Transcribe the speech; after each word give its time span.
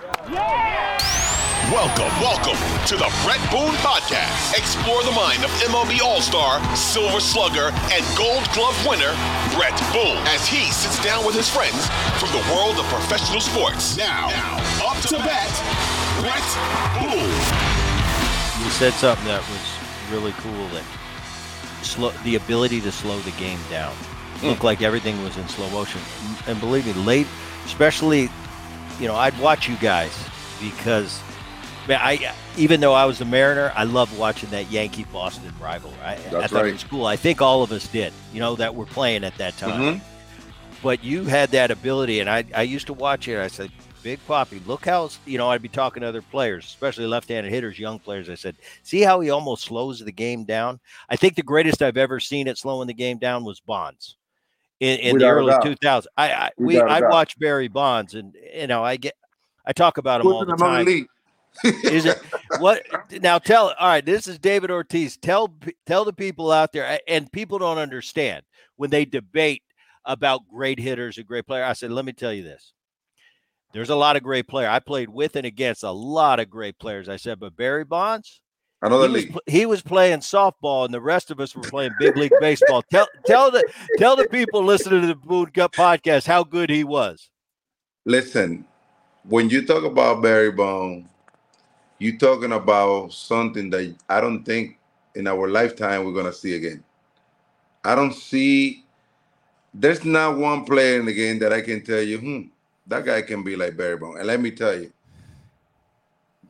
Welcome, 0.00 0.32
welcome 2.24 2.56
to 2.86 2.96
the 2.96 3.12
Bret 3.22 3.38
Boone 3.50 3.74
Podcast. 3.84 4.56
Explore 4.56 5.02
the 5.02 5.12
mind 5.12 5.44
of 5.44 5.50
MLB 5.60 6.00
All 6.00 6.22
Star, 6.22 6.58
Silver 6.74 7.20
Slugger, 7.20 7.70
and 7.92 8.02
Gold 8.16 8.48
Glove 8.54 8.74
winner, 8.88 9.12
Bret 9.52 9.76
Boone, 9.92 10.16
as 10.32 10.46
he 10.46 10.72
sits 10.72 10.98
down 11.04 11.26
with 11.26 11.34
his 11.34 11.50
friends 11.50 11.86
from 12.18 12.30
the 12.32 12.40
world 12.54 12.78
of 12.78 12.86
professional 12.86 13.42
sports. 13.42 13.98
Now, 13.98 14.28
now 14.28 14.56
up 14.88 14.96
to 15.02 15.18
bat, 15.18 15.52
Bret 16.24 16.48
Boone. 16.96 17.36
You 18.64 18.70
said 18.70 18.94
something 18.94 19.26
that 19.26 19.46
was 19.50 19.60
really 20.10 20.32
cool 20.38 20.66
that 20.68 20.84
slow, 21.82 22.08
the 22.24 22.36
ability 22.36 22.80
to 22.80 22.90
slow 22.90 23.18
the 23.18 23.32
game 23.32 23.60
down. 23.68 23.92
Hmm. 23.92 24.46
Looked 24.46 24.64
like 24.64 24.80
everything 24.80 25.22
was 25.22 25.36
in 25.36 25.46
slow 25.48 25.68
motion. 25.68 26.00
And 26.46 26.58
believe 26.58 26.86
me, 26.86 26.94
late, 26.94 27.26
especially, 27.66 28.30
you 29.00 29.08
know, 29.08 29.16
I'd 29.16 29.38
watch 29.40 29.68
you 29.68 29.76
guys 29.76 30.16
because 30.60 31.20
man, 31.88 31.98
I 32.02 32.34
even 32.56 32.80
though 32.80 32.92
I 32.92 33.06
was 33.06 33.20
a 33.20 33.24
Mariner, 33.24 33.72
I 33.74 33.84
loved 33.84 34.16
watching 34.18 34.50
that 34.50 34.70
Yankee 34.70 35.04
Boston 35.04 35.52
rivalry. 35.60 35.96
I, 36.04 36.12
I 36.12 36.16
That's 36.16 36.52
thought 36.52 36.62
right. 36.62 36.68
it 36.68 36.72
was 36.72 36.84
cool. 36.84 37.06
I 37.06 37.16
think 37.16 37.40
all 37.40 37.62
of 37.62 37.72
us 37.72 37.88
did, 37.88 38.12
you 38.32 38.40
know, 38.40 38.56
that 38.56 38.74
were 38.74 38.86
playing 38.86 39.24
at 39.24 39.36
that 39.38 39.56
time. 39.56 39.80
Mhm. 39.80 40.00
But 40.82 41.02
you 41.02 41.24
had 41.24 41.50
that 41.50 41.70
ability, 41.70 42.20
and 42.20 42.30
I, 42.30 42.44
I 42.54 42.62
used 42.62 42.86
to 42.86 42.94
watch 42.94 43.28
it. 43.28 43.38
I 43.38 43.48
said, 43.48 43.70
Big 44.02 44.18
Papi, 44.26 44.66
look 44.66 44.86
how, 44.86 45.10
you 45.26 45.36
know, 45.36 45.50
I'd 45.50 45.60
be 45.60 45.68
talking 45.68 46.00
to 46.00 46.08
other 46.08 46.22
players, 46.22 46.64
especially 46.64 47.06
left 47.06 47.28
handed 47.28 47.52
hitters, 47.52 47.78
young 47.78 47.98
players. 47.98 48.30
I 48.30 48.34
said, 48.34 48.56
see 48.82 49.02
how 49.02 49.20
he 49.20 49.28
almost 49.28 49.64
slows 49.64 49.98
the 49.98 50.10
game 50.10 50.44
down? 50.44 50.80
I 51.10 51.16
think 51.16 51.34
the 51.34 51.42
greatest 51.42 51.82
I've 51.82 51.98
ever 51.98 52.18
seen 52.18 52.48
it 52.48 52.56
slowing 52.56 52.86
the 52.86 52.94
game 52.94 53.18
down 53.18 53.44
was 53.44 53.60
Bonds 53.60 54.16
in, 54.80 54.98
in 54.98 55.18
the 55.18 55.26
early 55.26 55.52
2000s. 55.52 56.06
I, 56.16 56.32
I, 56.32 56.50
we, 56.58 56.74
Without 56.74 56.90
I 56.90 57.08
watch 57.08 57.38
Barry 57.38 57.68
Bonds, 57.68 58.14
and, 58.14 58.34
you 58.54 58.66
know, 58.66 58.82
I 58.82 58.96
get, 58.96 59.14
I 59.66 59.72
talk 59.72 59.98
about 59.98 60.20
him 60.20 60.26
Put 60.26 60.34
all 60.34 60.44
the 60.44 60.56
time. 60.56 61.06
Is 61.64 62.06
it 62.06 62.18
what 62.58 62.82
now? 63.20 63.38
Tell 63.38 63.74
all 63.78 63.88
right. 63.88 64.06
This 64.06 64.28
is 64.28 64.38
David 64.38 64.70
Ortiz. 64.70 65.16
Tell 65.16 65.52
tell 65.84 66.04
the 66.04 66.12
people 66.12 66.52
out 66.52 66.72
there, 66.72 67.00
and 67.08 67.30
people 67.32 67.58
don't 67.58 67.76
understand 67.76 68.44
when 68.76 68.88
they 68.88 69.04
debate 69.04 69.62
about 70.04 70.48
great 70.48 70.78
hitters 70.78 71.18
and 71.18 71.26
great 71.26 71.46
player. 71.46 71.64
I 71.64 71.72
said, 71.72 71.90
let 71.90 72.04
me 72.04 72.12
tell 72.12 72.32
you 72.32 72.44
this. 72.44 72.72
There's 73.72 73.90
a 73.90 73.96
lot 73.96 74.16
of 74.16 74.22
great 74.22 74.48
players. 74.48 74.70
I 74.70 74.78
played 74.78 75.10
with 75.10 75.36
and 75.36 75.46
against 75.46 75.82
a 75.82 75.90
lot 75.90 76.40
of 76.40 76.50
great 76.50 76.78
players. 76.78 77.08
I 77.08 77.16
said, 77.16 77.38
but 77.38 77.56
Barry 77.56 77.84
Bonds, 77.84 78.40
Another 78.82 79.08
he 79.08 79.12
was, 79.12 79.22
league. 79.24 79.32
pl- 79.32 79.42
he 79.46 79.66
was 79.66 79.82
playing 79.82 80.20
softball, 80.20 80.86
and 80.86 80.94
the 80.94 81.00
rest 81.00 81.30
of 81.30 81.38
us 81.38 81.54
were 81.54 81.62
playing 81.62 81.92
big 81.98 82.16
league 82.16 82.32
baseball. 82.40 82.82
Tell 82.90 83.06
tell 83.26 83.50
the 83.50 83.62
tell 83.98 84.16
the 84.16 84.26
people 84.28 84.64
listening 84.64 85.02
to 85.02 85.06
the 85.06 85.14
Boone 85.14 85.50
Gut 85.52 85.72
podcast 85.72 86.26
how 86.26 86.44
good 86.44 86.70
he 86.70 86.82
was. 86.82 87.28
Listen, 88.06 88.64
when 89.28 89.50
you 89.50 89.66
talk 89.66 89.84
about 89.84 90.22
Barry 90.22 90.50
Bone, 90.50 91.06
you're 91.98 92.16
talking 92.16 92.52
about 92.52 93.12
something 93.12 93.68
that 93.70 93.94
I 94.08 94.20
don't 94.20 94.44
think 94.44 94.78
in 95.14 95.26
our 95.26 95.48
lifetime 95.48 96.04
we're 96.04 96.14
gonna 96.14 96.32
see 96.32 96.54
again. 96.54 96.82
I 97.84 97.94
don't 97.94 98.14
see. 98.14 98.84
There's 99.74 100.04
not 100.04 100.38
one 100.38 100.64
player 100.64 100.98
in 100.98 101.06
the 101.06 101.14
game 101.14 101.38
that 101.40 101.52
I 101.52 101.60
can 101.60 101.84
tell 101.84 102.00
you, 102.00 102.18
hmm, 102.18 102.40
that 102.86 103.04
guy 103.04 103.22
can 103.22 103.44
be 103.44 103.56
like 103.56 103.76
Barry 103.76 103.98
Bone. 103.98 104.16
And 104.16 104.26
let 104.26 104.40
me 104.40 104.50
tell 104.50 104.74
you, 104.74 104.90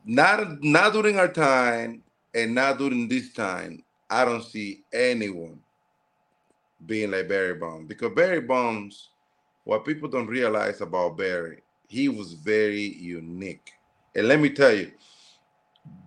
not 0.05 0.63
not 0.63 0.93
during 0.93 1.19
our 1.19 1.29
time 1.29 2.05
and 2.35 2.55
now 2.55 2.73
during 2.73 3.09
this 3.09 3.33
time, 3.33 3.83
I 4.09 4.25
don't 4.25 4.45
see 4.45 4.85
anyone 4.93 5.61
being 6.87 7.11
like 7.11 7.29
Barry 7.29 7.55
Bonds 7.55 7.89
because 7.89 8.13
Barry 8.15 8.41
Bonds, 8.41 9.11
what 9.65 9.85
people 9.85 10.09
don't 10.09 10.27
realize 10.27 10.81
about 10.81 11.17
Barry, 11.17 11.63
he 11.89 12.09
was 12.09 12.33
very 12.35 12.83
unique. 12.83 13.73
And 14.15 14.29
let 14.29 14.41
me 14.41 14.51
tell 14.51 14.73
you, 14.73 14.93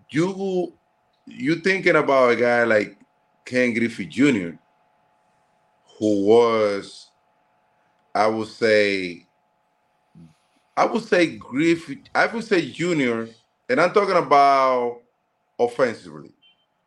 you 0.09 0.73
you 1.25 1.55
thinking 1.55 1.95
about 1.95 2.31
a 2.31 2.35
guy 2.35 2.63
like 2.63 2.97
Ken 3.45 3.73
Griffey 3.73 4.05
Jr., 4.05 4.57
who 5.99 6.25
was, 6.25 7.09
I 8.13 8.27
would 8.27 8.47
say, 8.47 9.25
I 10.75 10.85
would 10.85 11.03
say 11.03 11.37
Griffey, 11.37 12.03
I 12.13 12.25
would 12.27 12.43
say 12.43 12.69
Junior, 12.69 13.29
and 13.69 13.79
I'm 13.79 13.93
talking 13.93 14.17
about 14.17 15.02
offensively 15.59 16.31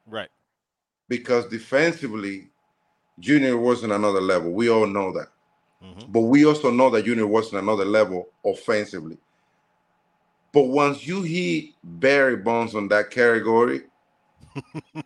Right. 0.06 0.28
because 1.09 1.47
defensively, 1.49 2.50
Junior 3.19 3.56
was 3.56 3.82
on 3.84 3.93
another 3.93 4.21
level. 4.21 4.53
We 4.53 4.69
all 4.69 4.87
know 4.87 5.12
that. 5.12 5.28
Mhm. 5.82 6.12
But 6.12 6.21
we 6.22 6.44
also 6.44 6.71
know 6.71 6.91
that 6.91 7.05
Junior 7.05 7.26
was 7.26 7.53
on 7.53 7.59
another 7.60 7.84
level 7.84 8.28
offensively. 8.44 9.19
But 10.53 10.62
once 10.69 11.06
you 11.06 11.22
hit 11.22 11.75
Barry 11.82 12.37
Bonds 12.37 12.75
on 12.75 12.88
that 12.88 13.10
category, 13.10 13.84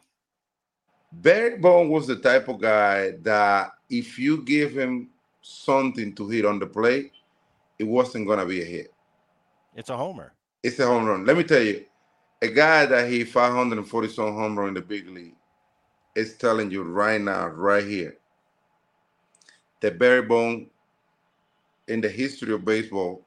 Barry 1.12 1.58
Bonds 1.58 1.90
was 1.90 2.06
the 2.06 2.16
type 2.16 2.48
of 2.48 2.60
guy 2.60 3.12
that 3.22 3.72
if 3.88 4.18
you 4.18 4.42
give 4.44 4.72
him 4.76 5.10
something 5.42 6.14
to 6.14 6.28
hit 6.28 6.44
on 6.44 6.58
the 6.58 6.66
plate, 6.66 7.12
it 7.78 7.84
wasn't 7.84 8.26
gonna 8.28 8.46
be 8.46 8.62
a 8.62 8.64
hit. 8.64 8.92
It's 9.74 9.90
a 9.90 9.96
homer. 9.96 10.34
It's 10.62 10.78
a 10.78 10.86
home 10.86 11.06
run. 11.06 11.24
Let 11.24 11.36
me 11.36 11.44
tell 11.44 11.62
you, 11.62 11.84
a 12.42 12.48
guy 12.48 12.86
that 12.86 13.08
hit 13.08 13.28
540 13.28 14.08
some 14.08 14.34
home 14.34 14.58
run 14.58 14.68
in 14.68 14.74
the 14.74 14.80
big 14.80 15.08
league 15.08 15.36
is 16.14 16.36
telling 16.36 16.70
you 16.70 16.82
right 16.82 17.20
now, 17.20 17.48
right 17.48 17.84
here, 17.84 18.16
that 19.80 19.98
Barry 19.98 20.22
Bone 20.22 20.68
in 21.88 22.00
the 22.00 22.08
history 22.08 22.52
of 22.54 22.64
baseball 22.64 23.24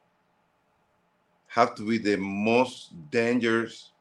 have 1.47 1.75
to 1.75 1.87
be 1.87 1.97
the 1.97 2.17
most 2.17 2.93
dangerous 3.11 3.91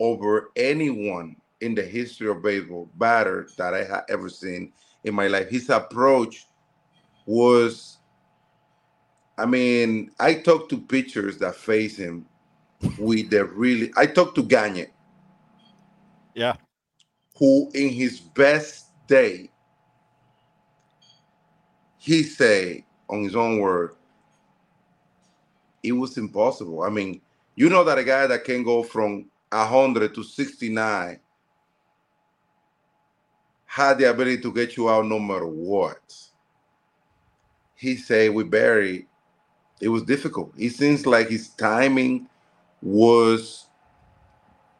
over 0.00 0.50
anyone 0.56 1.36
in 1.60 1.74
the 1.74 1.82
history 1.82 2.28
of 2.28 2.42
baseball 2.42 2.90
batter 2.96 3.48
that 3.56 3.72
I 3.72 3.84
have 3.84 4.04
ever 4.08 4.28
seen 4.28 4.72
in 5.04 5.14
my 5.14 5.28
life. 5.28 5.48
His 5.48 5.70
approach 5.70 6.46
was, 7.24 7.98
I 9.38 9.46
mean, 9.46 10.10
I 10.18 10.34
talked 10.34 10.70
to 10.70 10.80
pitchers 10.80 11.38
that 11.38 11.54
face 11.54 11.96
him 11.96 12.26
with 12.98 13.30
the 13.30 13.44
really, 13.46 13.92
I 13.96 14.06
talked 14.06 14.36
to 14.36 14.42
Gagne, 14.44 14.86
Yeah. 16.34 16.56
who 17.38 17.70
in 17.74 17.90
his 17.90 18.20
best 18.20 18.86
day, 19.08 19.50
he 21.98 22.22
say 22.24 22.84
on 23.10 23.24
his 23.24 23.36
own 23.36 23.60
word, 23.60 23.96
it 25.82 25.92
was 25.92 26.18
impossible. 26.18 26.82
I 26.82 26.90
mean, 26.90 27.20
you 27.56 27.70
know 27.70 27.84
that 27.84 27.98
a 27.98 28.04
guy 28.04 28.26
that 28.28 28.44
can 28.44 28.64
go 28.64 28.82
from 28.82 29.26
100 29.50 30.14
to 30.14 30.24
69 30.24 31.20
had 33.66 33.98
the 33.98 34.10
ability 34.10 34.42
to 34.42 34.52
get 34.52 34.76
you 34.76 34.90
out 34.90 35.06
no 35.06 35.18
matter 35.18 35.46
what. 35.46 36.00
He 37.76 37.96
say 37.96 38.28
with 38.30 38.50
Barry, 38.50 39.06
it 39.80 39.88
was 39.88 40.04
difficult. 40.04 40.52
It 40.58 40.70
seems 40.72 41.06
like 41.06 41.28
his 41.30 41.50
timing 41.50 42.28
was 42.82 43.66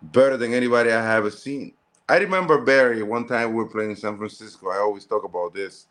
better 0.02 0.36
than 0.36 0.52
anybody 0.52 0.90
I 0.90 1.02
have 1.02 1.18
ever 1.18 1.30
seen. 1.30 1.74
I 2.08 2.18
remember 2.18 2.60
Barry 2.60 3.02
one 3.02 3.26
time 3.26 3.50
we 3.50 3.56
were 3.56 3.68
playing 3.68 3.90
in 3.90 3.96
San 3.96 4.18
Francisco. 4.18 4.70
I 4.70 4.78
always 4.78 5.06
talk 5.06 5.24
about 5.24 5.54
this. 5.54 5.86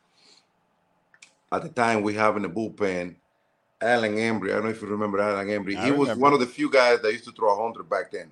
At 1.52 1.64
the 1.64 1.70
time, 1.70 2.02
we 2.04 2.14
have 2.14 2.36
in 2.38 2.44
the 2.44 2.50
bullpen 2.50 3.16
Alan 3.82 4.16
Embree. 4.16 4.52
I 4.52 4.56
don't 4.56 4.66
know 4.66 4.70
if 4.70 4.82
you 4.82 4.88
remember 4.88 5.20
Alan 5.20 5.48
Embree. 5.48 5.76
I 5.76 5.86
he 5.86 5.92
was 5.92 6.16
one 6.18 6.34
of 6.34 6.40
the 6.40 6.46
few 6.46 6.70
guys 6.70 7.02
that 7.02 7.12
used 7.12 7.26
to 7.26 7.32
throw 7.32 7.58
a 7.58 7.62
hundred 7.62 7.90
back 7.90 8.12
then. 8.12 8.32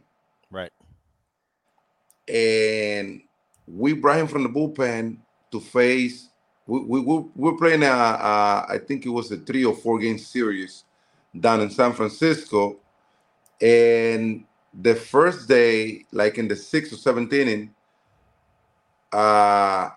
Right. 0.51 0.71
And 2.27 3.21
we 3.67 3.93
brought 3.93 4.19
him 4.19 4.27
from 4.27 4.43
the 4.43 4.49
bullpen 4.49 5.17
to 5.51 5.59
face. 5.59 6.29
We 6.67 6.81
we, 6.81 6.99
we 6.99 7.25
we're 7.35 7.57
playing 7.57 7.83
a, 7.83 7.87
a 7.87 8.65
I 8.69 8.79
think 8.85 9.05
it 9.05 9.09
was 9.09 9.31
a 9.31 9.37
three 9.37 9.65
or 9.65 9.75
four 9.75 9.99
game 9.99 10.19
series 10.19 10.83
down 11.39 11.61
in 11.61 11.69
San 11.69 11.93
Francisco, 11.93 12.79
and 13.61 14.45
the 14.73 14.95
first 14.95 15.47
day, 15.47 16.05
like 16.11 16.37
in 16.37 16.47
the 16.47 16.55
sixth 16.55 16.93
or 16.93 16.97
seventh 16.97 17.33
inning, 17.33 17.73
uh, 19.11 19.89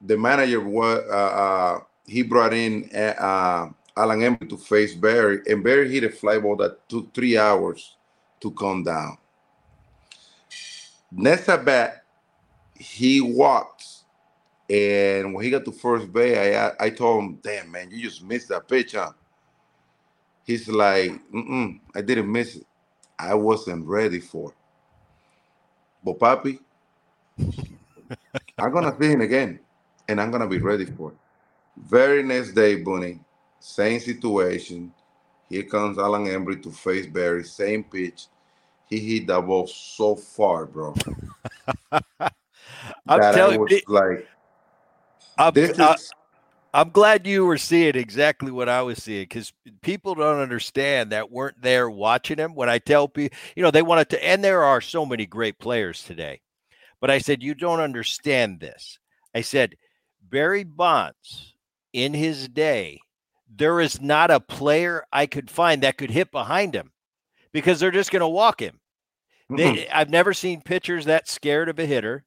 the 0.00 0.16
manager 0.16 0.60
was 0.60 1.04
uh, 1.08 1.12
uh, 1.12 1.80
he 2.06 2.22
brought 2.22 2.54
in 2.54 2.88
uh, 2.94 3.14
uh, 3.18 3.70
Alan 3.96 4.20
Embree 4.20 4.48
to 4.48 4.56
face 4.56 4.94
Barry, 4.94 5.40
and 5.46 5.62
Barry 5.62 5.90
hit 5.92 6.04
a 6.04 6.10
fly 6.10 6.38
ball 6.38 6.56
that 6.56 6.88
took 6.88 7.12
three 7.12 7.36
hours 7.36 7.96
to 8.40 8.50
come 8.52 8.82
down. 8.82 9.18
Next 11.10 11.48
at 11.48 11.64
bat, 11.64 12.04
he 12.74 13.20
walked, 13.20 13.86
and 14.70 15.34
when 15.34 15.44
he 15.44 15.50
got 15.50 15.64
to 15.66 15.72
first 15.72 16.12
base, 16.12 16.38
I 16.56 16.86
I 16.86 16.90
told 16.90 17.22
him, 17.22 17.38
"Damn 17.42 17.70
man, 17.70 17.90
you 17.90 18.02
just 18.02 18.22
missed 18.22 18.48
that 18.48 18.66
pitch, 18.66 18.92
huh?" 18.92 19.12
He's 20.44 20.68
like, 20.68 21.12
Mm-mm, 21.32 21.80
"I 21.94 22.02
didn't 22.02 22.30
miss 22.32 22.56
it. 22.56 22.66
I 23.18 23.34
wasn't 23.34 23.86
ready 23.86 24.20
for 24.20 24.50
it." 24.52 24.56
But 26.04 26.18
Papi, 26.18 26.58
I'm 28.60 28.72
gonna 28.72 28.96
see 29.00 29.08
him 29.10 29.22
again, 29.22 29.60
and 30.08 30.20
I'm 30.20 30.30
gonna 30.30 30.48
be 30.48 30.58
ready 30.60 30.86
for 30.86 31.12
it. 31.12 31.18
Very 31.76 32.22
next 32.22 32.52
day, 32.52 32.76
Bunny, 32.76 33.20
same 33.60 34.00
situation. 34.00 34.92
Here 35.50 35.64
comes 35.64 35.98
Alan 35.98 36.26
Embree 36.26 36.62
to 36.64 36.70
face 36.72 37.06
Barry, 37.06 37.44
same 37.44 37.84
pitch. 37.84 38.26
He 38.88 38.98
hit 39.00 39.26
that 39.28 39.42
ball 39.46 39.66
so 39.68 40.16
far, 40.16 40.66
bro. 40.66 41.00
I'm 43.08 43.22
that 43.22 43.36
I 43.36 43.46
telling 43.46 43.60
was 43.60 43.70
you, 43.70 43.82
like, 43.88 44.28
I'm, 45.38 45.54
this 45.54 45.78
I- 45.78 45.96
is 45.96 46.14
I'm 46.74 46.90
glad 46.90 47.26
you 47.26 47.44
were 47.44 47.58
seeing 47.58 47.96
exactly 47.96 48.50
what 48.50 48.68
I 48.68 48.80
was 48.82 49.02
seeing 49.02 49.24
because 49.24 49.52
people 49.82 50.14
don't 50.14 50.40
understand 50.40 51.12
that 51.12 51.30
weren't 51.30 51.60
there 51.60 51.90
watching 51.90 52.38
him. 52.38 52.54
When 52.54 52.70
I 52.70 52.78
tell 52.78 53.08
people, 53.08 53.36
you 53.54 53.62
know, 53.62 53.70
they 53.70 53.82
wanted 53.82 54.08
to, 54.10 54.24
and 54.24 54.42
there 54.42 54.64
are 54.64 54.80
so 54.80 55.04
many 55.04 55.26
great 55.26 55.58
players 55.58 56.02
today. 56.02 56.40
But 57.00 57.10
I 57.10 57.18
said, 57.18 57.42
you 57.42 57.54
don't 57.54 57.80
understand 57.80 58.60
this. 58.60 58.98
I 59.34 59.42
said, 59.42 59.74
Barry 60.22 60.64
Bonds 60.64 61.54
in 61.92 62.14
his 62.14 62.48
day, 62.48 63.00
there 63.54 63.80
is 63.80 64.00
not 64.00 64.30
a 64.30 64.40
player 64.40 65.04
I 65.12 65.26
could 65.26 65.50
find 65.50 65.82
that 65.82 65.98
could 65.98 66.10
hit 66.10 66.30
behind 66.30 66.74
him 66.74 66.90
because 67.52 67.80
they're 67.80 67.90
just 67.90 68.10
going 68.10 68.20
to 68.20 68.28
walk 68.28 68.60
him. 68.62 68.80
mm-mm. 69.50 69.56
They, 69.58 69.88
I've 69.90 70.08
never 70.08 70.32
seen 70.32 70.62
pitchers 70.62 71.04
that 71.04 71.28
scared 71.28 71.68
of 71.68 71.78
a 71.78 71.84
hitter. 71.84 72.24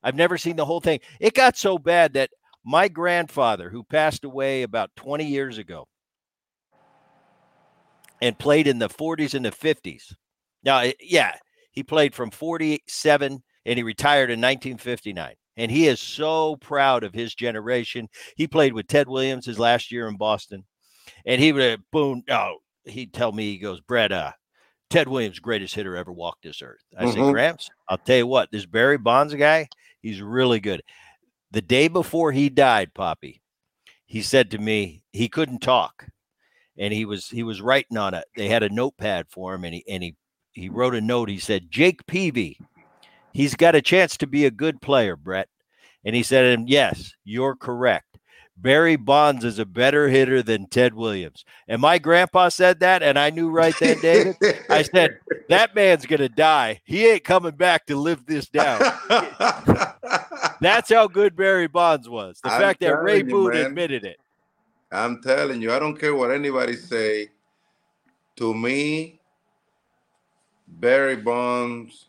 I've 0.00 0.14
never 0.14 0.38
seen 0.38 0.54
the 0.54 0.64
whole 0.64 0.80
thing. 0.80 1.00
It 1.18 1.34
got 1.34 1.56
so 1.56 1.76
bad 1.76 2.12
that 2.12 2.30
my 2.64 2.88
grandfather, 2.88 3.70
who 3.70 3.84
passed 3.84 4.24
away 4.24 4.62
about 4.62 4.90
20 4.96 5.24
years 5.24 5.58
ago 5.58 5.86
and 8.22 8.38
played 8.38 8.66
in 8.66 8.78
the 8.78 8.88
40s 8.88 9.34
and 9.34 9.44
the 9.44 9.50
50s. 9.50 10.14
Now, 10.62 10.78
eh, 10.78 10.92
yeah, 11.00 11.34
he 11.72 11.82
played 11.82 12.14
from 12.14 12.30
47 12.30 13.42
and 13.66 13.76
he 13.76 13.82
retired 13.82 14.30
in 14.30 14.40
1959. 14.40 15.34
And 15.56 15.70
he 15.70 15.86
is 15.86 16.00
so 16.00 16.56
proud 16.56 17.04
of 17.04 17.14
his 17.14 17.34
generation. 17.34 18.08
He 18.36 18.48
played 18.48 18.72
with 18.72 18.88
Ted 18.88 19.08
Williams 19.08 19.46
his 19.46 19.58
last 19.58 19.92
year 19.92 20.08
in 20.08 20.16
Boston. 20.16 20.64
And 21.26 21.40
he 21.40 21.52
would, 21.52 21.82
boom, 21.92 22.22
oh, 22.28 22.56
he'd 22.84 23.12
tell 23.12 23.30
me, 23.30 23.52
he 23.52 23.58
goes, 23.58 23.80
Bret, 23.80 24.10
uh, 24.10 24.32
Ted 24.90 25.06
Williams, 25.08 25.38
greatest 25.38 25.74
hitter 25.74 25.96
ever 25.96 26.12
walked 26.12 26.42
this 26.42 26.62
earth. 26.62 26.82
I 26.98 27.06
said, 27.06 27.20
Mhm. 27.20 27.32
Gramps, 27.32 27.70
I'll 27.88 27.98
tell 27.98 28.16
you 28.16 28.26
what, 28.26 28.50
this 28.50 28.66
Barry 28.66 28.98
Bonds 28.98 29.34
guy, 29.34 29.68
he's 30.02 30.20
really 30.20 30.60
good. 30.60 30.82
The 31.54 31.62
day 31.62 31.86
before 31.86 32.32
he 32.32 32.48
died, 32.48 32.94
Papi, 32.94 33.40
he 34.06 34.22
said 34.22 34.50
to 34.50 34.58
me 34.58 35.04
he 35.12 35.28
couldn't 35.28 35.60
talk, 35.60 36.08
and 36.76 36.92
he 36.92 37.04
was 37.04 37.28
he 37.28 37.44
was 37.44 37.60
writing 37.60 37.96
on 37.96 38.12
it. 38.12 38.24
They 38.36 38.48
had 38.48 38.64
a 38.64 38.68
notepad 38.68 39.26
for 39.30 39.54
him, 39.54 39.62
and 39.62 39.72
he 39.72 39.84
and 39.88 40.02
he 40.02 40.16
he 40.50 40.68
wrote 40.68 40.96
a 40.96 41.00
note. 41.00 41.28
He 41.28 41.38
said, 41.38 41.70
"Jake 41.70 42.08
Peavy, 42.08 42.58
he's 43.32 43.54
got 43.54 43.76
a 43.76 43.82
chance 43.82 44.16
to 44.16 44.26
be 44.26 44.44
a 44.44 44.50
good 44.50 44.82
player, 44.82 45.14
Bret." 45.14 45.48
And 46.04 46.16
he 46.16 46.24
said, 46.24 46.44
"And 46.44 46.68
yes, 46.68 47.12
you're 47.22 47.54
correct. 47.54 48.13
Barry 48.56 48.96
Bonds 48.96 49.44
is 49.44 49.58
a 49.58 49.66
better 49.66 50.08
hitter 50.08 50.42
than 50.42 50.66
Ted 50.66 50.94
Williams." 50.94 51.44
And 51.68 51.80
my 51.80 51.98
grandpa 51.98 52.48
said 52.48 52.80
that, 52.80 53.02
and 53.02 53.18
I 53.18 53.30
knew 53.30 53.50
right 53.50 53.74
then, 53.78 54.00
David. 54.00 54.36
I 54.70 54.82
said, 54.82 55.18
that 55.48 55.74
man's 55.74 56.06
gonna 56.06 56.28
die. 56.28 56.80
He 56.84 57.06
ain't 57.06 57.24
coming 57.24 57.56
back 57.56 57.86
to 57.86 57.96
live 57.96 58.26
this 58.26 58.48
down. 58.48 58.80
That's 60.60 60.90
how 60.90 61.08
good 61.08 61.36
Barry 61.36 61.66
Bonds 61.66 62.08
was. 62.08 62.40
The 62.42 62.50
I'm 62.50 62.60
fact 62.60 62.80
that 62.80 63.02
Ray 63.02 63.18
you, 63.18 63.24
Boone 63.24 63.52
man. 63.52 63.66
admitted 63.66 64.04
it. 64.04 64.18
I'm 64.90 65.20
telling 65.20 65.60
you, 65.60 65.72
I 65.72 65.78
don't 65.78 65.98
care 65.98 66.14
what 66.14 66.30
anybody 66.30 66.76
say. 66.76 67.28
To 68.36 68.54
me, 68.54 69.20
Barry 70.66 71.16
Bonds. 71.16 72.06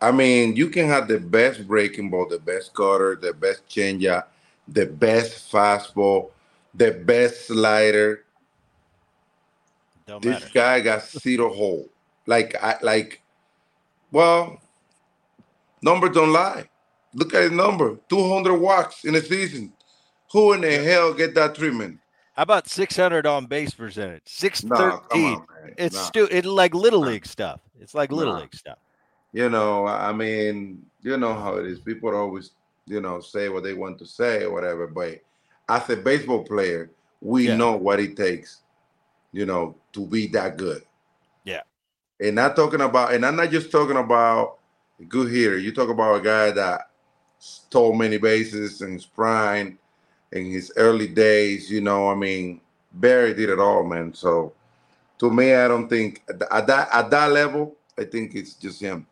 I 0.00 0.12
mean, 0.12 0.54
you 0.54 0.68
can 0.68 0.86
have 0.86 1.08
the 1.08 1.18
best 1.18 1.66
breaking 1.66 2.10
ball, 2.10 2.28
the 2.28 2.38
best 2.38 2.74
cutter, 2.74 3.16
the 3.20 3.32
best 3.32 3.66
changeup, 3.68 4.24
the 4.68 4.86
best 4.86 5.50
fastball, 5.52 6.30
the 6.74 6.92
best 6.92 7.46
slider. 7.48 8.24
Don't 10.06 10.22
This 10.22 10.40
matter. 10.40 10.50
guy 10.52 10.80
got 10.80 11.08
zero 11.08 11.52
hole. 11.52 11.88
Like 12.26 12.54
I 12.62 12.76
like. 12.82 13.20
Well, 14.12 14.60
numbers 15.82 16.10
don't 16.14 16.32
lie. 16.32 16.68
Look 17.14 17.34
at 17.34 17.42
his 17.44 17.52
number: 17.52 17.96
two 18.08 18.28
hundred 18.32 18.54
walks 18.56 19.04
in 19.04 19.14
a 19.14 19.20
season. 19.20 19.72
Who 20.32 20.52
in 20.52 20.62
the 20.62 20.72
hell 20.78 21.14
get 21.14 21.34
that 21.36 21.54
treatment? 21.54 22.00
How 22.34 22.42
about 22.42 22.68
600 22.68 23.24
on 23.28 23.46
base 23.46 23.70
percentage? 23.72 24.22
613. 24.24 25.24
on, 25.34 25.46
man. 25.62 25.74
it's 25.78 25.96
stu- 25.96 26.26
it's 26.28 26.44
like 26.48 26.74
little 26.74 27.00
No. 27.02 27.06
league 27.06 27.24
stuff. 27.26 27.60
It's 27.78 27.94
like 27.94 28.10
little 28.10 28.34
league 28.34 28.52
stuff. 28.56 28.78
you 29.32 29.48
know, 29.48 29.86
I 29.86 30.12
mean, 30.12 30.84
you 31.02 31.16
know 31.16 31.32
how 31.34 31.58
it 31.58 31.66
is. 31.66 31.78
People 31.78 32.08
are 32.10 32.16
always, 32.16 32.50
you 32.86 33.00
know, 33.00 33.20
say 33.20 33.48
what 33.48 33.62
they 33.62 33.74
want 33.74 33.98
to 33.98 34.06
say 34.06 34.44
or 34.44 34.52
whatever. 34.52 34.86
But 34.86 35.20
as 35.68 35.88
a 35.90 35.96
baseball 35.96 36.44
player, 36.44 36.90
we 37.20 37.48
Yeah. 37.48 37.56
know 37.56 37.76
what 37.76 38.00
it 38.00 38.16
takes, 38.16 38.60
you 39.32 39.46
know, 39.46 39.76
to 39.92 40.06
be 40.06 40.26
that 40.28 40.56
good. 40.56 40.84
Yeah. 41.44 41.62
And 42.20 42.36
not 42.36 42.56
talking 42.56 42.80
about, 42.80 43.14
and 43.14 43.24
I'm 43.24 43.36
not 43.36 43.50
just 43.50 43.70
talking 43.70 43.96
about 43.96 44.58
good 45.08 45.30
hitter. 45.30 45.58
You 45.58 45.72
talk 45.72 45.88
about 45.88 46.16
a 46.16 46.20
guy 46.20 46.50
that 46.52 46.90
stole 47.38 47.94
many 47.94 48.18
bases 48.18 48.82
in 48.82 48.92
his 48.92 49.06
prime, 49.06 49.78
in 50.32 50.50
his 50.50 50.72
early 50.76 51.08
days. 51.08 51.70
You 51.70 51.80
know, 51.80 52.08
I 52.10 52.14
mean, 52.14 52.60
Barry 52.92 53.34
did 53.34 53.50
it 53.50 53.58
all, 53.58 53.84
man. 53.84 54.14
So, 54.14 54.52
to 55.18 55.30
me, 55.30 55.54
I 55.54 55.68
don't 55.68 55.88
think 55.88 56.22
at 56.28 56.38
that 56.66 56.88
at 56.92 57.10
that, 57.10 57.32
level, 57.32 57.76
I 57.98 58.04
think 58.04 58.34
it's 58.34 58.54
just 58.54 58.80
him. 58.80 59.06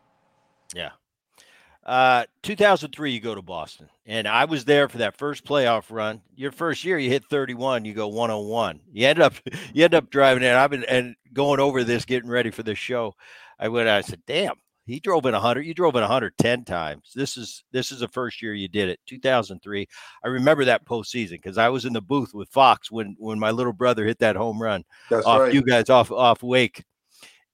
Uh, 1.85 2.23
2003, 2.43 3.11
you 3.11 3.19
go 3.19 3.35
to 3.35 3.41
Boston, 3.41 3.89
and 4.05 4.25
I 4.27 4.45
was 4.45 4.63
there 4.63 4.87
for 4.87 4.99
that 4.99 5.17
first 5.17 5.43
playoff 5.43 5.85
run. 5.89 6.21
Your 6.35 6.51
first 6.51 6.85
year, 6.85 6.97
you 6.97 7.09
hit 7.09 7.25
31, 7.25 7.83
you 7.83 7.93
go 7.93 8.07
101. 8.07 8.79
You 8.91 9.07
end 9.07 9.19
up, 9.19 9.33
you 9.73 9.83
end 9.83 9.93
up 9.93 10.09
driving 10.09 10.43
in. 10.43 10.53
I've 10.53 10.71
been 10.71 10.85
and 10.85 11.15
going 11.33 11.59
over 11.59 11.83
this, 11.83 12.05
getting 12.05 12.29
ready 12.29 12.51
for 12.51 12.63
this 12.63 12.79
show. 12.79 13.15
I 13.59 13.67
went, 13.67 13.89
I 13.89 14.01
said, 14.01 14.21
"Damn, 14.25 14.55
he 14.85 14.99
drove 14.99 15.25
in 15.25 15.33
100. 15.33 15.65
You 15.65 15.73
drove 15.73 15.95
in 15.95 16.01
110 16.01 16.65
times. 16.65 17.11
This 17.15 17.37
is 17.37 17.63
this 17.71 17.91
is 17.91 17.99
the 17.99 18.07
first 18.07 18.41
year 18.41 18.53
you 18.53 18.67
did 18.67 18.89
it. 18.89 18.99
2003. 19.07 19.87
I 20.23 20.27
remember 20.27 20.65
that 20.65 20.85
postseason 20.85 21.31
because 21.31 21.57
I 21.57 21.69
was 21.69 21.85
in 21.85 21.93
the 21.93 22.01
booth 22.01 22.33
with 22.33 22.49
Fox 22.49 22.91
when 22.91 23.15
when 23.19 23.39
my 23.39 23.51
little 23.51 23.73
brother 23.73 24.05
hit 24.05 24.19
that 24.19 24.35
home 24.35 24.61
run 24.61 24.83
That's 25.09 25.25
off 25.25 25.41
right. 25.41 25.53
you 25.53 25.61
guys 25.61 25.89
off 25.89 26.11
off 26.11 26.43
Wake, 26.43 26.83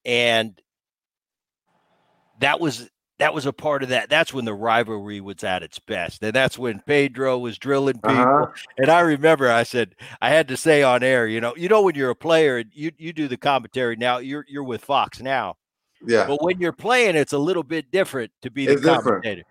and 0.05 0.59
that 2.39 2.59
was 2.59 2.89
that 3.19 3.33
was 3.33 3.45
a 3.45 3.53
part 3.53 3.83
of 3.83 3.89
that. 3.89 4.09
That's 4.09 4.33
when 4.33 4.45
the 4.45 4.53
rivalry 4.53 5.21
was 5.21 5.43
at 5.43 5.61
its 5.61 5.77
best, 5.77 6.23
and 6.23 6.33
that's 6.33 6.57
when 6.57 6.79
Pedro 6.79 7.37
was 7.37 7.57
drilling 7.57 7.95
people. 7.95 8.09
Uh-huh. 8.11 8.47
And 8.77 8.89
I 8.89 9.01
remember 9.01 9.51
I 9.51 9.63
said 9.63 9.95
I 10.21 10.29
had 10.29 10.47
to 10.47 10.57
say 10.57 10.81
on 10.83 11.03
air, 11.03 11.27
you 11.27 11.41
know, 11.41 11.55
you 11.55 11.69
know 11.69 11.81
when 11.83 11.95
you're 11.95 12.09
a 12.09 12.15
player, 12.15 12.57
and 12.57 12.69
you 12.73 12.91
you 12.97 13.13
do 13.13 13.27
the 13.27 13.37
commentary 13.37 13.95
now. 13.95 14.17
You're 14.17 14.45
you're 14.47 14.63
with 14.63 14.83
Fox 14.83 15.21
now, 15.21 15.57
Yeah. 16.05 16.25
but 16.27 16.41
when 16.43 16.59
you're 16.59 16.71
playing, 16.71 17.15
it's 17.15 17.33
a 17.33 17.37
little 17.37 17.63
bit 17.63 17.91
different 17.91 18.31
to 18.41 18.49
be 18.49 18.65
the 18.65 18.73
It's 18.73 18.83
commentator. 18.85 19.43
But 19.43 19.45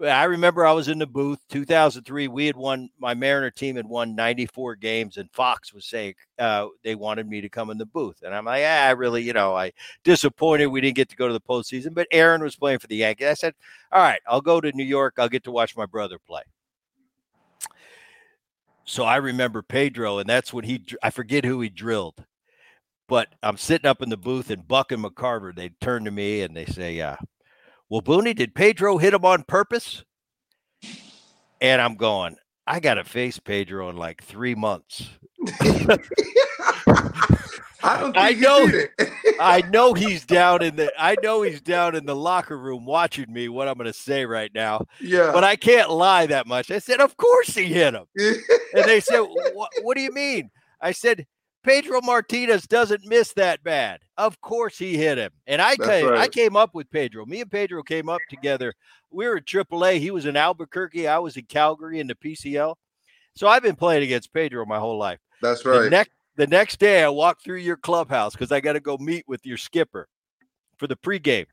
I 0.00 0.24
remember 0.24 0.64
I 0.64 0.72
was 0.72 0.86
in 0.86 0.98
the 0.98 1.06
booth 1.06 1.40
2003. 1.48 2.28
We 2.28 2.46
had 2.46 2.54
won, 2.54 2.88
my 3.00 3.14
Mariner 3.14 3.50
team 3.50 3.74
had 3.74 3.86
won 3.86 4.14
94 4.14 4.76
games, 4.76 5.16
and 5.16 5.28
Fox 5.32 5.74
was 5.74 5.86
saying 5.86 6.14
uh, 6.38 6.68
they 6.84 6.94
wanted 6.94 7.28
me 7.28 7.40
to 7.40 7.48
come 7.48 7.70
in 7.70 7.78
the 7.78 7.86
booth. 7.86 8.22
And 8.22 8.32
I'm 8.32 8.44
like, 8.44 8.62
ah, 8.64 8.86
I 8.86 8.90
really, 8.92 9.22
you 9.22 9.32
know, 9.32 9.56
I 9.56 9.72
disappointed 10.04 10.66
we 10.66 10.80
didn't 10.80 10.96
get 10.96 11.08
to 11.08 11.16
go 11.16 11.26
to 11.26 11.32
the 11.32 11.40
postseason. 11.40 11.94
But 11.94 12.06
Aaron 12.12 12.42
was 12.42 12.54
playing 12.54 12.78
for 12.78 12.86
the 12.86 12.96
Yankees. 12.96 13.26
I 13.26 13.34
said, 13.34 13.54
all 13.90 14.00
right, 14.00 14.20
I'll 14.28 14.40
go 14.40 14.60
to 14.60 14.70
New 14.72 14.84
York. 14.84 15.14
I'll 15.18 15.28
get 15.28 15.42
to 15.44 15.50
watch 15.50 15.76
my 15.76 15.86
brother 15.86 16.18
play. 16.18 16.42
So 18.84 19.02
I 19.02 19.16
remember 19.16 19.62
Pedro, 19.62 20.18
and 20.18 20.28
that's 20.28 20.52
when 20.52 20.64
he, 20.64 20.84
I 21.02 21.10
forget 21.10 21.44
who 21.44 21.60
he 21.60 21.68
drilled. 21.68 22.24
But 23.08 23.28
I'm 23.42 23.56
sitting 23.56 23.88
up 23.88 24.00
in 24.00 24.10
the 24.10 24.16
booth, 24.16 24.50
and 24.50 24.68
Buck 24.68 24.92
and 24.92 25.02
McCarver, 25.02 25.54
they 25.54 25.70
turn 25.80 26.04
to 26.04 26.10
me 26.10 26.42
and 26.42 26.56
they 26.56 26.66
say, 26.66 27.00
uh, 27.00 27.16
well, 27.88 28.02
Booney, 28.02 28.34
did 28.34 28.54
Pedro 28.54 28.98
hit 28.98 29.14
him 29.14 29.24
on 29.24 29.44
purpose? 29.44 30.04
And 31.60 31.80
I'm 31.80 31.96
going, 31.96 32.36
I 32.66 32.80
got 32.80 32.94
to 32.94 33.04
face 33.04 33.38
Pedro 33.38 33.88
in 33.88 33.96
like 33.96 34.22
three 34.22 34.54
months. 34.54 35.08
I 37.80 38.00
don't 38.00 38.16
I 38.16 38.32
know. 38.32 38.66
he 38.66 38.72
did 38.72 38.90
it. 38.98 39.12
I 39.40 39.62
know 39.62 39.94
he's 39.94 40.24
down 40.26 40.62
in 40.62 40.76
the 40.76 40.92
I 40.98 41.16
know 41.22 41.42
he's 41.42 41.60
down 41.60 41.94
in 41.94 42.06
the 42.06 42.16
locker 42.16 42.58
room 42.58 42.84
watching 42.84 43.32
me 43.32 43.48
what 43.48 43.68
I'm 43.68 43.74
going 43.74 43.86
to 43.86 43.92
say 43.92 44.26
right 44.26 44.50
now, 44.54 44.84
yeah. 45.00 45.30
but 45.32 45.44
I 45.44 45.56
can't 45.56 45.90
lie 45.90 46.26
that 46.26 46.46
much. 46.46 46.70
I 46.70 46.80
said, 46.80 47.00
"Of 47.00 47.16
course 47.16 47.54
he 47.54 47.64
hit 47.64 47.94
him." 47.94 48.04
And 48.74 48.84
they 48.84 49.00
said, 49.00 49.20
"What 49.20 49.70
what 49.82 49.96
do 49.96 50.02
you 50.02 50.12
mean?" 50.12 50.50
I 50.80 50.92
said, 50.92 51.26
Pedro 51.68 52.00
Martinez 52.00 52.66
doesn't 52.66 53.06
miss 53.06 53.34
that 53.34 53.62
bad. 53.62 54.00
Of 54.16 54.40
course 54.40 54.78
he 54.78 54.96
hit 54.96 55.18
him. 55.18 55.32
And 55.46 55.60
I 55.60 55.76
came, 55.76 56.06
right. 56.06 56.20
I 56.20 56.28
came 56.28 56.56
up 56.56 56.74
with 56.74 56.90
Pedro. 56.90 57.26
Me 57.26 57.42
and 57.42 57.50
Pedro 57.50 57.82
came 57.82 58.08
up 58.08 58.22
together. 58.30 58.72
We 59.10 59.28
were 59.28 59.36
at 59.36 59.44
AAA. 59.44 59.98
He 59.98 60.10
was 60.10 60.24
in 60.24 60.34
Albuquerque. 60.34 61.06
I 61.06 61.18
was 61.18 61.36
in 61.36 61.44
Calgary 61.44 62.00
in 62.00 62.06
the 62.06 62.14
PCL. 62.14 62.74
So 63.34 63.48
I've 63.48 63.62
been 63.62 63.76
playing 63.76 64.02
against 64.02 64.32
Pedro 64.32 64.64
my 64.64 64.78
whole 64.78 64.96
life. 64.96 65.18
That's 65.42 65.62
right. 65.66 65.80
The 65.80 65.90
next, 65.90 66.10
the 66.36 66.46
next 66.46 66.80
day 66.80 67.04
I 67.04 67.10
walked 67.10 67.44
through 67.44 67.58
your 67.58 67.76
clubhouse 67.76 68.32
because 68.32 68.50
I 68.50 68.60
got 68.60 68.72
to 68.72 68.80
go 68.80 68.96
meet 68.96 69.24
with 69.28 69.44
your 69.44 69.58
skipper 69.58 70.08
for 70.78 70.86
the 70.86 70.96
pregame. 70.96 71.48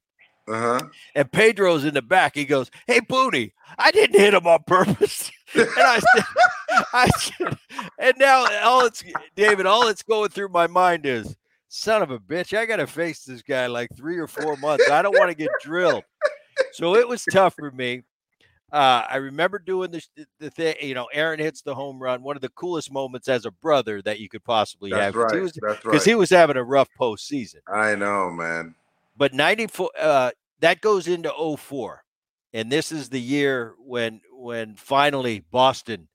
Uh-huh. 0.48 0.80
And 1.14 1.30
Pedro's 1.30 1.84
in 1.84 1.94
the 1.94 2.02
back. 2.02 2.36
He 2.36 2.46
goes, 2.46 2.72
Hey, 2.88 3.02
Booty, 3.02 3.54
I 3.78 3.92
didn't 3.92 4.18
hit 4.18 4.34
him 4.34 4.48
on 4.48 4.60
purpose. 4.66 5.30
and 5.54 5.68
I 5.78 6.00
said, 6.00 6.24
I 6.94 7.10
and 8.00 8.14
now 8.18 8.46
all 8.64 8.86
it's 8.86 9.04
David, 9.36 9.66
all 9.66 9.88
it's 9.88 10.04
going 10.04 10.30
through 10.30 10.50
my 10.50 10.68
mind 10.68 11.06
is, 11.06 11.36
son 11.68 12.02
of 12.02 12.12
a 12.12 12.20
bitch, 12.20 12.58
I 12.58 12.66
gotta 12.66 12.88
face 12.88 13.24
this 13.24 13.42
guy 13.42 13.68
like 13.68 13.90
three 13.96 14.18
or 14.18 14.28
four 14.28 14.56
months. 14.58 14.90
I 14.90 15.02
don't 15.02 15.18
want 15.18 15.30
to 15.30 15.36
get 15.36 15.50
drilled. 15.62 16.04
So 16.74 16.96
it 16.96 17.08
was 17.08 17.24
tough 17.26 17.56
for 17.56 17.72
me. 17.72 18.04
Uh, 18.72 19.06
I 19.10 19.18
remember 19.18 19.60
doing 19.60 19.92
this 19.92 20.10
the 20.40 20.50
thing, 20.50 20.76
you 20.82 20.96
know, 20.96 21.08
Aaron 21.14 21.40
hits 21.40 21.62
the 21.62 21.76
home 21.76 22.02
run, 22.02 22.24
one 22.24 22.36
of 22.36 22.42
the 22.42 22.50
coolest 22.50 22.92
moments 22.92 23.28
as 23.28 23.46
a 23.46 23.52
brother 23.52 24.02
that 24.02 24.20
you 24.20 24.28
could 24.28 24.44
possibly 24.44 24.92
That's 24.92 25.04
have. 25.04 25.16
Right. 25.16 25.32
Because 25.32 25.54
That's 25.62 25.86
right. 25.86 26.04
he 26.04 26.16
was 26.16 26.30
having 26.30 26.58
a 26.58 26.64
rough 26.64 26.90
postseason. 27.00 27.60
I 27.68 27.96
know, 27.96 28.32
man. 28.32 28.76
But 29.16 29.34
94 29.34 29.90
uh, 30.00 30.32
that 30.60 30.82
goes 30.82 31.08
into 31.08 31.32
04 31.58 32.04
and 32.54 32.72
this 32.72 32.92
is 32.92 33.10
the 33.10 33.22
year 33.22 33.76
when 33.78 34.22
when 34.32 34.76
finally 34.76 35.44
Boston 35.52 36.08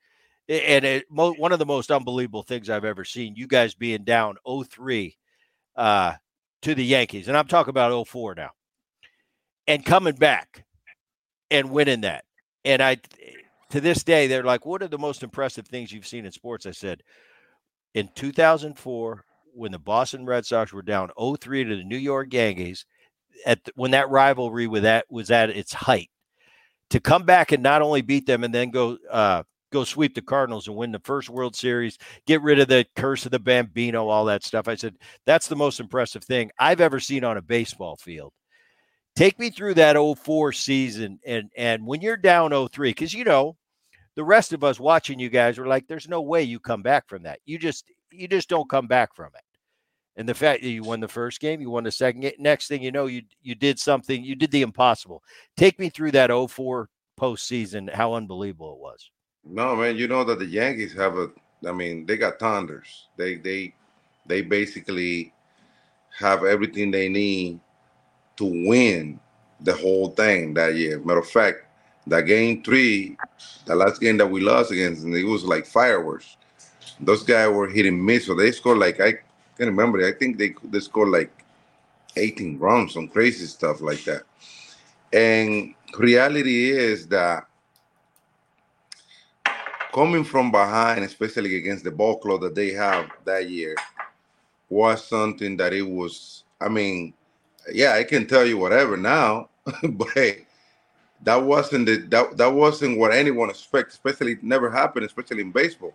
and 0.51 0.85
it, 0.85 1.07
mo- 1.11 1.35
one 1.35 1.53
of 1.53 1.59
the 1.59 1.67
most 1.67 1.91
unbelievable 1.91 2.43
things 2.43 2.69
I've 2.69 2.85
ever 2.85 3.05
seen. 3.05 3.37
You 3.37 3.47
guys 3.47 3.75
being 3.75 4.03
down 4.03 4.37
0-3 4.47 5.17
uh, 5.77 6.15
to 6.63 6.75
the 6.75 6.85
Yankees, 6.85 7.29
and 7.29 7.37
I'm 7.37 7.47
talking 7.47 7.71
about 7.71 8.09
04 8.09 8.35
now, 8.35 8.51
and 9.67 9.85
coming 9.85 10.17
back 10.17 10.65
and 11.51 11.71
winning 11.71 12.01
that. 12.03 12.25
And 12.65 12.83
I, 12.83 12.99
to 13.71 13.81
this 13.81 14.03
day, 14.03 14.27
they're 14.27 14.43
like, 14.43 14.67
"What 14.67 14.83
are 14.83 14.89
the 14.89 14.99
most 14.99 15.23
impressive 15.23 15.67
things 15.67 15.93
you've 15.93 16.07
seen 16.07 16.27
in 16.27 16.33
sports?" 16.33 16.67
I 16.67 16.73
said, 16.73 17.03
in 17.95 18.09
2004, 18.15 19.25
when 19.55 19.73
the 19.73 19.79
Boston 19.79 20.27
Red 20.27 20.45
Sox 20.45 20.73
were 20.73 20.83
down 20.83 21.11
0-3 21.19 21.69
to 21.69 21.77
the 21.77 21.85
New 21.85 21.97
York 21.97 22.33
Yankees, 22.33 22.85
at 23.47 23.65
the, 23.65 23.73
when 23.77 23.93
that 23.93 24.11
rivalry 24.11 24.67
with 24.67 24.83
that 24.83 25.07
was 25.11 25.31
at 25.31 25.51
its 25.51 25.73
height 25.73 26.11
to 26.91 27.01
come 27.01 27.25
back 27.25 27.53
and 27.53 27.63
not 27.63 27.83
only 27.83 28.03
beat 28.03 28.27
them 28.27 28.45
and 28.45 28.53
then 28.53 28.71
go 28.71 28.99
uh, 29.11 29.43
go 29.71 29.85
sweep 29.85 30.15
the 30.15 30.23
Cardinals 30.23 30.69
and 30.69 30.77
win 30.77 30.93
the 30.93 31.01
first 31.01 31.31
World 31.31 31.57
Series, 31.57 31.99
get 32.27 32.43
rid 32.43 32.59
of 32.61 32.69
the 32.69 32.87
curse 32.97 33.25
of 33.25 33.33
the 33.33 33.39
Bambino, 33.39 34.09
all 34.09 34.25
that 34.27 34.45
stuff. 34.45 34.69
I 34.69 34.75
said 34.75 34.97
that's 35.27 35.49
the 35.49 35.57
most 35.57 35.81
impressive 35.81 36.25
thing 36.25 36.51
I've 36.59 36.81
ever 36.81 37.01
seen 37.01 37.25
on 37.25 37.37
a 37.37 37.43
baseball 37.43 37.97
field. 37.97 38.33
Take 39.17 39.39
me 39.39 39.51
through 39.51 39.75
that 39.75 39.97
04 39.97 40.53
season 40.53 41.19
and 41.27 41.51
and 41.57 41.87
when 41.87 42.01
you're 42.01 42.17
down 42.17 42.53
03 42.69 42.93
cuz 42.95 43.13
you 43.13 43.25
know 43.25 43.57
the 44.15 44.25
rest 44.25 44.53
of 44.53 44.65
us 44.65 44.81
watching 44.81 45.19
you 45.19 45.29
guys 45.29 45.59
were 45.59 45.67
like 45.67 45.87
there's 45.87 46.09
no 46.09 46.21
way 46.21 46.43
you 46.43 46.61
come 46.61 46.83
back 46.83 47.09
from 47.09 47.23
that. 47.25 47.41
You 47.45 47.59
just 47.59 47.85
you 48.11 48.29
just 48.29 48.49
don't 48.49 48.71
come 48.71 48.87
back 48.87 49.15
from 49.15 49.31
it. 49.35 49.45
And 50.17 50.29
the 50.29 50.35
fact 50.35 50.63
that 50.63 50.69
you 50.69 50.83
won 50.83 51.01
the 51.01 51.09
first 51.09 51.41
game, 51.41 51.61
you 51.61 51.71
won 51.71 51.85
the 51.85 51.93
second 51.93 52.21
game, 52.21 52.33
next 52.39 52.69
thing 52.69 52.83
you 52.83 52.93
know, 52.93 53.07
you 53.07 53.23
you 53.43 53.55
did 53.55 53.79
something, 53.79 54.23
you 54.23 54.35
did 54.35 54.51
the 54.51 54.63
impossible. 54.63 55.23
Take 55.57 55.79
me 55.79 55.89
through 55.89 56.11
that 56.13 56.31
04 56.31 56.89
postseason, 57.19 57.93
how 57.93 58.15
unbelievable 58.15 58.75
it 58.75 58.81
was. 58.81 59.11
No, 59.45 59.77
man, 59.77 59.97
you 59.97 60.09
know 60.09 60.25
that 60.25 60.39
the 60.39 60.47
Yankees 60.47 60.93
have 60.95 61.17
a 61.17 61.31
I 61.67 61.73
mean, 61.73 62.07
they 62.07 62.17
got 62.17 62.39
thunders. 62.39 63.07
They 63.17 63.37
they 63.37 63.75
they 64.27 64.43
basically 64.43 65.33
have 66.19 66.45
everything 66.45 66.91
they 66.91 67.09
need 67.09 67.61
to 68.37 68.45
win 68.45 69.21
the 69.61 69.75
whole 69.75 70.11
thing 70.11 70.55
that 70.55 70.75
year. 70.75 70.99
Matter 71.01 71.21
of 71.21 71.29
fact, 71.31 71.65
that 72.07 72.23
game 72.23 72.63
three, 72.63 73.17
the 73.67 73.75
last 73.75 74.01
game 74.01 74.17
that 74.19 74.27
we 74.27 74.41
lost 74.41 74.71
against, 74.71 75.05
and 75.05 75.15
it 75.15 75.25
was 75.25 75.45
like 75.45 75.67
fireworks. 75.67 76.37
Those 77.01 77.23
guys 77.23 77.51
were 77.51 77.69
hitting 77.69 78.05
miss, 78.05 78.27
so 78.27 78.35
they 78.35 78.53
scored 78.53 78.79
like 78.79 79.01
I 79.01 79.13
can't 79.13 79.71
remember. 79.71 80.07
I 80.07 80.13
think 80.13 80.39
they 80.39 80.55
they 80.65 80.81
scored 80.81 81.09
like 81.11 81.33
18 82.17 82.59
runs, 82.59 82.95
some 82.95 83.09
crazy 83.09 83.47
stuff 83.47 83.81
like 83.81 84.05
that. 84.05 84.23
And 85.13 85.75
reality 85.99 86.71
is 86.71 87.07
that 87.09 87.47
coming 89.93 90.25
from 90.25 90.51
behind, 90.51 91.05
especially 91.05 91.57
against 91.57 91.85
the 91.85 91.91
ball 91.91 92.19
club 92.19 92.41
that 92.43 92.55
they 92.55 92.71
have 92.71 93.11
that 93.25 93.49
year, 93.49 93.75
was 94.69 95.07
something 95.07 95.57
that 95.57 95.73
it 95.73 95.83
was. 95.83 96.45
I 96.61 96.69
mean, 96.69 97.15
yeah, 97.73 97.93
I 97.95 98.05
can 98.05 98.27
tell 98.27 98.47
you 98.47 98.59
whatever 98.59 98.97
now, 98.97 99.49
but 99.83 100.09
hey, 100.15 100.47
that 101.23 101.43
wasn't 101.43 101.87
the 101.87 101.97
that, 102.09 102.37
that 102.37 102.53
wasn't 102.53 102.99
what 102.99 103.13
anyone 103.13 103.51
expected. 103.51 103.93
Especially 103.93 104.39
never 104.43 104.71
happened, 104.71 105.07
especially 105.07 105.43
in 105.43 105.53
baseball. 105.53 105.95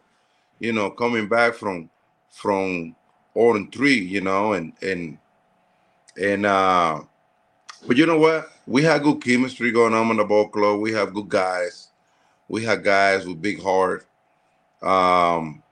You 0.60 0.74
know, 0.74 0.90
coming 0.90 1.28
back 1.28 1.54
from 1.56 1.90
from 2.32 2.96
or 3.34 3.58
in 3.58 3.72
three, 3.72 4.00
you 4.00 4.22
know, 4.22 4.54
and 4.54 4.74
and 4.82 5.18
and 6.22 6.46
uh 6.46 7.02
but 7.88 7.98
you 7.98 8.06
know 8.06 8.18
what? 8.18 8.50
We 8.66 8.84
had 8.84 9.04
good 9.04 9.24
chemistry 9.24 9.72
going 9.72 9.94
on 9.94 10.10
in 10.10 10.18
the 10.18 10.24
ball 10.24 10.48
club. 10.50 10.80
We 10.80 10.92
have 10.94 11.14
good 11.14 11.30
guys. 11.30 11.90
We 12.48 12.64
have 12.66 12.84
guys 12.84 13.26
with 13.26 13.42
big 13.42 13.62
heart. 13.62 14.06
Um, 14.82 15.64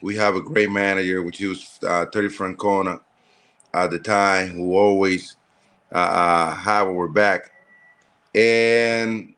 we 0.00 0.16
have 0.16 0.36
a 0.36 0.40
great 0.40 0.70
manager, 0.70 1.22
which 1.22 1.40
was 1.40 1.78
uh, 1.86 2.06
Terry 2.06 2.28
Francona 2.28 3.00
at 3.74 3.90
the 3.90 3.98
time, 3.98 4.50
who 4.50 4.74
always 4.76 5.36
uh, 5.92 5.98
uh, 5.98 6.54
have 6.54 6.88
our 6.88 7.08
back. 7.08 7.50
And 8.34 9.34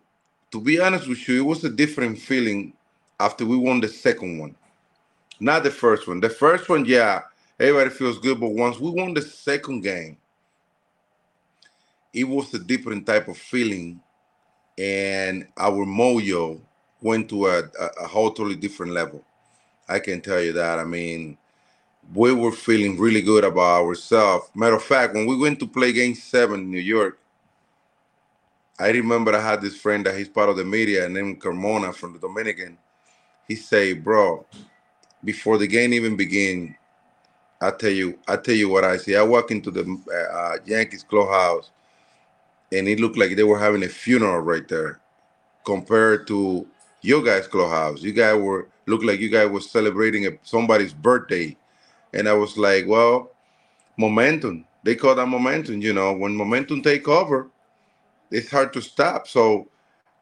to 0.53 0.61
be 0.61 0.81
honest 0.81 1.09
with 1.09 1.29
you, 1.29 1.41
it 1.41 1.47
was 1.47 1.65
a 1.65 1.71
different 1.71 2.19
feeling 2.19 2.73
after 3.19 3.45
we 3.45 3.57
won 3.57 3.81
the 3.81 3.89
second 3.89 4.39
one, 4.39 4.55
not 5.41 5.65
the 5.65 5.71
first 5.71 6.07
one. 6.07 6.21
The 6.21 6.31
first 6.31 6.69
one, 6.69 6.85
yeah, 6.85 7.23
everybody 7.59 7.91
feels 7.91 8.19
good. 8.19 8.41
But 8.41 8.51
once 8.51 8.79
we 8.79 8.91
won 8.91 9.15
the 9.15 9.23
second 9.23 9.83
game, 9.83 10.17
it 12.13 12.25
was 12.25 12.53
a 12.55 12.59
different 12.59 13.07
type 13.07 13.29
of 13.29 13.37
feeling, 13.37 14.01
and 14.79 15.47
our 15.57 15.85
mojo 15.85 16.61
went 17.01 17.29
to 17.31 17.47
a, 17.47 17.59
a, 17.61 18.05
a 18.05 18.07
whole 18.07 18.31
totally 18.31 18.57
different 18.57 18.93
level. 18.93 19.25
I 19.89 19.99
can 19.99 20.21
tell 20.21 20.41
you 20.41 20.53
that. 20.55 20.79
I 20.79 20.85
mean, 20.85 21.39
we 22.15 22.33
were 22.33 22.53
feeling 22.53 22.99
really 22.99 23.23
good 23.23 23.45
about 23.45 23.85
ourselves. 23.85 24.51
Matter 24.55 24.77
of 24.77 24.83
fact, 24.83 25.15
when 25.15 25.27
we 25.27 25.37
went 25.37 25.59
to 25.61 25.67
play 25.67 25.93
Game 25.93 26.15
Seven 26.15 26.61
in 26.61 26.71
New 26.71 26.81
York, 26.81 27.19
I 28.79 28.91
remember 28.91 29.35
I 29.35 29.41
had 29.41 29.63
this 29.63 29.77
friend 29.77 30.05
that 30.07 30.17
he's 30.17 30.29
part 30.29 30.51
of 30.51 30.57
the 30.57 30.65
media 30.65 31.09
named 31.09 31.41
Carmona 31.41 31.95
from 31.95 32.13
the 32.13 32.19
Dominican. 32.19 32.77
He 33.49 33.57
say, 33.57 33.95
"Bro, 33.95 34.47
before 35.25 35.59
the 35.59 35.67
game 35.67 35.95
even 35.95 36.17
began, 36.17 36.77
I 37.61 37.71
tell 37.71 37.91
you, 37.91 38.19
I 38.29 38.37
tell 38.37 38.55
you 38.55 38.69
what 38.69 38.85
I 38.85 38.99
see. 38.99 39.17
I 39.17 39.23
walk 39.23 39.51
into 39.51 39.71
the 39.71 39.83
uh, 40.33 40.59
Yankees 40.67 41.03
clubhouse, 41.03 41.71
and 42.73 42.87
it 42.87 43.01
looked 43.01 43.17
like 43.17 43.35
they 43.35 43.45
were 43.45 43.59
having 43.59 43.83
a 43.85 43.89
funeral 43.89 44.41
right 44.41 44.67
there, 44.69 45.01
compared 45.65 46.27
to 46.29 46.67
your 47.03 47.23
guys' 47.23 47.47
clubhouse. 47.47 48.03
You 48.03 48.13
guys 48.13 48.41
were 48.41 48.69
looked 48.87 49.05
like 49.05 49.21
you 49.21 49.29
guys 49.29 49.49
were 49.49 49.61
celebrating 49.61 50.27
a, 50.27 50.31
somebody's 50.43 50.93
birthday, 50.93 51.57
and 52.15 52.29
I 52.29 52.33
was 52.35 52.57
like, 52.57 52.87
well, 52.87 53.33
momentum. 53.97 54.65
They 54.85 54.95
call 54.95 55.15
that 55.17 55.27
momentum. 55.27 55.81
You 55.83 55.93
know, 55.93 56.13
when 56.13 56.37
momentum 56.37 56.83
take 56.83 57.09
over, 57.09 57.49
it's 58.31 58.51
hard 58.51 58.73
to 58.75 58.81
stop. 58.83 59.27
So, 59.27 59.69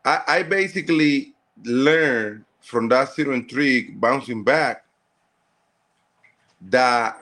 I, 0.04 0.23
I 0.26 0.43
basically 0.43 1.35
learned 1.64 2.45
from 2.61 2.88
that 2.88 3.14
zero 3.14 3.35
and 3.35 3.49
three 3.49 3.90
bouncing 3.90 4.43
back 4.43 4.85
that 6.62 7.19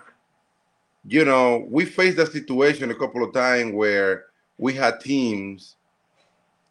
you 1.07 1.25
know, 1.25 1.67
we 1.69 1.85
faced 1.85 2.17
that 2.19 2.33
situation 2.33 2.91
a 2.91 2.95
couple 2.95 3.25
of 3.25 3.33
times 3.33 3.73
where 3.73 4.27
we 4.59 4.73
had 4.75 5.01
teams. 5.01 5.77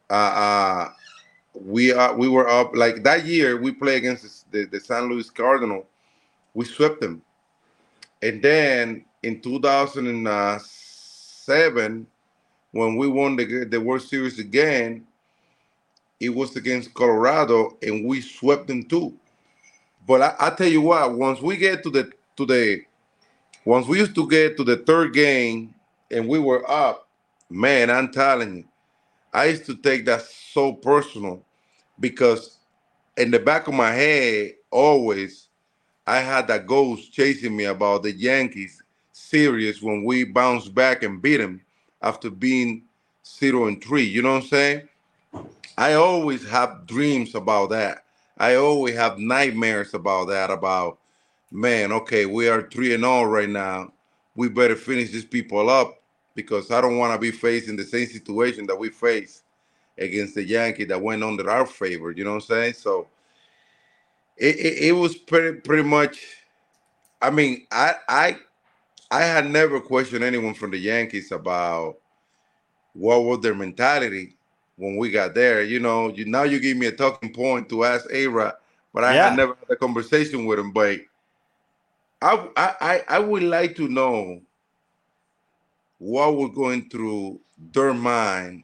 Uh, 0.09 0.13
uh 0.13 0.89
we 1.53 1.91
are 1.91 2.15
we 2.15 2.29
were 2.29 2.47
up 2.47 2.73
like 2.75 3.03
that 3.03 3.25
year. 3.25 3.57
We 3.57 3.71
played 3.71 3.97
against 3.97 4.49
the, 4.51 4.65
the 4.65 4.79
San 4.79 5.09
Luis 5.09 5.29
Cardinal. 5.29 5.85
We 6.53 6.65
swept 6.65 7.01
them, 7.01 7.21
and 8.21 8.41
then 8.41 9.03
in 9.23 9.41
2007, 9.41 12.07
when 12.71 12.95
we 12.95 13.07
won 13.07 13.35
the 13.35 13.65
the 13.65 13.81
World 13.81 14.03
Series 14.03 14.39
again, 14.39 15.05
it 16.19 16.29
was 16.29 16.55
against 16.55 16.93
Colorado, 16.93 17.77
and 17.81 18.05
we 18.05 18.21
swept 18.21 18.67
them 18.67 18.83
too. 18.83 19.17
But 20.07 20.21
I, 20.21 20.35
I 20.39 20.51
tell 20.51 20.67
you 20.67 20.81
what, 20.81 21.13
once 21.13 21.41
we 21.41 21.57
get 21.57 21.81
to 21.83 21.89
the 21.89 22.11
to 22.37 22.45
the 22.45 22.83
once 23.65 23.87
we 23.87 23.99
used 23.99 24.15
to 24.15 24.27
get 24.27 24.57
to 24.57 24.63
the 24.63 24.77
third 24.77 25.13
game 25.13 25.75
and 26.09 26.27
we 26.27 26.39
were 26.39 26.67
up, 26.69 27.07
man, 27.49 27.91
I'm 27.91 28.11
telling 28.11 28.57
you, 28.57 28.63
I 29.33 29.45
used 29.45 29.65
to 29.67 29.75
take 29.75 30.05
that 30.05 30.23
so 30.23 30.73
personal 30.73 31.45
because 31.99 32.57
in 33.17 33.31
the 33.31 33.39
back 33.39 33.67
of 33.67 33.73
my 33.73 33.91
head, 33.91 34.55
always, 34.69 35.47
I 36.05 36.17
had 36.17 36.47
that 36.47 36.67
ghost 36.67 37.13
chasing 37.13 37.55
me 37.55 37.65
about 37.65 38.03
the 38.03 38.11
Yankees 38.11 38.81
series 39.13 39.81
when 39.81 40.03
we 40.03 40.23
bounced 40.23 40.73
back 40.73 41.03
and 41.03 41.21
beat 41.21 41.37
them 41.37 41.61
after 42.01 42.29
being 42.29 42.83
zero 43.25 43.67
and 43.67 43.81
three. 43.81 44.03
You 44.03 44.21
know 44.21 44.33
what 44.33 44.43
I'm 44.43 44.49
saying? 44.49 44.89
I 45.77 45.93
always 45.93 46.47
have 46.49 46.85
dreams 46.85 47.35
about 47.35 47.69
that. 47.69 48.03
I 48.37 48.55
always 48.55 48.95
have 48.95 49.19
nightmares 49.19 49.93
about 49.93 50.27
that. 50.27 50.49
About 50.49 50.99
man, 51.51 51.91
okay, 51.91 52.25
we 52.25 52.49
are 52.49 52.63
three 52.63 52.93
and 52.93 53.05
all 53.05 53.27
right 53.27 53.49
now. 53.49 53.93
We 54.35 54.49
better 54.49 54.75
finish 54.75 55.11
these 55.11 55.25
people 55.25 55.69
up 55.69 56.00
because 56.35 56.71
I 56.71 56.81
don't 56.81 56.97
want 56.97 57.13
to 57.13 57.19
be 57.19 57.31
facing 57.31 57.75
the 57.75 57.83
same 57.83 58.07
situation 58.07 58.65
that 58.67 58.77
we 58.77 58.89
faced 58.89 59.43
against 59.97 60.35
the 60.35 60.43
Yankee 60.43 60.85
that 60.85 61.01
went 61.01 61.23
under 61.23 61.49
our 61.49 61.65
favor. 61.65 62.11
You 62.11 62.23
know 62.23 62.31
what 62.31 62.43
I'm 62.43 62.47
saying? 62.47 62.73
So 62.73 63.07
it, 64.37 64.55
it, 64.55 64.83
it 64.85 64.91
was 64.93 65.15
pretty 65.15 65.59
pretty 65.59 65.83
much. 65.83 66.23
I 67.21 67.29
mean, 67.29 67.67
I 67.71 67.95
I 68.07 68.37
I 69.11 69.21
had 69.21 69.49
never 69.49 69.79
questioned 69.79 70.23
anyone 70.23 70.53
from 70.53 70.71
the 70.71 70.77
Yankees 70.77 71.31
about 71.31 71.97
what 72.93 73.23
was 73.23 73.39
their 73.41 73.55
mentality 73.55 74.35
when 74.77 74.97
we 74.97 75.11
got 75.11 75.33
there. 75.33 75.63
You 75.63 75.79
know, 75.79 76.09
you 76.09 76.25
now 76.25 76.43
you 76.43 76.59
give 76.59 76.77
me 76.77 76.87
a 76.87 76.91
talking 76.91 77.31
point 77.31 77.69
to 77.69 77.83
ask 77.83 78.05
A-Rod, 78.11 78.53
but 78.93 79.03
I 79.03 79.13
yeah. 79.13 79.29
had 79.29 79.37
never 79.37 79.55
had 79.55 79.69
a 79.69 79.75
conversation 79.75 80.45
with 80.45 80.59
him. 80.59 80.71
But 80.71 81.01
I 82.21 82.47
I 82.55 83.03
I 83.07 83.19
would 83.19 83.43
like 83.43 83.75
to 83.75 83.87
know 83.87 84.41
what 86.01 86.35
we're 86.35 86.47
going 86.47 86.89
through 86.89 87.39
their 87.73 87.93
mind 87.93 88.63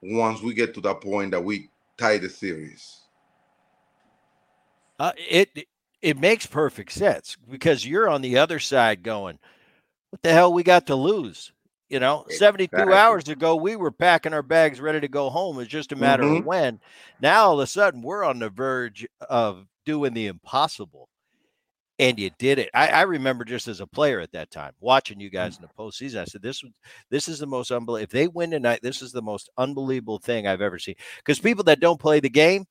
once 0.00 0.40
we 0.40 0.54
get 0.54 0.72
to 0.72 0.80
that 0.80 0.98
point 0.98 1.30
that 1.30 1.44
we 1.44 1.68
tie 1.98 2.16
the 2.16 2.30
series. 2.30 3.02
Uh, 4.98 5.12
it 5.28 5.66
it 6.00 6.18
makes 6.18 6.46
perfect 6.46 6.92
sense 6.92 7.36
because 7.50 7.84
you're 7.84 8.08
on 8.08 8.22
the 8.22 8.38
other 8.38 8.58
side 8.58 9.02
going, 9.02 9.38
what 10.08 10.22
the 10.22 10.32
hell 10.32 10.50
we 10.50 10.62
got 10.62 10.86
to 10.86 10.94
lose? 10.94 11.52
You 11.90 12.00
know, 12.00 12.24
exactly. 12.28 12.68
72 12.70 12.92
hours 12.94 13.28
ago, 13.28 13.54
we 13.54 13.76
were 13.76 13.90
packing 13.90 14.32
our 14.32 14.42
bags 14.42 14.80
ready 14.80 15.00
to 15.00 15.08
go 15.08 15.28
home. 15.28 15.60
It's 15.60 15.70
just 15.70 15.92
a 15.92 15.96
matter 15.96 16.22
mm-hmm. 16.22 16.36
of 16.36 16.46
when. 16.46 16.80
Now, 17.20 17.48
all 17.48 17.60
of 17.60 17.64
a 17.64 17.66
sudden, 17.66 18.00
we're 18.00 18.24
on 18.24 18.38
the 18.38 18.48
verge 18.48 19.06
of 19.28 19.66
doing 19.84 20.14
the 20.14 20.28
impossible. 20.28 21.10
And 22.00 22.18
you 22.18 22.30
did 22.38 22.60
it. 22.60 22.70
I, 22.74 22.88
I 22.88 23.02
remember 23.02 23.44
just 23.44 23.66
as 23.66 23.80
a 23.80 23.86
player 23.86 24.20
at 24.20 24.30
that 24.32 24.52
time 24.52 24.72
watching 24.80 25.18
you 25.18 25.30
mm. 25.30 25.32
guys 25.32 25.56
in 25.56 25.62
the 25.62 25.68
postseason. 25.76 26.20
I 26.20 26.24
said, 26.24 26.42
"This, 26.42 26.62
this 27.10 27.26
is 27.26 27.40
the 27.40 27.46
most 27.46 27.72
unbelievable. 27.72 28.04
If 28.04 28.10
they 28.10 28.28
win 28.28 28.52
tonight, 28.52 28.80
this 28.82 29.02
is 29.02 29.10
the 29.10 29.22
most 29.22 29.50
unbelievable 29.58 30.18
thing 30.18 30.46
I've 30.46 30.62
ever 30.62 30.78
seen." 30.78 30.94
Because 31.16 31.40
people 31.40 31.64
that 31.64 31.80
don't 31.80 32.00
play 32.00 32.20
the 32.20 32.30
game, 32.30 32.66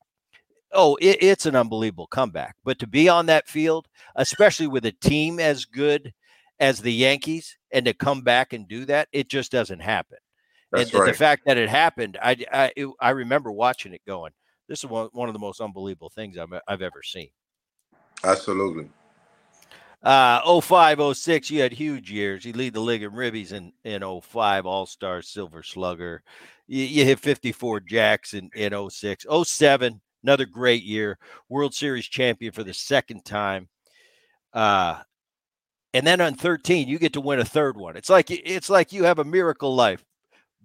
oh, 0.71 0.95
it, 1.01 1.17
it's 1.21 1.45
an 1.45 1.55
unbelievable 1.55 2.07
comeback. 2.07 2.55
But 2.63 2.79
to 2.79 2.87
be 2.87 3.09
on 3.09 3.25
that 3.25 3.47
field, 3.47 3.87
especially 4.15 4.67
with 4.67 4.85
a 4.85 4.93
team 4.93 5.39
as 5.39 5.65
good 5.65 6.13
as 6.59 6.81
the 6.81 6.93
Yankees 6.93 7.57
and 7.71 7.85
to 7.85 7.93
come 7.93 8.21
back 8.21 8.53
and 8.53 8.67
do 8.67 8.85
that, 8.85 9.09
it 9.11 9.29
just 9.29 9.51
doesn't 9.51 9.81
happen. 9.81 10.17
That's 10.71 10.91
and 10.91 11.01
right. 11.01 11.07
the 11.07 11.17
fact 11.17 11.43
that 11.45 11.57
it 11.57 11.69
happened, 11.69 12.17
I 12.21 12.37
I, 12.51 12.71
it, 12.77 12.87
I 13.01 13.09
remember 13.09 13.51
watching 13.51 13.93
it 13.93 14.01
going. 14.07 14.31
This 14.69 14.79
is 14.79 14.89
one, 14.89 15.09
one 15.11 15.27
of 15.29 15.33
the 15.33 15.39
most 15.39 15.61
unbelievable 15.61 16.09
things 16.09 16.37
I've, 16.37 16.53
I've 16.67 16.81
ever 16.81 17.01
seen. 17.03 17.29
Absolutely. 18.23 18.89
Uh 20.03 20.61
05, 20.61 21.17
06, 21.17 21.51
you 21.51 21.61
had 21.61 21.73
huge 21.73 22.11
years. 22.11 22.45
You 22.45 22.53
lead 22.53 22.73
the 22.73 22.79
league 22.79 23.03
in 23.03 23.11
ribbies 23.11 23.51
in, 23.51 23.73
in 23.83 24.21
05, 24.21 24.65
All 24.65 24.85
Star, 24.85 25.21
Silver 25.21 25.63
Slugger. 25.63 26.21
You, 26.67 26.83
you 26.83 27.05
hit 27.05 27.19
54 27.19 27.81
jacks 27.81 28.33
in, 28.33 28.49
in 28.55 28.89
06. 28.89 29.25
07, 29.43 30.01
another 30.23 30.45
great 30.45 30.83
year. 30.83 31.17
World 31.49 31.73
Series 31.73 32.05
champion 32.05 32.51
for 32.51 32.63
the 32.63 32.73
second 32.73 33.25
time. 33.25 33.69
Uh, 34.53 34.99
and 35.93 36.05
then 36.05 36.21
on 36.21 36.35
13 36.35 36.87
you 36.87 36.99
get 36.99 37.13
to 37.13 37.21
win 37.21 37.39
a 37.39 37.45
third 37.45 37.75
one 37.77 37.95
it's 37.95 38.09
like 38.09 38.29
it's 38.29 38.69
like 38.69 38.93
you 38.93 39.03
have 39.03 39.19
a 39.19 39.23
miracle 39.23 39.75
life 39.75 40.03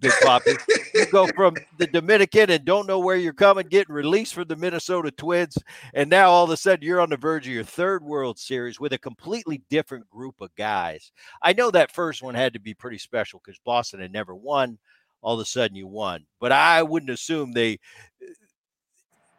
big 0.02 0.12
poppy 0.22 0.52
you 0.94 1.06
go 1.06 1.26
from 1.28 1.54
the 1.78 1.86
dominican 1.86 2.50
and 2.50 2.64
don't 2.64 2.86
know 2.86 2.98
where 2.98 3.16
you're 3.16 3.32
coming 3.32 3.66
getting 3.68 3.94
released 3.94 4.34
from 4.34 4.46
the 4.48 4.56
minnesota 4.56 5.10
twins 5.12 5.56
and 5.94 6.10
now 6.10 6.28
all 6.28 6.44
of 6.44 6.50
a 6.50 6.56
sudden 6.56 6.84
you're 6.84 7.00
on 7.00 7.08
the 7.08 7.16
verge 7.16 7.46
of 7.46 7.52
your 7.54 7.64
third 7.64 8.02
world 8.02 8.38
series 8.38 8.78
with 8.78 8.92
a 8.92 8.98
completely 8.98 9.62
different 9.70 10.08
group 10.10 10.34
of 10.40 10.54
guys 10.56 11.12
i 11.42 11.52
know 11.52 11.70
that 11.70 11.94
first 11.94 12.22
one 12.22 12.34
had 12.34 12.52
to 12.52 12.60
be 12.60 12.74
pretty 12.74 12.98
special 12.98 13.40
because 13.42 13.58
boston 13.64 14.00
had 14.00 14.12
never 14.12 14.34
won 14.34 14.78
all 15.22 15.34
of 15.34 15.40
a 15.40 15.44
sudden 15.44 15.76
you 15.76 15.86
won 15.86 16.26
but 16.40 16.52
i 16.52 16.82
wouldn't 16.82 17.10
assume 17.10 17.52
they 17.52 17.78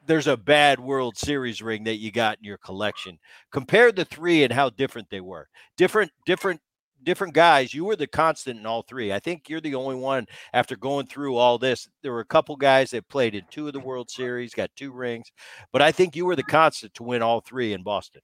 there's 0.06 0.28
a 0.28 0.38
bad 0.38 0.80
World 0.80 1.17
Series 1.17 1.62
ring 1.62 1.86
that 1.86 1.97
you 1.97 2.12
got 2.12 2.38
in 2.38 2.43
your 2.43 2.58
collection. 2.58 3.17
Compare 3.52 3.91
the 3.91 4.06
three 4.06 4.43
and 4.43 4.52
how 4.52 4.69
different 4.69 5.10
they 5.10 5.21
were. 5.21 5.47
Different, 5.78 6.12
different, 6.26 6.60
different 7.03 7.33
guys. 7.33 7.73
You 7.73 7.85
were 7.85 7.95
the 7.95 8.07
constant 8.07 8.59
in 8.59 8.65
all 8.65 8.81
three. 8.81 9.11
I 9.11 9.19
think 9.19 9.49
you're 9.49 9.61
the 9.61 9.75
only 9.75 9.95
one 9.95 10.27
after 10.53 10.75
going 10.75 11.07
through 11.07 11.37
all 11.37 11.57
this. 11.57 11.87
There 12.01 12.11
were 12.11 12.19
a 12.19 12.25
couple 12.25 12.55
guys 12.55 12.91
that 12.91 13.07
played 13.09 13.35
in 13.35 13.43
two 13.49 13.67
of 13.67 13.73
the 13.73 13.79
World 13.79 14.09
Series, 14.09 14.53
got 14.53 14.69
two 14.75 14.91
rings, 14.91 15.31
but 15.71 15.81
I 15.81 15.91
think 15.91 16.15
you 16.15 16.25
were 16.25 16.35
the 16.35 16.43
constant 16.43 16.93
to 16.95 17.03
win 17.03 17.21
all 17.21 17.41
three 17.41 17.73
in 17.73 17.83
Boston. 17.83 18.21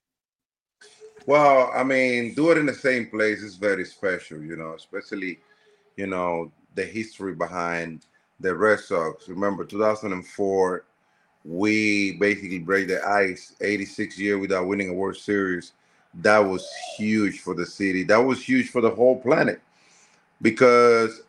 Well, 1.25 1.71
I 1.75 1.83
mean, 1.83 2.33
do 2.33 2.51
it 2.51 2.57
in 2.57 2.65
the 2.65 2.73
same 2.73 3.07
place 3.07 3.41
is 3.41 3.55
very 3.55 3.85
special, 3.85 4.41
you 4.41 4.55
know, 4.55 4.73
especially, 4.73 5.39
you 5.97 6.07
know, 6.07 6.51
the 6.75 6.85
history 6.85 7.35
behind 7.35 8.05
the 8.39 8.55
Red 8.55 8.79
Sox. 8.79 9.27
Remember 9.27 9.65
2004 9.65 10.85
we 11.45 12.13
basically 12.19 12.59
break 12.59 12.87
the 12.87 13.05
ice 13.07 13.55
86 13.61 14.19
year 14.19 14.37
without 14.37 14.67
winning 14.67 14.89
a 14.89 14.93
World 14.93 15.17
Series. 15.17 15.73
That 16.15 16.39
was 16.39 16.67
huge 16.98 17.39
for 17.41 17.54
the 17.54 17.65
city. 17.65 18.04
That 18.04 18.17
was 18.17 18.43
huge 18.43 18.69
for 18.69 18.82
the 18.82 18.89
whole 18.89 19.19
planet 19.22 19.62
because 20.41 21.22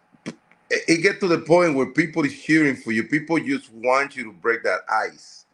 it 0.71 1.03
get 1.03 1.21
to 1.21 1.29
the 1.29 1.39
point 1.39 1.75
where 1.75 1.87
people 1.87 2.25
is 2.25 2.39
cheering 2.41 2.77
for 2.77 2.93
you. 2.93 3.05
People 3.05 3.39
just 3.39 3.73
want 3.73 4.17
you 4.17 4.25
to 4.25 4.33
break 4.33 4.63
that 4.65 4.81
ice. 4.89 5.45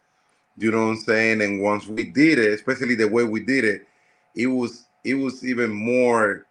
You 0.58 0.70
know 0.70 0.86
what 0.86 0.92
I'm 0.92 0.96
saying? 0.98 1.42
And 1.42 1.62
once 1.62 1.86
we 1.86 2.04
did 2.04 2.38
it, 2.38 2.52
especially 2.52 2.94
the 2.94 3.08
way 3.08 3.24
we 3.24 3.40
did 3.40 3.64
it, 3.64 3.86
it 4.34 4.46
was 4.46 4.84
it 5.04 5.14
was 5.14 5.44
even 5.44 5.70
more 5.70 6.46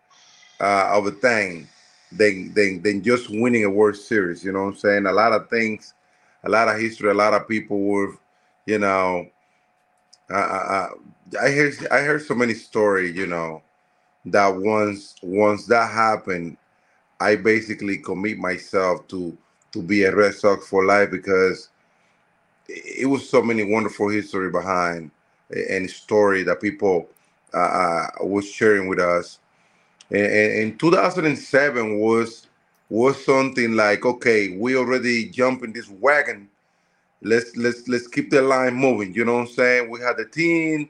uh, 0.59 0.89
of 0.93 1.07
a 1.07 1.11
thing 1.11 1.67
than, 2.11 2.53
than 2.53 2.81
than 2.81 3.03
just 3.03 3.29
winning 3.29 3.63
a 3.65 3.69
World 3.69 3.95
Series. 3.95 4.43
You 4.43 4.51
know 4.51 4.63
what 4.63 4.69
I'm 4.69 4.77
saying? 4.77 5.05
A 5.05 5.11
lot 5.11 5.31
of 5.31 5.49
things 5.49 5.93
a 6.45 6.49
lot 6.49 6.67
of 6.67 6.79
history. 6.79 7.09
A 7.09 7.13
lot 7.13 7.33
of 7.33 7.47
people 7.47 7.79
were, 7.79 8.13
you 8.65 8.79
know, 8.79 9.27
I, 10.29 10.35
I, 10.35 10.89
I 11.41 11.51
heard 11.51 11.87
I 11.91 11.99
heard 12.01 12.23
so 12.23 12.35
many 12.35 12.53
stories, 12.53 13.15
you 13.15 13.27
know, 13.27 13.63
that 14.25 14.47
once 14.55 15.15
once 15.23 15.65
that 15.67 15.91
happened, 15.91 16.57
I 17.19 17.35
basically 17.37 17.97
commit 17.99 18.37
myself 18.37 19.07
to 19.09 19.37
to 19.73 19.81
be 19.81 20.03
a 20.03 20.15
Red 20.15 20.35
Sox 20.35 20.67
for 20.67 20.85
life 20.85 21.11
because 21.11 21.69
it 22.69 23.07
was 23.07 23.29
so 23.29 23.41
many 23.41 23.63
wonderful 23.63 24.09
history 24.09 24.49
behind 24.51 25.11
and 25.69 25.89
story 25.89 26.43
that 26.43 26.61
people 26.61 27.07
uh, 27.53 27.57
uh, 27.57 28.07
was 28.21 28.49
sharing 28.49 28.87
with 28.87 28.99
us. 28.99 29.39
And, 30.11 30.21
and 30.21 30.79
2007 30.79 31.99
was 31.99 32.47
was 32.89 33.23
something 33.25 33.75
like, 33.75 34.05
okay, 34.05 34.57
we 34.57 34.77
already 34.77 35.29
jump 35.29 35.63
in 35.63 35.73
this 35.73 35.89
wagon. 35.89 36.49
Let's 37.25 37.57
let's 37.57 37.87
let's 37.87 38.07
keep 38.07 38.29
the 38.29 38.43
line 38.43 38.75
moving. 38.75 39.13
You 39.15 39.25
know 39.25 39.33
what 39.35 39.41
I'm 39.41 39.47
saying? 39.47 39.89
We 39.89 39.99
had 39.99 40.17
the 40.17 40.25
team. 40.25 40.89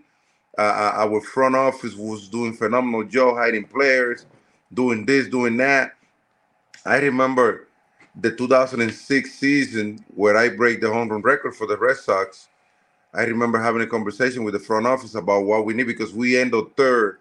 Uh, 0.58 0.62
uh 0.62 0.94
our 1.08 1.22
front 1.22 1.56
office 1.56 1.96
was 1.96 2.28
doing 2.28 2.54
phenomenal 2.54 3.06
job 3.06 3.38
hiding 3.38 3.64
players, 3.66 4.26
doing 4.74 5.06
this, 5.06 5.30
doing 5.30 5.56
that. 5.58 5.94
I 6.86 6.98
remember 6.98 7.70
the 8.20 8.36
2006 8.36 9.32
season 9.34 10.04
where 10.14 10.36
I 10.36 10.50
break 10.50 10.82
the 10.82 10.92
home 10.92 11.08
run 11.10 11.22
record 11.22 11.56
for 11.56 11.68
the 11.68 11.78
Red 11.78 11.98
Sox. 11.98 12.50
I 13.14 13.24
remember 13.24 13.62
having 13.62 13.82
a 13.82 13.88
conversation 13.88 14.44
with 14.44 14.56
the 14.56 14.60
front 14.60 14.88
office 14.88 15.16
about 15.16 15.46
what 15.46 15.66
we 15.66 15.74
need 15.74 15.88
because 15.88 16.14
we 16.14 16.38
ended 16.38 16.76
third 16.76 17.20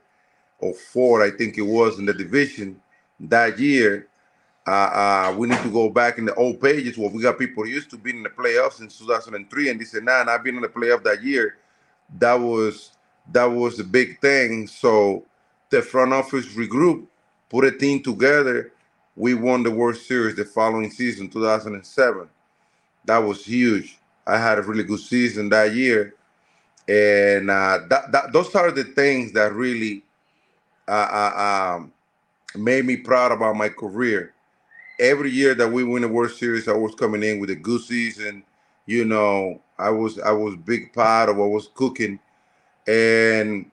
or 0.59 0.75
fourth, 0.75 1.23
I 1.23 1.37
think 1.37 1.57
it 1.57 1.63
was, 1.63 2.01
in 2.01 2.07
the 2.07 2.15
division 2.15 2.81
that 3.21 3.61
year 3.61 4.09
uh, 4.67 5.35
we 5.37 5.47
need 5.47 5.63
to 5.63 5.71
go 5.71 5.91
back 5.91 6.17
in 6.17 6.25
the 6.25 6.35
old 6.35 6.61
pages 6.61 6.97
where 6.97 7.11
we 7.11 7.23
got 7.23 7.39
people 7.39 7.67
used 7.67 7.91
to 7.91 7.99
being 7.99 8.19
in 8.19 8.23
the 8.23 8.31
playoffs 8.31 8.81
in 8.81 8.89
2003, 8.89 9.69
and 9.69 9.81
they 9.81 9.85
said, 9.85 10.05
"Nah, 10.05 10.25
I've 10.27 10.43
been 10.43 10.57
in 10.57 10.63
the 10.63 10.69
playoff 10.69 11.03
that 11.05 11.23
year." 11.23 11.59
That 12.19 12.35
was 12.35 12.93
that 13.33 13.45
was 13.45 13.77
the 13.77 13.85
big 13.85 14.21
thing. 14.21 14.67
So 14.67 15.25
the 15.71 15.83
front 15.83 16.13
office 16.15 16.47
regrouped, 16.55 17.07
put 17.51 17.65
a 17.65 17.73
team 17.73 18.03
together. 18.03 18.73
We 19.17 19.35
won 19.35 19.63
the 19.63 19.71
World 19.71 19.97
Series 19.97 20.35
the 20.35 20.45
following 20.45 20.91
season, 20.91 21.29
2007. 21.29 22.29
That 23.05 23.19
was 23.19 23.45
huge. 23.45 23.99
I 24.27 24.39
had 24.39 24.59
a 24.59 24.63
really 24.63 24.83
good 24.83 25.01
season 25.01 25.51
that 25.51 25.75
year, 25.75 26.15
and 26.89 27.51
uh, 27.51 27.81
that, 27.91 28.13
that 28.13 28.33
those 28.33 28.55
are 28.55 28.71
the 28.71 28.85
things 28.85 29.33
that 29.33 29.53
really 29.53 30.03
uh, 30.89 31.33
uh 31.37 31.77
um, 31.77 31.93
made 32.57 32.87
me 32.87 32.97
proud 32.97 33.31
about 33.31 33.57
my 33.57 33.69
career 33.69 34.35
every 34.99 35.31
year 35.31 35.55
that 35.55 35.71
we 35.71 35.85
win 35.85 36.05
a 36.05 36.09
World 36.09 36.33
Series, 36.33 36.69
I 36.69 36.73
was 36.73 36.95
coming 36.95 37.23
in 37.23 37.41
with 37.41 37.51
a 37.51 37.57
good 37.57 37.83
season. 37.83 38.43
You 38.87 39.05
know, 39.05 39.61
I 39.79 39.91
was 39.91 40.19
I 40.19 40.33
was 40.33 40.57
big 40.57 40.93
part 40.93 41.29
of 41.29 41.37
what 41.37 41.51
was 41.51 41.71
cooking, 41.75 42.19
and 42.87 43.71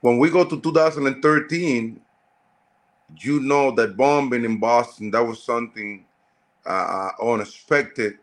when 0.00 0.18
we 0.18 0.30
go 0.30 0.44
to 0.44 0.60
2013, 0.60 2.00
you 3.20 3.40
know 3.40 3.70
that 3.72 3.96
bombing 3.96 4.44
in 4.44 4.58
Boston, 4.58 5.10
that 5.12 5.24
was 5.24 5.42
something 5.42 6.04
uh, 6.66 7.10
uh 7.18 7.32
unexpected. 7.32 8.18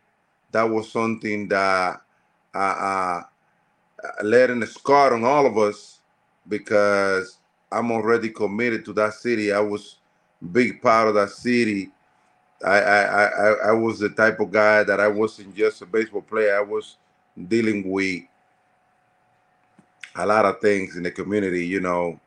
That 0.51 0.63
was 0.63 0.91
something 0.91 1.47
that 1.47 2.01
uh, 2.53 2.57
uh, 2.57 3.23
in 4.21 4.63
a 4.63 4.67
scar 4.67 5.13
on 5.13 5.23
all 5.23 5.45
of 5.45 5.57
us 5.57 5.99
because 6.47 7.37
I'm 7.71 7.91
already 7.91 8.29
committed 8.29 8.83
to 8.85 8.93
that 8.93 9.13
city. 9.13 9.53
I 9.53 9.59
was 9.61 9.97
big 10.51 10.81
part 10.81 11.07
of 11.07 11.15
that 11.15 11.29
city. 11.29 11.91
I, 12.65 12.79
I, 12.79 13.23
I, 13.25 13.53
I 13.69 13.71
was 13.71 13.99
the 13.99 14.09
type 14.09 14.39
of 14.39 14.51
guy 14.51 14.83
that 14.83 14.99
I 14.99 15.07
wasn't 15.07 15.55
just 15.55 15.81
a 15.81 15.85
baseball 15.85 16.21
player. 16.21 16.57
I 16.57 16.61
was 16.61 16.97
dealing 17.47 17.89
with 17.89 18.23
a 20.15 20.25
lot 20.25 20.45
of 20.45 20.59
things 20.59 20.95
in 20.95 21.03
the 21.03 21.11
community, 21.11 21.65
you 21.65 21.79
know, 21.79 22.19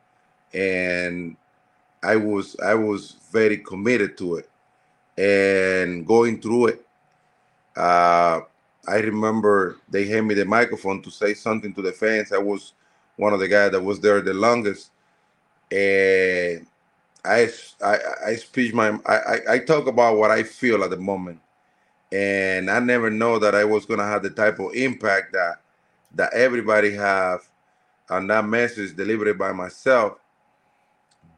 and 0.53 1.35
I 2.03 2.15
was 2.15 2.55
I 2.59 2.73
was 2.73 3.17
very 3.31 3.57
committed 3.57 4.17
to 4.19 4.37
it 4.37 4.49
and 5.17 6.05
going 6.05 6.41
through 6.41 6.67
it. 6.67 6.85
Uh, 7.75 8.41
I 8.87 8.97
remember 8.97 9.77
they 9.89 10.05
handed 10.05 10.23
me 10.23 10.33
the 10.35 10.45
microphone 10.45 11.01
to 11.01 11.11
say 11.11 11.33
something 11.33 11.73
to 11.73 11.81
the 11.81 11.91
fans. 11.91 12.31
I 12.31 12.37
was 12.37 12.73
one 13.17 13.33
of 13.33 13.39
the 13.39 13.47
guys 13.47 13.71
that 13.71 13.81
was 13.81 13.99
there 13.99 14.21
the 14.21 14.33
longest, 14.33 14.91
and 15.71 16.67
I 17.25 17.49
I, 17.83 17.99
I 18.27 18.35
speak 18.37 18.73
my 18.75 18.99
I, 19.07 19.17
I 19.17 19.59
talk 19.59 19.87
about 19.87 20.17
what 20.17 20.31
I 20.31 20.43
feel 20.43 20.83
at 20.85 20.91
the 20.91 20.97
moment, 20.97 21.41
and 22.11 22.71
I 22.71 22.79
never 22.79 23.09
know 23.11 23.39
that 23.39 23.55
I 23.55 23.65
was 23.65 23.85
gonna 23.85 24.05
have 24.07 24.23
the 24.23 24.31
type 24.31 24.59
of 24.59 24.73
impact 24.75 25.33
that 25.33 25.57
that 26.15 26.33
everybody 26.33 26.93
have 26.93 27.41
on 28.09 28.27
that 28.27 28.45
message 28.45 28.95
delivered 28.95 29.37
by 29.39 29.53
myself. 29.53 30.19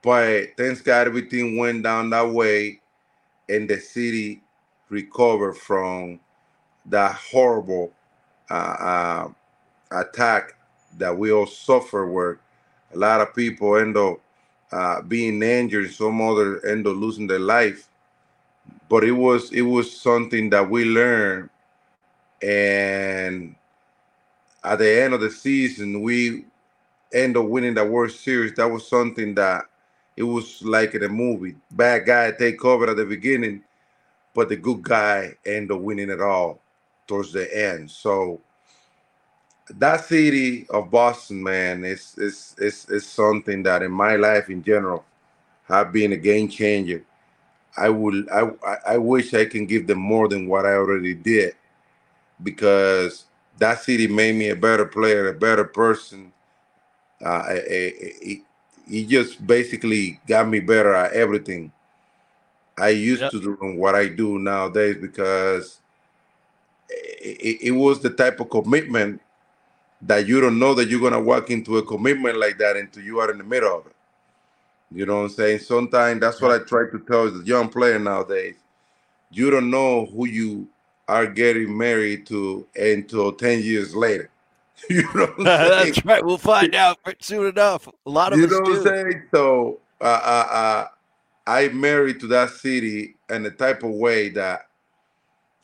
But 0.04 0.58
thanks 0.58 0.82
God, 0.82 1.08
everything 1.08 1.58
went 1.58 1.84
down 1.84 2.10
that 2.12 2.30
way, 2.30 2.82
and 3.50 3.70
the 3.70 3.80
city 3.80 4.42
recovered 4.90 5.56
from 5.56 6.20
that 6.88 7.14
horrible 7.16 7.94
uh, 8.52 8.54
uh, 8.54 9.30
attack 9.92 10.54
that 10.98 11.18
we 11.18 11.32
all 11.32 11.48
suffer, 11.48 12.08
where 12.08 12.40
a 12.94 12.98
lot 12.98 13.22
of 13.22 13.36
people 13.36 13.78
end 13.78 13.98
up 13.98 14.20
uh, 14.72 15.02
being 15.02 15.42
injured, 15.42 15.92
some 15.92 16.22
other 16.22 16.66
end 16.66 16.88
up 16.88 16.96
losing 16.96 17.28
their 17.28 17.40
life. 17.40 17.88
But 18.90 19.04
it 19.04 19.12
was 19.12 19.52
it 19.52 19.62
was 19.62 19.96
something 20.00 20.50
that 20.52 20.70
we 20.70 20.86
learned, 20.86 21.50
and 22.42 23.56
at 24.64 24.80
the 24.80 25.02
end 25.02 25.14
of 25.14 25.22
the 25.22 25.32
season, 25.32 26.02
we 26.02 26.46
end 27.14 27.38
up 27.38 27.46
winning 27.46 27.74
the 27.76 27.86
World 27.86 28.12
Series. 28.12 28.54
That 28.56 28.70
was 28.70 28.88
something 28.88 29.36
that 29.36 29.66
it 30.16 30.24
was 30.24 30.62
like 30.64 30.96
in 30.96 31.04
a 31.04 31.10
movie. 31.10 31.56
Bad 31.72 32.06
guy 32.06 32.32
take 32.32 32.64
over 32.66 32.90
at 32.90 32.98
the 32.98 33.06
beginning, 33.06 33.64
but 34.34 34.50
the 34.50 34.58
good 34.58 34.82
guy 34.84 35.34
end 35.46 35.72
up 35.72 35.82
winning 35.82 36.10
it 36.10 36.22
all 36.22 36.62
towards 37.08 37.34
the 37.34 37.48
end. 37.58 37.90
So 37.92 38.42
that 39.76 40.06
city 40.06 40.68
of 40.70 40.90
Boston, 40.90 41.44
man, 41.44 41.84
is 41.84 42.16
is 42.18 42.56
is 42.58 42.86
is 42.90 43.06
something 43.06 43.64
that 43.64 43.84
in 43.84 43.92
my 43.92 44.16
life 44.16 44.50
in 44.50 44.64
general 44.64 45.04
have 45.68 45.92
been 45.92 46.14
a 46.14 46.18
game 46.18 46.48
changer. 46.48 47.04
I 47.76 47.90
would 47.90 48.30
I 48.30 48.50
I 48.88 48.98
wish 48.98 49.34
I 49.34 49.46
can 49.46 49.66
give 49.66 49.88
them 49.88 50.00
more 50.00 50.28
than 50.28 50.48
what 50.48 50.66
I 50.66 50.74
already 50.74 51.14
did 51.14 51.56
because 52.44 53.26
that 53.58 53.82
city 53.82 54.08
made 54.08 54.36
me 54.36 54.50
a 54.50 54.56
better 54.56 54.86
player, 54.86 55.30
a 55.30 55.34
better 55.34 55.66
person. 55.66 56.32
Uh, 57.24 57.44
it, 57.50 58.42
he 58.88 59.06
just 59.06 59.46
basically 59.46 60.20
got 60.28 60.48
me 60.48 60.60
better 60.60 60.94
at 60.94 61.12
everything. 61.14 61.72
I 62.78 62.90
used 62.90 63.22
yep. 63.24 63.32
to 63.32 63.42
do 63.42 63.58
what 63.76 63.96
I 63.96 64.08
do 64.08 64.38
nowadays 64.38 64.98
because 65.02 65.80
it, 66.90 67.58
it, 67.64 67.72
was 67.72 68.00
the 68.00 68.12
type 68.12 68.40
of 68.40 68.52
commitment 68.52 69.20
that 70.02 70.28
you 70.28 70.42
don't 70.42 70.60
know 70.60 70.74
that 70.74 70.90
you're 70.90 71.02
gonna 71.02 71.20
walk 71.22 71.50
into 71.50 71.78
a 71.78 71.84
commitment 71.84 72.38
like 72.38 72.58
that 72.60 72.78
until 72.78 73.04
you 73.04 73.20
are 73.20 73.32
in 73.32 73.38
the 73.38 73.44
middle 73.44 73.78
of 73.80 73.88
it. 73.88 73.96
You 74.92 75.06
know 75.06 75.18
what 75.18 75.24
I'm 75.24 75.30
saying? 75.30 75.60
Sometimes 75.60 76.22
that's 76.22 76.42
what 76.42 76.52
I 76.52 76.64
try 76.64 76.90
to 76.92 77.00
tell 77.00 77.30
the 77.30 77.44
young 77.44 77.70
player 77.70 78.00
nowadays. 78.00 78.56
You 79.32 79.50
don't 79.50 79.70
know 79.70 80.06
who 80.06 80.28
you 80.28 80.70
are 81.08 81.26
getting 81.28 81.78
married 81.78 82.26
to 82.28 82.68
until 82.76 83.32
10 83.32 83.62
years 83.62 83.96
later. 83.96 84.30
You 84.90 85.02
know 85.16 85.34
That's 85.40 86.06
right. 86.06 86.24
We'll 86.24 86.38
find 86.38 86.76
out 86.76 87.00
soon 87.20 87.48
enough. 87.48 87.88
A 87.88 88.10
lot 88.10 88.32
of 88.32 88.40
you 88.40 88.46
know 88.46 88.60
what 88.62 88.78
I'm 88.78 88.84
saying? 88.84 89.24
So 89.34 89.80
uh, 90.00 90.22
uh, 90.24 90.48
uh, 90.52 90.88
I 91.48 91.70
married 91.70 92.20
to 92.20 92.28
that 92.28 92.52
city 92.52 93.16
in 93.30 93.44
a 93.46 93.50
type 93.50 93.82
of 93.82 93.90
way 93.90 94.30
that 94.30 94.68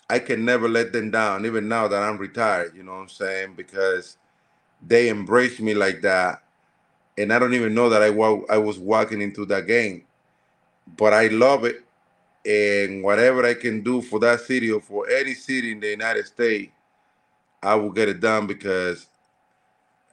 I 0.09 0.17
can 0.19 0.43
never 0.45 0.67
let 0.67 0.93
them 0.93 1.11
down, 1.11 1.45
even 1.45 1.67
now 1.67 1.87
that 1.87 2.01
I'm 2.01 2.17
retired. 2.17 2.75
You 2.75 2.83
know 2.83 2.93
what 2.93 3.01
I'm 3.01 3.09
saying? 3.09 3.53
Because 3.55 4.17
they 4.87 5.09
embrace 5.09 5.59
me 5.59 5.73
like 5.75 6.01
that, 6.03 6.43
and 7.17 7.33
I 7.33 7.39
don't 7.39 7.55
even 7.55 7.75
know 7.75 7.89
that 7.89 8.01
I 8.03 8.11
wa- 8.11 8.45
I 8.49 8.57
was 8.59 8.79
walking 8.79 9.21
into 9.21 9.45
that 9.47 9.67
game, 9.67 10.05
but 10.97 11.13
I 11.13 11.27
love 11.27 11.65
it, 11.65 11.83
and 12.45 13.03
whatever 13.03 13.45
I 13.45 13.55
can 13.55 13.81
do 13.83 14.01
for 14.01 14.19
that 14.21 14.41
city 14.41 14.71
or 14.71 14.81
for 14.81 15.09
any 15.09 15.33
city 15.35 15.73
in 15.73 15.79
the 15.81 15.89
United 15.91 16.27
States 16.27 16.71
I 17.61 17.75
will 17.75 17.91
get 17.91 18.09
it 18.09 18.19
done 18.21 18.47
because 18.47 19.07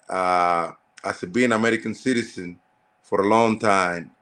uh, 0.08 0.72
as 1.04 1.22
a 1.22 1.26
being 1.26 1.52
American 1.52 1.94
citizen 1.94 2.58
for 3.02 3.22
a 3.22 3.28
long 3.28 3.58
time, 3.58 4.12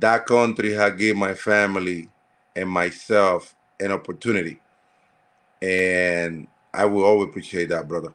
that 0.00 0.26
country 0.26 0.72
has 0.74 0.94
given 0.96 1.18
my 1.20 1.34
family 1.34 2.10
and 2.56 2.68
myself 2.70 3.54
an 3.80 3.92
opportunity. 3.92 4.60
And 5.62 6.48
I 6.74 6.86
will 6.86 7.04
always 7.04 7.30
appreciate 7.30 7.70
that, 7.70 7.88
brother. 7.88 8.14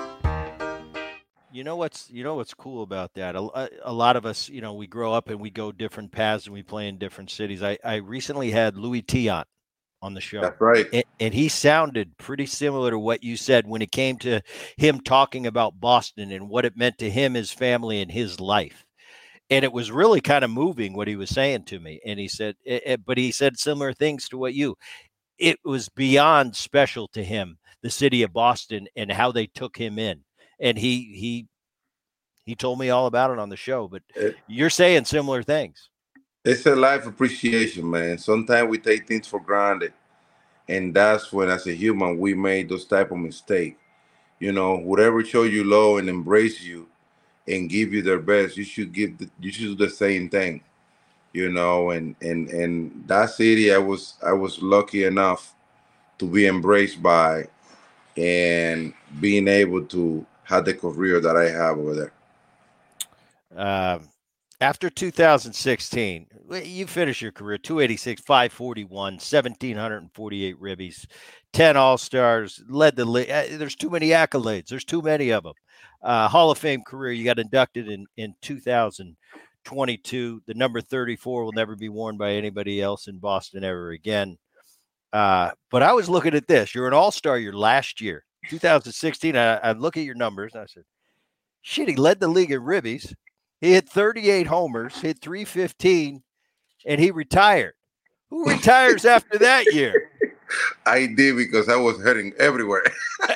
You 1.53 1.65
know 1.65 1.75
what's 1.75 2.09
you 2.09 2.23
know 2.23 2.35
what's 2.35 2.53
cool 2.53 2.81
about 2.81 3.13
that? 3.15 3.35
A, 3.35 3.41
uh, 3.41 3.67
a, 3.83 3.91
lot 3.91 4.15
of 4.15 4.25
us, 4.25 4.47
you 4.47 4.61
know, 4.61 4.73
we 4.73 4.87
grow 4.87 5.13
up 5.13 5.29
and 5.29 5.39
we 5.39 5.49
go 5.49 5.71
different 5.71 6.11
paths 6.11 6.45
and 6.45 6.53
we 6.53 6.63
play 6.63 6.87
in 6.87 6.97
different 6.97 7.29
cities. 7.29 7.61
I, 7.61 7.77
I 7.83 7.95
recently 7.95 8.51
had 8.51 8.77
Luis 8.77 9.03
Tiant 9.03 9.43
on 10.01 10.13
the 10.13 10.21
show. 10.21 10.41
That's 10.41 10.61
right. 10.61 10.87
And, 10.91 11.03
and, 11.19 11.33
he 11.33 11.47
sounded 11.47 12.17
pretty 12.17 12.45
similar 12.45 12.91
to 12.91 12.97
what 12.97 13.23
you 13.23 13.37
said 13.37 13.67
when 13.67 13.81
it 13.81 13.91
came 13.91 14.17
to 14.19 14.41
him 14.77 14.99
talking 15.01 15.45
about 15.45 15.79
Boston 15.79 16.31
and 16.31 16.49
what 16.49 16.65
it 16.65 16.77
meant 16.77 16.97
to 16.99 17.09
him, 17.09 17.35
his 17.35 17.51
family, 17.51 18.01
and 18.01 18.11
his 18.11 18.39
life. 18.39 18.85
And 19.49 19.63
it 19.65 19.73
was 19.73 19.91
really 19.91 20.21
kind 20.21 20.43
of 20.43 20.49
moving 20.49 20.93
what 20.93 21.07
he 21.07 21.15
was 21.15 21.29
saying 21.29 21.65
to 21.65 21.79
me. 21.79 21.99
And 22.05 22.19
he 22.19 22.27
said, 22.27 22.55
it, 22.63 22.83
it, 22.85 23.05
but 23.05 23.17
he 23.17 23.31
said 23.31 23.59
similar 23.59 23.93
things 23.93 24.29
to 24.29 24.37
what 24.37 24.53
you. 24.53 24.75
It 25.37 25.59
was 25.63 25.89
beyond 25.89 26.55
special 26.55 27.07
to 27.09 27.23
him, 27.23 27.57
the 27.83 27.89
city 27.89 28.23
of 28.23 28.33
Boston, 28.33 28.87
and 28.95 29.11
how 29.11 29.31
they 29.31 29.47
took 29.47 29.77
him 29.77 29.99
in. 29.99 30.23
And 30.61 30.77
he 30.77 31.11
he 31.15 31.47
he 32.45 32.55
told 32.55 32.79
me 32.79 32.89
all 32.89 33.07
about 33.07 33.31
it 33.31 33.39
on 33.39 33.49
the 33.49 33.57
show. 33.57 33.87
But 33.87 34.03
it, 34.15 34.35
you're 34.47 34.69
saying 34.69 35.05
similar 35.05 35.43
things. 35.43 35.89
It's 36.43 36.65
a 36.65 36.75
life 36.75 37.05
appreciation, 37.05 37.89
man. 37.89 38.17
Sometimes 38.17 38.69
we 38.69 38.77
take 38.77 39.07
things 39.07 39.27
for 39.27 39.39
granted, 39.39 39.93
and 40.67 40.93
that's 40.93 41.31
when, 41.31 41.49
as 41.49 41.67
a 41.67 41.73
human, 41.73 42.17
we 42.17 42.33
made 42.33 42.69
those 42.69 42.85
type 42.85 43.11
of 43.11 43.17
mistake. 43.17 43.77
You 44.39 44.51
know, 44.51 44.77
whatever 44.77 45.23
show 45.23 45.43
you 45.43 45.63
love 45.63 45.99
and 45.99 46.09
embrace 46.09 46.61
you, 46.61 46.87
and 47.47 47.69
give 47.69 47.93
you 47.93 48.01
their 48.01 48.19
best, 48.19 48.57
you 48.57 48.63
should 48.63 48.91
give. 48.91 49.17
The, 49.17 49.29
you 49.39 49.51
should 49.51 49.77
do 49.77 49.85
the 49.85 49.89
same 49.89 50.29
thing. 50.29 50.61
You 51.33 51.49
know, 51.49 51.91
and 51.91 52.15
and 52.21 52.49
and 52.49 53.03
that 53.07 53.29
city, 53.29 53.73
I 53.73 53.77
was 53.77 54.15
I 54.25 54.33
was 54.33 54.61
lucky 54.61 55.05
enough 55.05 55.55
to 56.17 56.25
be 56.25 56.47
embraced 56.47 57.01
by, 57.01 57.47
and 58.17 58.93
being 59.19 59.47
able 59.47 59.85
to 59.85 60.25
have 60.51 60.65
the 60.65 60.73
career 60.73 61.19
that 61.19 61.35
I 61.35 61.49
have 61.49 61.77
over 61.77 61.95
there. 61.95 62.11
Um, 63.55 64.09
after 64.61 64.89
2016, 64.89 66.27
you 66.63 66.85
finish 66.85 67.21
your 67.21 67.31
career 67.31 67.57
286, 67.57 68.21
541, 68.21 69.13
1748 69.13 70.61
ribbies, 70.61 71.07
10 71.53 71.77
All 71.77 71.97
Stars, 71.97 72.63
led 72.69 72.95
the 72.95 73.05
league. 73.05 73.31
Uh, 73.31 73.45
there's 73.51 73.75
too 73.75 73.89
many 73.89 74.09
accolades. 74.09 74.67
There's 74.67 74.85
too 74.85 75.01
many 75.01 75.31
of 75.31 75.43
them. 75.43 75.53
Uh, 76.03 76.27
Hall 76.27 76.51
of 76.51 76.57
Fame 76.57 76.83
career. 76.83 77.11
You 77.11 77.25
got 77.25 77.39
inducted 77.39 77.89
in 77.89 78.05
in 78.17 78.35
2000, 78.41 79.15
22. 79.65 80.43
The 80.45 80.53
number 80.53 80.81
34 80.81 81.43
will 81.43 81.51
never 81.53 81.75
be 81.75 81.89
worn 81.89 82.17
by 82.17 82.33
anybody 82.33 82.81
else 82.81 83.07
in 83.07 83.17
Boston 83.17 83.63
ever 83.63 83.91
again. 83.91 84.37
Uh, 85.11 85.51
but 85.71 85.83
I 85.83 85.93
was 85.93 86.09
looking 86.09 86.35
at 86.35 86.47
this. 86.47 86.73
You're 86.73 86.87
an 86.87 86.93
all 86.93 87.11
star 87.11 87.37
your 87.37 87.53
last 87.53 87.99
year, 87.99 88.23
2016. 88.49 89.35
I, 89.35 89.55
I 89.57 89.71
look 89.73 89.97
at 89.97 90.03
your 90.03 90.15
numbers 90.15 90.53
and 90.53 90.63
I 90.63 90.65
said, 90.65 90.83
shit, 91.61 91.89
he 91.89 91.95
led 91.95 92.19
the 92.19 92.27
league 92.27 92.51
in 92.51 92.61
ribbies. 92.61 93.13
He 93.59 93.73
hit 93.73 93.87
38 93.87 94.47
homers, 94.47 94.99
hit 94.99 95.21
315, 95.21 96.23
and 96.85 96.99
he 96.99 97.11
retired. 97.11 97.73
Who 98.29 98.45
retires 98.49 99.05
after 99.05 99.37
that 99.37 99.73
year? 99.73 100.09
I 100.85 101.07
did 101.07 101.37
because 101.37 101.69
I 101.69 101.75
was 101.75 101.99
hurting 102.01 102.33
everywhere. 102.39 102.83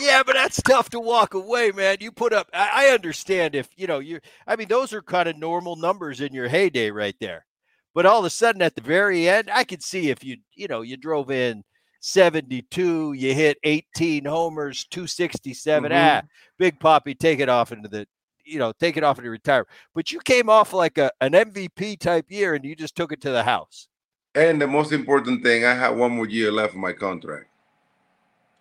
yeah, 0.00 0.22
but 0.24 0.34
that's 0.34 0.62
tough 0.62 0.90
to 0.90 1.00
walk 1.00 1.34
away, 1.34 1.72
man. 1.72 1.98
You 2.00 2.12
put 2.12 2.32
up. 2.32 2.48
I, 2.52 2.86
I 2.88 2.94
understand 2.94 3.54
if 3.54 3.68
you 3.76 3.86
know 3.86 3.98
you. 3.98 4.20
I 4.46 4.56
mean, 4.56 4.68
those 4.68 4.92
are 4.92 5.02
kind 5.02 5.28
of 5.28 5.36
normal 5.36 5.76
numbers 5.76 6.20
in 6.20 6.32
your 6.32 6.48
heyday, 6.48 6.90
right 6.90 7.16
there. 7.20 7.46
But 7.94 8.06
all 8.06 8.20
of 8.20 8.24
a 8.24 8.30
sudden, 8.30 8.62
at 8.62 8.76
the 8.76 8.82
very 8.82 9.28
end, 9.28 9.50
I 9.52 9.64
could 9.64 9.82
see 9.82 10.10
if 10.10 10.22
you, 10.22 10.36
you 10.54 10.68
know, 10.68 10.82
you 10.82 10.96
drove 10.96 11.30
in 11.30 11.64
72, 12.00 13.12
you 13.12 13.34
hit 13.34 13.58
18 13.62 14.24
homers, 14.24 14.86
267. 14.90 15.90
Mm-hmm. 15.90 15.98
Ah, 15.98 16.22
Big 16.58 16.78
Papi, 16.80 17.18
take 17.18 17.40
it 17.40 17.48
off 17.48 17.72
into 17.72 17.88
the, 17.88 18.06
you 18.44 18.58
know, 18.58 18.72
take 18.72 18.96
it 18.96 19.04
off 19.04 19.18
into 19.18 19.30
retirement. 19.30 19.68
But 19.94 20.10
you 20.10 20.18
came 20.20 20.48
off 20.48 20.72
like 20.72 20.98
a, 20.98 21.10
an 21.20 21.32
MVP 21.32 22.00
type 22.00 22.26
year 22.28 22.54
and 22.54 22.64
you 22.64 22.74
just 22.74 22.96
took 22.96 23.12
it 23.12 23.20
to 23.22 23.30
the 23.30 23.42
house. 23.42 23.88
And 24.34 24.60
the 24.60 24.66
most 24.66 24.92
important 24.92 25.42
thing, 25.42 25.64
I 25.64 25.74
have 25.74 25.96
one 25.96 26.12
more 26.12 26.28
year 26.28 26.50
left 26.50 26.74
in 26.74 26.80
my 26.80 26.92
contract. 26.92 27.46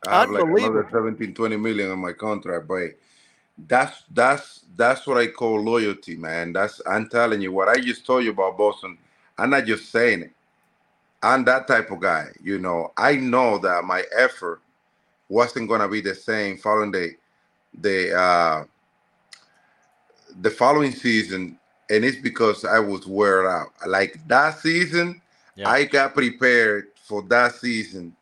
I 0.07 0.21
have 0.21 0.29
like 0.29 0.43
another 0.43 0.87
17, 0.91 1.33
20 1.33 1.57
million 1.57 1.91
on 1.91 1.99
my 1.99 2.13
contract, 2.13 2.67
but 2.67 2.91
that's 3.67 4.03
that's 4.13 4.65
that's 4.77 5.05
what 5.05 5.17
I 5.17 5.27
call 5.27 5.61
loyalty, 5.61 6.15
man. 6.15 6.53
That's 6.53 6.81
I'm 6.87 7.09
telling 7.09 7.41
you 7.41 7.51
what 7.51 7.67
I 7.67 7.75
just 7.75 8.05
told 8.05 8.23
you 8.23 8.31
about 8.31 8.57
Boston. 8.57 8.97
I'm 9.37 9.49
not 9.49 9.65
just 9.65 9.91
saying 9.91 10.23
it. 10.23 10.31
I'm 11.21 11.43
that 11.45 11.67
type 11.67 11.91
of 11.91 11.99
guy. 11.99 12.27
You 12.41 12.59
know, 12.59 12.93
I 12.97 13.15
know 13.15 13.57
that 13.59 13.83
my 13.83 14.03
effort 14.17 14.61
wasn't 15.27 15.69
gonna 15.69 15.87
be 15.87 16.01
the 16.01 16.15
same 16.15 16.57
following 16.57 16.91
the 16.91 17.15
the 17.81 18.17
uh 18.17 18.63
the 20.41 20.49
following 20.49 20.91
season, 20.91 21.57
and 21.89 22.05
it's 22.05 22.17
because 22.17 22.65
I 22.65 22.79
was 22.79 23.05
wear 23.07 23.49
out. 23.49 23.69
Like 23.87 24.19
that 24.27 24.59
season, 24.59 25.21
yeah. 25.55 25.69
I 25.69 25.85
got 25.85 26.13
prepared 26.13 26.87
for 27.03 27.21
that 27.23 27.55
season 27.55 28.15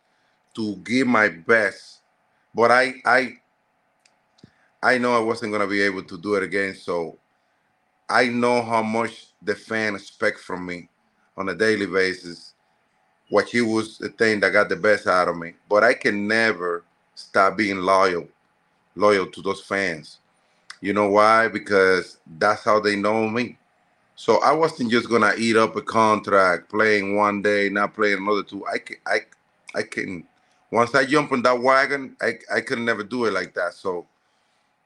to 0.55 0.75
give 0.77 1.07
my 1.07 1.29
best, 1.29 1.99
but 2.55 2.71
I 2.71 2.95
I 3.05 3.38
I 4.81 4.97
know 4.97 5.15
I 5.15 5.19
wasn't 5.19 5.51
gonna 5.51 5.67
be 5.67 5.81
able 5.81 6.03
to 6.03 6.17
do 6.17 6.36
it 6.36 6.43
again. 6.43 6.75
So 6.75 7.17
I 8.10 8.27
know 8.27 8.62
how 8.63 8.81
much 8.81 9.27
the 9.41 9.55
fan 9.55 9.95
expect 9.95 10.39
from 10.39 10.65
me 10.65 10.89
on 11.38 11.49
a 11.49 11.55
daily 11.55 11.86
basis. 11.86 12.53
What 13.30 13.50
he 13.50 13.62
was 13.62 13.98
the 13.98 14.10
thing 14.10 14.40
that 14.42 14.52
got 14.54 14.70
the 14.70 14.76
best 14.78 15.08
out 15.08 15.28
of 15.28 15.38
me, 15.38 15.54
but 15.70 15.84
I 15.84 15.94
can 15.94 16.28
never 16.28 16.84
stop 17.16 17.58
being 17.58 17.80
loyal, 17.80 18.28
loyal 18.96 19.28
to 19.28 19.42
those 19.42 19.62
fans. 19.63 20.20
You 20.82 20.94
know 20.94 21.10
why? 21.10 21.48
Because 21.50 22.20
that's 22.40 22.63
how 22.63 22.80
they 22.80 22.96
know 22.96 23.28
me. 23.30 23.58
So 24.16 24.40
I 24.42 24.52
wasn't 24.54 24.92
just 24.92 25.10
gonna 25.10 25.34
eat 25.38 25.58
up 25.58 25.76
a 25.76 25.82
contract, 25.82 26.70
playing 26.70 27.16
one 27.18 27.42
day, 27.42 27.70
not 27.70 27.96
playing 27.96 28.20
another 28.20 28.44
two. 28.44 28.66
I 28.68 28.80
can, 28.80 28.98
I, 29.08 29.20
I 29.76 29.84
can. 29.84 30.26
Once 30.72 30.96
I 30.96 31.06
jump 31.06 31.32
on 31.34 31.44
that 31.44 31.60
wagon, 31.62 32.16
I, 32.22 32.40
I 32.54 32.62
could 32.62 32.80
never 32.80 33.04
do 33.04 33.26
it 33.26 33.34
like 33.34 33.54
that. 33.56 33.74
So 33.74 34.08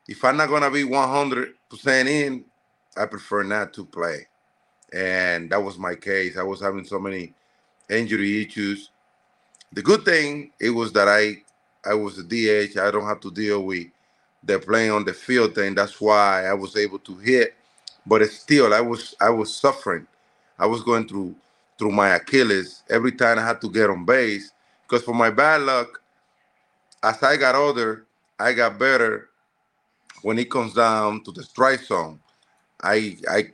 if 0.07 0.23
I'm 0.25 0.37
not 0.37 0.49
gonna 0.49 0.71
be 0.71 0.83
100 0.85 1.53
percent 1.69 2.09
in, 2.09 2.45
I 2.97 3.05
prefer 3.07 3.43
not 3.43 3.73
to 3.75 3.85
play. 3.85 4.27
And 4.93 5.51
that 5.51 5.63
was 5.63 5.77
my 5.77 5.95
case. 5.95 6.37
I 6.37 6.43
was 6.43 6.61
having 6.61 6.85
so 6.85 6.99
many 6.99 7.33
injury 7.91 8.43
issues. 8.45 8.91
The 9.73 9.81
good 9.83 10.05
thing 10.05 10.51
it 10.59 10.71
was 10.71 10.93
that 10.93 11.07
I 11.09 11.43
I 11.85 11.95
was 11.95 12.19
a 12.19 12.23
DH. 12.23 12.77
I 12.79 12.91
don't 12.91 13.07
have 13.07 13.21
to 13.21 13.31
deal 13.31 13.63
with 13.65 13.87
the 14.43 14.59
playing 14.59 14.91
on 14.91 15.05
the 15.05 15.13
field 15.13 15.55
thing. 15.55 15.75
That's 15.75 16.01
why 16.01 16.45
I 16.47 16.53
was 16.53 16.77
able 16.77 16.99
to 16.99 17.17
hit 17.17 17.49
but 18.07 18.23
still 18.29 18.73
I 18.75 18.81
was 18.81 19.15
I 19.21 19.31
was 19.31 19.55
suffering. 19.55 20.07
I 20.59 20.67
was 20.67 20.83
going 20.83 21.07
through 21.07 21.35
through 21.79 21.91
my 21.93 22.09
Achilles 22.11 22.83
every 22.89 23.13
time 23.13 23.39
I 23.39 23.43
had 23.47 23.61
to 23.61 23.69
get 23.71 23.91
on 23.91 24.05
base 24.05 24.51
because 24.87 25.03
for 25.05 25.15
my 25.15 25.31
bad 25.31 25.63
luck, 25.63 26.01
as 27.03 27.21
I 27.23 27.37
got 27.37 27.55
older, 27.55 28.05
I 28.39 28.53
got 28.53 28.79
better 28.79 29.29
when 30.23 30.39
it 30.39 30.51
comes 30.51 30.73
down 30.75 31.23
to 31.25 31.31
the 31.31 31.43
strike 31.43 31.83
zone. 31.83 32.19
I 32.81 33.17
I 33.29 33.51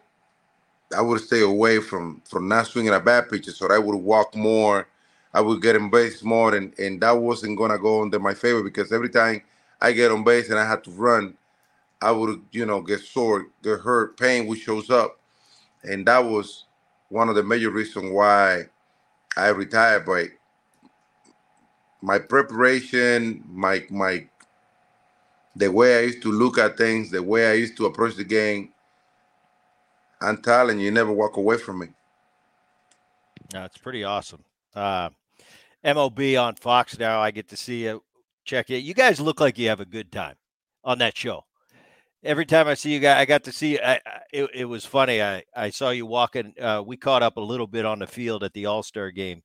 I 0.95 1.01
would 1.01 1.21
stay 1.21 1.41
away 1.41 1.79
from 1.79 2.21
from 2.25 2.47
not 2.47 2.67
swinging 2.67 2.93
a 2.93 2.99
bad 2.99 3.29
pitch, 3.29 3.45
so 3.47 3.71
I 3.73 3.77
would 3.79 3.95
walk 3.95 4.35
more. 4.35 4.87
I 5.33 5.41
would 5.41 5.61
get 5.61 5.75
on 5.75 5.89
base 5.89 6.23
more, 6.23 6.55
and 6.55 6.73
and 6.79 7.01
that 7.01 7.11
wasn't 7.11 7.57
gonna 7.57 7.77
go 7.77 8.01
under 8.01 8.19
my 8.19 8.33
favor 8.33 8.63
because 8.63 8.91
every 8.91 9.09
time 9.09 9.41
I 9.81 9.91
get 9.91 10.11
on 10.11 10.23
base 10.23 10.49
and 10.49 10.59
I 10.59 10.67
had 10.67 10.83
to 10.85 10.91
run, 10.91 11.37
I 12.01 12.11
would, 12.11 12.41
you 12.51 12.65
know, 12.65 12.81
get 12.81 13.01
sore, 13.01 13.47
get 13.63 13.79
hurt, 13.81 14.17
pain 14.17 14.47
would 14.47 14.59
shows 14.59 14.89
up, 14.89 15.19
and 15.83 16.05
that 16.07 16.19
was 16.19 16.65
one 17.09 17.29
of 17.29 17.35
the 17.35 17.43
major 17.43 17.71
reasons 17.71 18.11
why 18.11 18.65
I 19.37 19.49
retired. 19.49 20.05
But 20.05 20.29
my 22.01 22.19
preparation, 22.19 23.43
my 23.47 23.85
my, 23.89 24.27
the 25.55 25.71
way 25.71 25.99
I 25.99 26.01
used 26.03 26.23
to 26.23 26.31
look 26.31 26.57
at 26.57 26.77
things, 26.77 27.11
the 27.11 27.23
way 27.23 27.49
I 27.49 27.53
used 27.53 27.77
to 27.77 27.87
approach 27.87 28.15
the 28.15 28.23
game, 28.25 28.71
I'm 30.21 30.41
telling 30.41 30.79
you, 30.79 30.85
you 30.85 30.91
never 30.91 31.11
walk 31.11 31.37
away 31.37 31.57
from 31.57 31.79
me. 31.79 31.87
That's 33.51 33.77
pretty 33.77 34.03
awesome. 34.03 34.43
Uh, 34.75 35.09
MLB 35.85 36.41
on 36.41 36.55
Fox 36.55 36.97
now. 36.99 37.19
I 37.19 37.31
get 37.31 37.47
to 37.49 37.57
see 37.57 37.83
you. 37.83 38.03
Check 38.45 38.69
it. 38.69 38.79
You 38.79 38.93
guys 38.93 39.19
look 39.19 39.39
like 39.39 39.57
you 39.57 39.69
have 39.69 39.79
a 39.79 39.85
good 39.85 40.11
time 40.11 40.35
on 40.83 40.97
that 40.99 41.17
show 41.17 41.43
every 42.23 42.45
time 42.45 42.67
I 42.67 42.73
see 42.73 42.93
you 42.93 42.99
guys, 42.99 43.17
I 43.17 43.25
got 43.25 43.43
to 43.45 43.51
see. 43.51 43.79
I, 43.79 43.99
it, 44.31 44.49
it 44.53 44.65
was 44.65 44.85
funny. 44.85 45.21
I 45.21 45.43
I 45.55 45.69
saw 45.69 45.89
you 45.89 46.05
walking. 46.05 46.53
Uh, 46.59 46.83
we 46.85 46.97
caught 46.97 47.23
up 47.23 47.37
a 47.37 47.41
little 47.41 47.67
bit 47.67 47.85
on 47.85 47.99
the 47.99 48.07
field 48.07 48.43
at 48.43 48.53
the 48.53 48.65
All 48.65 48.83
Star 48.83 49.11
game 49.11 49.41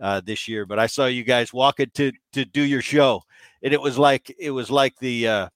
uh, 0.00 0.20
this 0.24 0.46
year, 0.46 0.66
but 0.66 0.78
I 0.78 0.86
saw 0.86 1.06
you 1.06 1.24
guys 1.24 1.52
walking 1.52 1.90
to 1.94 2.12
to 2.34 2.44
do 2.44 2.62
your 2.62 2.82
show, 2.82 3.22
and 3.62 3.72
it 3.72 3.80
was 3.80 3.98
like 3.98 4.34
it 4.38 4.50
was 4.50 4.70
like 4.70 4.96
the. 4.98 5.50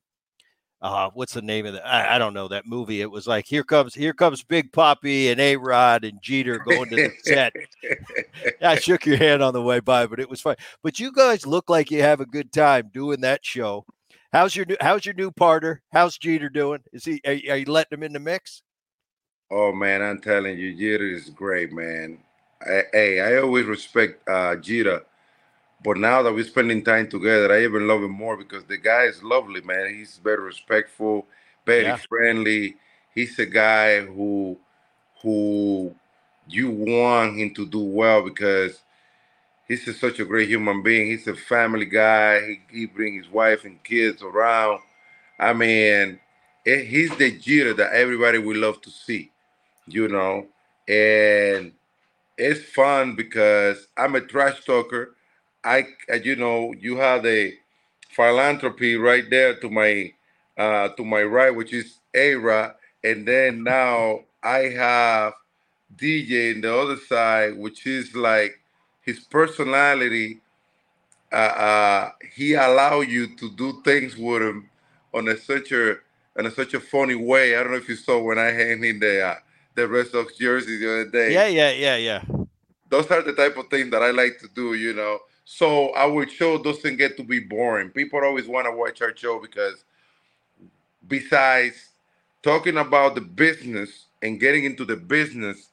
Uh, 0.82 1.10
what's 1.14 1.32
the 1.32 1.42
name 1.42 1.64
of 1.64 1.74
the? 1.74 1.86
I, 1.86 2.16
I, 2.16 2.18
don't 2.18 2.34
know 2.34 2.48
that 2.48 2.66
movie. 2.66 3.02
It 3.02 3.10
was 3.10 3.28
like 3.28 3.46
here 3.46 3.62
comes 3.62 3.94
here 3.94 4.12
comes 4.12 4.42
Big 4.42 4.72
Papi 4.72 5.30
and 5.30 5.40
A 5.40 5.54
Rod 5.54 6.04
and 6.04 6.20
Jeter 6.20 6.58
going 6.58 6.90
to 6.90 6.96
the 6.96 7.12
set. 7.22 7.52
I 8.60 8.74
shook 8.74 9.06
your 9.06 9.16
hand 9.16 9.44
on 9.44 9.54
the 9.54 9.62
way 9.62 9.78
by, 9.78 10.06
but 10.06 10.18
it 10.18 10.28
was 10.28 10.40
fun. 10.40 10.56
But 10.82 10.98
you 10.98 11.12
guys 11.12 11.46
look 11.46 11.70
like 11.70 11.92
you 11.92 12.02
have 12.02 12.20
a 12.20 12.26
good 12.26 12.52
time 12.52 12.90
doing 12.92 13.20
that 13.20 13.44
show. 13.44 13.84
How's 14.32 14.56
your 14.56 14.66
new 14.66 14.76
How's 14.80 15.06
your 15.06 15.14
new 15.14 15.30
partner? 15.30 15.82
How's 15.92 16.18
Jeter 16.18 16.48
doing? 16.48 16.80
Is 16.92 17.04
he? 17.04 17.20
Are, 17.24 17.52
are 17.52 17.58
you 17.58 17.66
letting 17.66 17.98
him 17.98 18.02
in 18.02 18.12
the 18.12 18.18
mix? 18.18 18.62
Oh 19.52 19.70
man, 19.70 20.02
I'm 20.02 20.20
telling 20.20 20.58
you, 20.58 20.74
Jeter 20.74 21.06
is 21.06 21.30
great, 21.30 21.72
man. 21.72 22.18
I, 22.60 22.82
hey, 22.92 23.20
I 23.20 23.40
always 23.40 23.66
respect 23.66 24.28
uh, 24.28 24.56
Jeter, 24.56 25.02
but 25.84 25.96
now 25.96 26.22
that 26.22 26.32
we're 26.32 26.44
spending 26.44 26.84
time 26.84 27.08
together, 27.08 27.52
I 27.52 27.64
even 27.64 27.88
love 27.88 28.02
him 28.02 28.12
more 28.12 28.36
because 28.36 28.64
the 28.64 28.76
guy 28.76 29.04
is 29.04 29.22
lovely, 29.22 29.60
man. 29.60 29.94
He's 29.94 30.20
very 30.22 30.42
respectful, 30.42 31.26
very 31.66 31.84
yeah. 31.84 31.96
friendly. 32.08 32.76
He's 33.14 33.38
a 33.38 33.46
guy 33.46 34.00
who 34.00 34.58
who 35.22 35.94
you 36.48 36.70
want 36.70 37.38
him 37.38 37.54
to 37.54 37.66
do 37.66 37.80
well 37.80 38.22
because 38.22 38.80
he's 39.68 39.84
just 39.84 40.00
such 40.00 40.18
a 40.20 40.24
great 40.24 40.48
human 40.48 40.82
being. 40.82 41.06
He's 41.06 41.26
a 41.26 41.34
family 41.34 41.86
guy. 41.86 42.40
He, 42.46 42.60
he 42.70 42.86
bring 42.86 43.16
his 43.16 43.28
wife 43.30 43.64
and 43.64 43.82
kids 43.84 44.22
around. 44.22 44.80
I 45.38 45.52
mean, 45.52 46.20
it, 46.64 46.86
he's 46.86 47.16
the 47.16 47.30
Jeter 47.38 47.74
that 47.74 47.92
everybody 47.92 48.38
would 48.38 48.56
love 48.56 48.80
to 48.82 48.90
see, 48.90 49.30
you 49.86 50.08
know. 50.08 50.46
And 50.88 51.72
it's 52.36 52.64
fun 52.70 53.14
because 53.14 53.86
I'm 53.96 54.14
a 54.14 54.20
trash 54.20 54.64
talker. 54.64 55.14
I, 55.64 55.86
you 56.22 56.36
know, 56.36 56.74
you 56.78 56.96
have 56.98 57.22
the 57.24 57.54
philanthropy 58.10 58.96
right 58.96 59.28
there 59.30 59.54
to 59.60 59.70
my 59.70 60.12
uh 60.58 60.88
to 60.90 61.04
my 61.04 61.22
right, 61.22 61.54
which 61.54 61.72
is 61.72 61.98
Ara, 62.14 62.76
and 63.04 63.26
then 63.26 63.64
now 63.64 64.20
I 64.42 64.58
have 64.70 65.34
DJ 65.96 66.54
in 66.54 66.60
the 66.62 66.76
other 66.76 66.96
side, 66.96 67.56
which 67.58 67.86
is 67.86 68.14
like 68.16 68.60
his 69.02 69.20
personality, 69.20 70.40
uh, 71.32 71.36
uh, 71.36 72.10
he 72.34 72.54
allow 72.54 73.00
you 73.00 73.36
to 73.36 73.50
do 73.52 73.82
things 73.84 74.16
with 74.16 74.42
him 74.42 74.70
on 75.14 75.28
a 75.28 75.36
such 75.38 75.72
a 75.72 75.92
in 76.38 76.46
a 76.46 76.50
such 76.50 76.74
a 76.74 76.80
funny 76.80 77.14
way. 77.16 77.56
I 77.56 77.62
don't 77.62 77.72
know 77.72 77.78
if 77.78 77.88
you 77.88 77.96
saw 77.96 78.20
when 78.22 78.38
I 78.38 78.52
hand 78.52 78.84
in 78.84 79.00
the 79.00 79.22
uh, 79.26 79.36
the 79.74 79.88
Red 79.88 80.08
Sox 80.08 80.36
jersey 80.36 80.78
the 80.78 80.92
other 80.92 81.10
day. 81.10 81.34
Yeah, 81.34 81.46
yeah, 81.48 81.70
yeah, 81.72 81.96
yeah. 81.96 82.22
Those 82.90 83.10
are 83.10 83.22
the 83.22 83.32
type 83.34 83.56
of 83.58 83.68
things 83.68 83.90
that 83.92 84.02
I 84.02 84.10
like 84.12 84.38
to 84.40 84.48
do, 84.54 84.74
you 84.74 84.94
know. 84.94 85.18
So 85.44 85.94
our 85.94 86.26
show 86.28 86.62
doesn't 86.62 86.96
get 86.96 87.16
to 87.16 87.24
be 87.24 87.40
boring. 87.40 87.90
People 87.90 88.20
always 88.20 88.46
want 88.46 88.66
to 88.66 88.72
watch 88.72 89.02
our 89.02 89.14
show 89.14 89.40
because 89.40 89.84
besides 91.08 91.90
talking 92.42 92.78
about 92.78 93.14
the 93.14 93.20
business 93.20 94.06
and 94.22 94.40
getting 94.40 94.64
into 94.64 94.84
the 94.84 94.96
business 94.96 95.70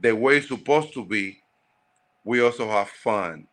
the 0.00 0.14
way 0.14 0.36
it's 0.36 0.48
supposed 0.48 0.92
to 0.94 1.04
be, 1.04 1.40
we 2.24 2.40
also 2.40 2.68
have 2.68 2.88
fun. 2.88 3.46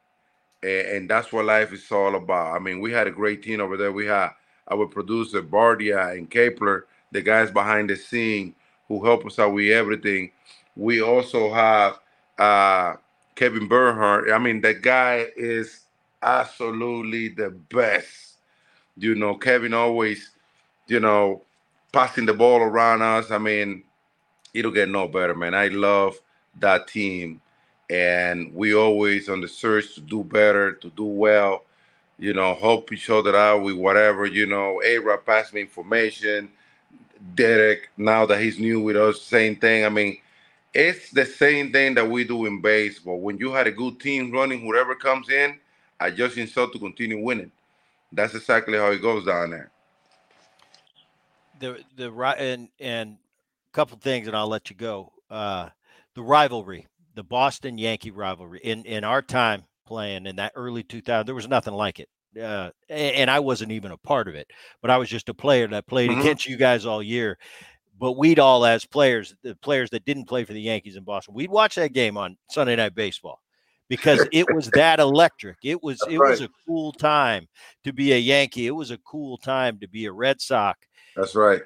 And, 0.61 1.09
that's 1.09 1.31
what 1.31 1.45
life 1.45 1.71
is 1.73 1.91
all 1.91 2.15
about. 2.15 2.55
I 2.55 2.59
mean, 2.59 2.79
we 2.79 2.91
had 2.91 3.07
a 3.07 3.11
great 3.11 3.43
team 3.43 3.61
over 3.61 3.77
there. 3.77 3.91
We 3.91 4.07
had 4.07 4.31
our 4.69 4.87
producer 4.87 5.43
Bardia 5.43 6.17
and 6.17 6.29
Kepler, 6.29 6.87
the 7.11 7.21
guys 7.21 7.51
behind 7.51 7.89
the 7.89 7.95
scene 7.95 8.55
who 8.87 9.03
help 9.03 9.25
us 9.25 9.37
out 9.37 9.53
with 9.53 9.71
everything. 9.71 10.31
We 10.75 11.01
also 11.01 11.53
have 11.53 11.99
uh, 12.39 12.95
Kevin 13.35 13.67
Burkhardt. 13.67 14.31
I 14.31 14.37
mean, 14.37 14.61
the 14.61 14.73
guy 14.73 15.27
is 15.35 15.81
absolutely 16.23 17.29
the 17.29 17.49
best. 17.49 18.37
You 18.97 19.15
know, 19.15 19.35
Kevin 19.35 19.73
always, 19.73 20.31
you 20.87 20.99
know, 20.99 21.43
passing 21.91 22.25
the 22.25 22.33
ball 22.33 22.61
around 22.61 23.01
us. 23.01 23.31
I 23.31 23.37
mean, 23.37 23.83
it'll 24.53 24.71
get 24.71 24.89
no 24.89 25.07
better, 25.07 25.35
man. 25.35 25.53
I 25.53 25.67
love 25.67 26.17
that 26.59 26.87
team. 26.87 27.41
And 27.89 28.53
we 28.53 28.73
always 28.73 29.29
on 29.29 29.41
the 29.41 29.47
search 29.47 29.93
to 29.95 30.01
do 30.01 30.23
better, 30.23 30.71
to 30.71 30.89
do 30.91 31.05
well, 31.05 31.65
you 32.17 32.33
know, 32.33 32.55
help 32.55 32.91
each 32.91 33.09
other 33.09 33.35
out 33.35 33.63
with 33.63 33.75
whatever, 33.75 34.25
you 34.25 34.45
know. 34.47 34.81
A 34.83 35.17
passed 35.17 35.53
me 35.53 35.61
information. 35.61 36.49
Derek, 37.35 37.89
now 37.97 38.25
that 38.25 38.41
he's 38.41 38.59
new 38.59 38.81
with 38.81 38.95
us, 38.95 39.21
same 39.21 39.55
thing. 39.55 39.85
I 39.85 39.89
mean, 39.89 40.17
it's 40.75 41.09
the 41.11 41.25
same 41.25 41.71
thing 41.71 41.95
that 41.95 42.07
we 42.07 42.25
do 42.25 42.45
in 42.45 42.61
baseball. 42.61 43.21
When 43.21 43.37
you 43.37 43.53
had 43.53 43.65
a 43.65 43.71
good 43.71 43.97
team 43.99 44.29
running, 44.31 44.59
whoever 44.59 44.93
comes 44.93 45.29
in, 45.29 45.57
adjust 46.01 46.35
himself 46.35 46.73
to 46.73 46.79
continue 46.79 47.23
winning. 47.23 47.51
That's 48.11 48.35
exactly 48.35 48.77
how 48.77 48.91
it 48.91 49.01
goes 49.01 49.25
down 49.25 49.51
there. 49.51 49.71
The 51.59 51.79
the 51.95 52.11
right 52.11 52.37
and 52.37 52.67
and 52.79 53.17
a 53.71 53.73
couple 53.73 53.97
things, 53.97 54.27
and 54.27 54.35
I'll 54.35 54.49
let 54.49 54.69
you 54.69 54.75
go. 54.75 55.13
Uh, 55.29 55.69
the 56.13 56.21
rivalry, 56.21 56.87
the 57.15 57.23
Boston 57.23 57.77
Yankee 57.77 58.11
rivalry. 58.11 58.59
In 58.61 58.83
in 58.83 59.05
our 59.05 59.21
time 59.21 59.63
playing 59.87 60.25
in 60.25 60.35
that 60.35 60.51
early 60.55 60.83
2000, 60.83 61.25
there 61.25 61.35
was 61.35 61.47
nothing 61.47 61.73
like 61.73 62.01
it. 62.01 62.09
Uh, 62.37 62.71
and 62.89 63.31
I 63.31 63.39
wasn't 63.39 63.71
even 63.71 63.91
a 63.91 63.97
part 63.97 64.27
of 64.27 64.35
it, 64.35 64.51
but 64.81 64.91
I 64.91 64.97
was 64.97 65.07
just 65.07 65.29
a 65.29 65.33
player 65.33 65.69
that 65.69 65.87
played 65.87 66.09
mm-hmm. 66.09 66.19
against 66.19 66.45
you 66.45 66.57
guys 66.57 66.85
all 66.85 67.01
year. 67.01 67.37
But 67.97 68.13
we'd 68.13 68.39
all, 68.39 68.65
as 68.65 68.85
players, 68.85 69.35
the 69.41 69.55
players 69.55 69.89
that 69.91 70.05
didn't 70.05 70.25
play 70.25 70.43
for 70.43 70.53
the 70.53 70.61
Yankees 70.61 70.97
in 70.97 71.03
Boston, 71.03 71.33
we'd 71.33 71.49
watch 71.49 71.75
that 71.75 71.93
game 71.93 72.17
on 72.17 72.37
Sunday 72.49 72.75
Night 72.75 72.93
Baseball 72.93 73.41
because 73.89 74.27
it 74.31 74.53
was 74.53 74.69
that 74.71 74.99
electric. 74.99 75.57
It 75.63 75.81
was 75.81 75.99
That's 75.99 76.11
it 76.11 76.17
right. 76.17 76.31
was 76.31 76.41
a 76.41 76.49
cool 76.67 76.91
time 76.91 77.47
to 77.83 77.93
be 77.93 78.13
a 78.13 78.17
Yankee. 78.17 78.67
It 78.67 78.71
was 78.71 78.91
a 78.91 78.97
cool 78.97 79.37
time 79.37 79.79
to 79.79 79.87
be 79.87 80.05
a 80.05 80.11
Red 80.11 80.41
Sox. 80.41 80.79
That's 81.15 81.35
right. 81.35 81.61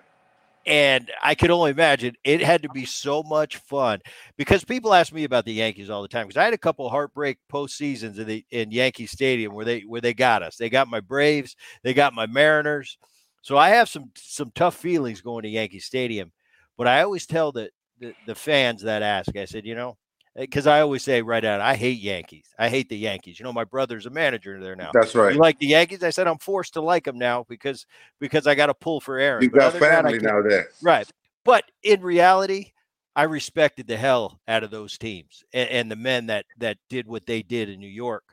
And 0.66 1.10
I 1.24 1.34
could 1.34 1.50
only 1.50 1.72
imagine 1.72 2.16
it 2.24 2.42
had 2.42 2.62
to 2.62 2.70
be 2.70 2.86
so 2.86 3.24
much 3.24 3.58
fun 3.58 4.02
because 4.38 4.64
people 4.64 4.94
ask 4.94 5.12
me 5.12 5.24
about 5.24 5.46
the 5.46 5.54
Yankees 5.54 5.90
all 5.90 6.04
the 6.04 6.08
time 6.08 6.28
because 6.28 6.40
I 6.40 6.44
had 6.44 6.54
a 6.54 6.60
couple 6.60 6.88
heartbreak 6.90 7.40
postseasons 7.52 8.20
in 8.20 8.28
the 8.28 8.46
in 8.52 8.70
Yankee 8.70 9.08
Stadium 9.08 9.56
where 9.56 9.66
they 9.66 9.80
where 9.82 10.02
they 10.02 10.14
got 10.14 10.44
us. 10.44 10.58
They 10.58 10.70
got 10.70 10.88
my 10.88 11.00
Braves, 11.00 11.56
they 11.82 11.94
got 11.94 12.14
my 12.14 12.28
Mariners. 12.28 12.98
So 13.42 13.58
I 13.58 13.70
have 13.70 13.90
some 13.90 14.12
some 14.16 14.52
tough 14.54 14.76
feelings 14.76 15.22
going 15.22 15.44
to 15.44 15.50
Yankee 15.50 15.80
Stadium. 15.80 16.32
But 16.78 16.88
I 16.88 17.04
always 17.04 17.26
tell 17.26 17.52
the 17.52 17.70
the, 18.00 18.14
the 18.26 18.36
fans 18.36 18.82
that 18.84 19.02
ask, 19.02 19.36
I 19.36 19.46
said, 19.46 19.66
you 19.66 19.76
know, 19.76 19.98
eh, 20.36 20.42
because 20.42 20.68
I 20.68 20.82
always 20.82 21.04
say 21.04 21.22
right 21.22 21.44
out, 21.44 21.62
I 21.62 21.76
hate 21.76 22.00
Yankees. 22.00 22.46
I 22.58 22.70
hate 22.70 22.90
the 22.90 22.98
Yankees. 22.98 23.40
You 23.40 23.44
know, 23.44 23.54
my 23.54 23.66
brother's 23.66 24.06
a 24.06 24.10
manager 24.10 24.60
there 24.62 24.76
now. 24.76 24.92
That's 24.94 25.16
right. 25.16 25.34
You 25.34 25.40
like 25.40 25.60
the 25.60 25.68
Yankees? 25.68 26.04
I 26.04 26.10
said 26.10 26.28
I'm 26.28 26.38
forced 26.38 26.74
to 26.74 26.82
like 26.82 27.06
them 27.06 27.18
now 27.18 27.46
because 27.50 27.86
because 28.20 28.48
I 28.48 28.56
got 28.56 28.68
to 28.68 28.74
pull 28.74 29.00
for 29.00 29.18
Aaron. 29.18 29.44
You 29.44 29.50
got 29.50 29.74
family 29.74 30.20
now 30.20 30.42
there, 30.42 30.70
right? 30.82 31.10
But 31.44 31.66
in 31.84 32.02
reality, 32.02 32.74
I 33.16 33.24
respected 33.24 33.88
the 33.88 33.98
hell 33.98 34.40
out 34.48 34.64
of 34.64 34.72
those 34.72 34.98
teams 34.98 35.44
and, 35.54 35.70
and 35.70 35.92
the 35.92 35.96
men 35.96 36.28
that 36.28 36.46
that 36.60 36.78
did 36.90 37.08
what 37.08 37.26
they 37.26 37.42
did 37.42 37.70
in 37.70 37.80
New 37.80 37.88
York. 37.88 38.24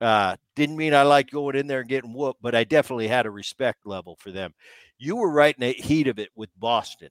Uh, 0.00 0.36
didn't 0.56 0.76
mean 0.76 0.94
I 0.94 1.02
liked 1.02 1.30
going 1.30 1.56
in 1.56 1.66
there 1.66 1.80
and 1.80 1.88
getting 1.88 2.14
whooped, 2.14 2.40
but 2.40 2.54
I 2.54 2.64
definitely 2.64 3.08
had 3.08 3.26
a 3.26 3.30
respect 3.30 3.86
level 3.86 4.16
for 4.16 4.30
them. 4.30 4.54
You 4.98 5.16
were 5.16 5.30
right 5.30 5.54
in 5.54 5.60
the 5.60 5.72
heat 5.72 6.08
of 6.08 6.18
it 6.18 6.30
with 6.34 6.48
Boston. 6.58 7.10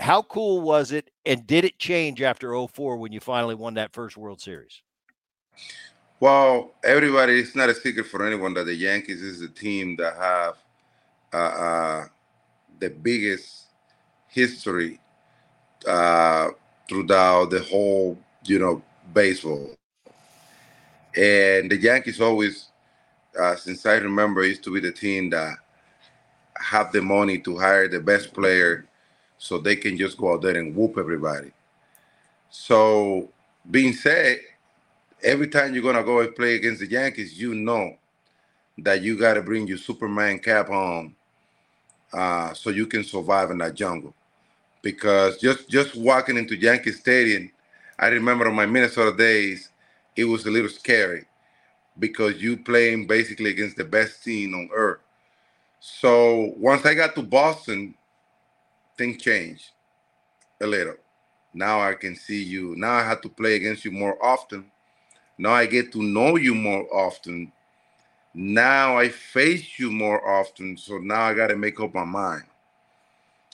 How 0.00 0.22
cool 0.22 0.60
was 0.60 0.90
it 0.90 1.10
and 1.24 1.46
did 1.46 1.64
it 1.64 1.78
change 1.78 2.20
after 2.20 2.54
04 2.66 2.96
when 2.96 3.12
you 3.12 3.20
finally 3.20 3.54
won 3.54 3.74
that 3.74 3.92
first 3.92 4.16
world 4.16 4.40
series? 4.40 4.82
Well 6.18 6.74
everybody 6.82 7.38
it's 7.38 7.54
not 7.54 7.68
a 7.68 7.74
secret 7.74 8.06
for 8.06 8.26
anyone 8.26 8.54
that 8.54 8.64
the 8.64 8.74
yankees 8.74 9.22
is 9.22 9.40
the 9.40 9.48
team 9.48 9.96
that 9.96 10.16
have 10.16 10.54
uh, 11.32 11.36
uh, 11.36 12.04
the 12.80 12.90
biggest 12.90 13.66
history 14.28 15.00
uh, 15.86 16.48
throughout 16.88 17.50
the 17.50 17.60
whole 17.60 18.18
you 18.44 18.58
know 18.58 18.82
baseball 19.12 19.74
and 21.16 21.70
the 21.70 21.76
yankees 21.76 22.20
always 22.20 22.68
uh, 23.38 23.56
since 23.56 23.86
i 23.86 23.94
remember 23.94 24.44
used 24.44 24.62
to 24.64 24.72
be 24.72 24.80
the 24.80 24.92
team 24.92 25.30
that 25.30 25.56
have 26.58 26.92
the 26.92 27.02
money 27.02 27.38
to 27.38 27.58
hire 27.58 27.88
the 27.88 28.00
best 28.00 28.32
player 28.32 28.86
so 29.38 29.58
they 29.58 29.76
can 29.76 29.96
just 29.96 30.16
go 30.16 30.32
out 30.32 30.42
there 30.42 30.56
and 30.56 30.74
whoop 30.74 30.96
everybody. 30.98 31.52
So, 32.50 33.30
being 33.70 33.92
said, 33.92 34.38
every 35.22 35.48
time 35.48 35.74
you're 35.74 35.82
gonna 35.82 36.04
go 36.04 36.20
and 36.20 36.34
play 36.34 36.54
against 36.54 36.80
the 36.80 36.86
Yankees, 36.86 37.38
you 37.38 37.54
know 37.54 37.96
that 38.78 39.02
you 39.02 39.16
got 39.18 39.34
to 39.34 39.42
bring 39.42 39.66
your 39.66 39.78
Superman 39.78 40.38
cap 40.38 40.70
on, 40.70 41.14
uh, 42.12 42.54
so 42.54 42.70
you 42.70 42.86
can 42.86 43.04
survive 43.04 43.50
in 43.50 43.58
that 43.58 43.74
jungle. 43.74 44.14
Because 44.82 45.38
just 45.38 45.68
just 45.68 45.96
walking 45.96 46.36
into 46.36 46.56
Yankee 46.56 46.92
Stadium, 46.92 47.50
I 47.98 48.08
remember 48.08 48.48
on 48.48 48.54
my 48.54 48.66
Minnesota 48.66 49.16
days, 49.16 49.70
it 50.16 50.24
was 50.24 50.46
a 50.46 50.50
little 50.50 50.70
scary 50.70 51.26
because 51.98 52.42
you 52.42 52.56
playing 52.56 53.06
basically 53.06 53.50
against 53.50 53.76
the 53.76 53.84
best 53.84 54.22
team 54.22 54.54
on 54.54 54.68
earth. 54.74 55.00
So 55.80 56.54
once 56.56 56.86
I 56.86 56.94
got 56.94 57.14
to 57.14 57.22
Boston, 57.22 57.94
things 58.96 59.22
changed 59.22 59.70
a 60.60 60.66
little. 60.66 60.96
Now 61.52 61.80
I 61.80 61.94
can 61.94 62.16
see 62.16 62.42
you. 62.42 62.74
Now 62.76 62.94
I 62.94 63.02
have 63.02 63.20
to 63.22 63.28
play 63.28 63.56
against 63.56 63.84
you 63.84 63.92
more 63.92 64.22
often. 64.24 64.70
Now 65.38 65.52
I 65.52 65.66
get 65.66 65.92
to 65.92 66.02
know 66.02 66.36
you 66.36 66.54
more 66.54 66.86
often. 66.94 67.52
Now 68.34 68.98
I 68.98 69.08
face 69.08 69.78
you 69.78 69.90
more 69.90 70.26
often. 70.28 70.76
So 70.76 70.98
now 70.98 71.22
I 71.22 71.34
got 71.34 71.48
to 71.48 71.56
make 71.56 71.78
up 71.80 71.94
my 71.94 72.04
mind. 72.04 72.44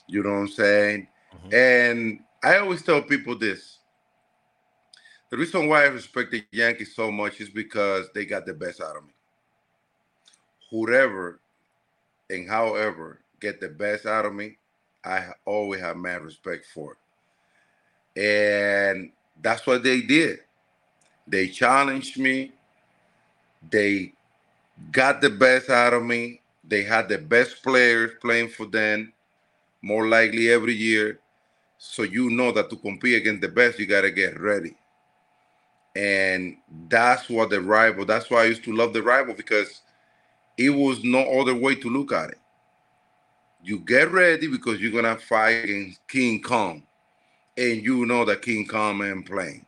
You 0.07 0.23
know 0.23 0.31
what 0.31 0.39
I'm 0.39 0.47
saying? 0.47 1.07
Mm-hmm. 1.35 1.53
And 1.53 2.19
I 2.43 2.57
always 2.57 2.81
tell 2.81 3.01
people 3.01 3.37
this. 3.37 3.77
The 5.31 5.37
reason 5.37 5.69
why 5.69 5.83
I 5.85 5.87
respect 5.87 6.31
the 6.31 6.43
Yankees 6.51 6.93
so 6.93 7.09
much 7.09 7.39
is 7.39 7.49
because 7.49 8.09
they 8.13 8.25
got 8.25 8.45
the 8.45 8.53
best 8.53 8.81
out 8.81 8.97
of 8.97 9.05
me. 9.05 9.13
Whoever 10.69 11.39
and 12.29 12.49
however 12.49 13.21
get 13.39 13.61
the 13.61 13.69
best 13.69 14.05
out 14.05 14.25
of 14.25 14.33
me, 14.33 14.57
I 15.05 15.29
always 15.45 15.79
have 15.79 15.95
mad 15.95 16.21
respect 16.21 16.65
for 16.73 16.97
it. 18.15 18.21
And 18.21 19.11
that's 19.41 19.65
what 19.65 19.83
they 19.83 20.01
did. 20.01 20.39
They 21.25 21.47
challenged 21.47 22.19
me. 22.19 22.51
They 23.69 24.11
got 24.91 25.21
the 25.21 25.29
best 25.29 25.69
out 25.69 25.93
of 25.93 26.03
me. 26.03 26.41
They 26.65 26.83
had 26.83 27.07
the 27.07 27.17
best 27.17 27.63
players 27.63 28.11
playing 28.21 28.49
for 28.49 28.65
them, 28.65 29.13
more 29.81 30.09
likely 30.09 30.51
every 30.51 30.73
year. 30.73 31.21
So 31.77 32.03
you 32.03 32.29
know 32.29 32.51
that 32.51 32.69
to 32.69 32.75
compete 32.75 33.15
against 33.15 33.41
the 33.41 33.47
best, 33.47 33.79
you 33.79 33.85
got 33.85 34.01
to 34.01 34.11
get 34.11 34.37
ready. 34.37 34.75
And 35.95 36.57
that's 36.87 37.29
what 37.29 37.49
the 37.49 37.61
rival, 37.61 38.05
that's 38.05 38.29
why 38.29 38.43
I 38.43 38.45
used 38.45 38.63
to 38.63 38.75
love 38.75 38.93
the 38.93 39.03
rival 39.03 39.33
because 39.33 39.81
it 40.57 40.69
was 40.69 41.03
no 41.03 41.39
other 41.39 41.55
way 41.55 41.75
to 41.75 41.89
look 41.89 42.11
at 42.11 42.29
it 42.29 42.37
you 43.63 43.79
get 43.79 44.11
ready 44.11 44.47
because 44.47 44.79
you're 44.79 44.91
gonna 44.91 45.17
fight 45.17 45.63
against 45.63 46.05
King 46.07 46.41
Kong, 46.41 46.83
and 47.57 47.83
you 47.83 48.05
know 48.05 48.25
that 48.25 48.41
King 48.41 48.67
Kong 48.67 48.97
man 48.97 49.23
playing. 49.23 49.65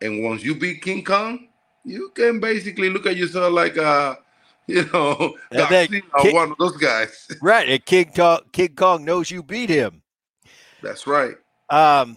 And 0.00 0.24
once 0.24 0.42
you 0.42 0.54
beat 0.54 0.82
King 0.82 1.04
Kong, 1.04 1.48
you 1.84 2.10
can 2.14 2.40
basically 2.40 2.90
look 2.90 3.06
at 3.06 3.16
yourself 3.16 3.52
like 3.52 3.76
a, 3.76 4.18
you 4.66 4.84
know, 4.92 5.34
King, 6.22 6.34
one 6.34 6.52
of 6.52 6.58
those 6.58 6.76
guys. 6.76 7.28
Right, 7.42 7.68
and 7.68 7.84
King 7.84 8.12
Kong, 8.14 8.40
King 8.52 8.74
Kong 8.74 9.04
knows 9.04 9.30
you 9.30 9.42
beat 9.42 9.70
him. 9.70 10.02
That's 10.82 11.06
right. 11.06 11.36
Um, 11.70 12.16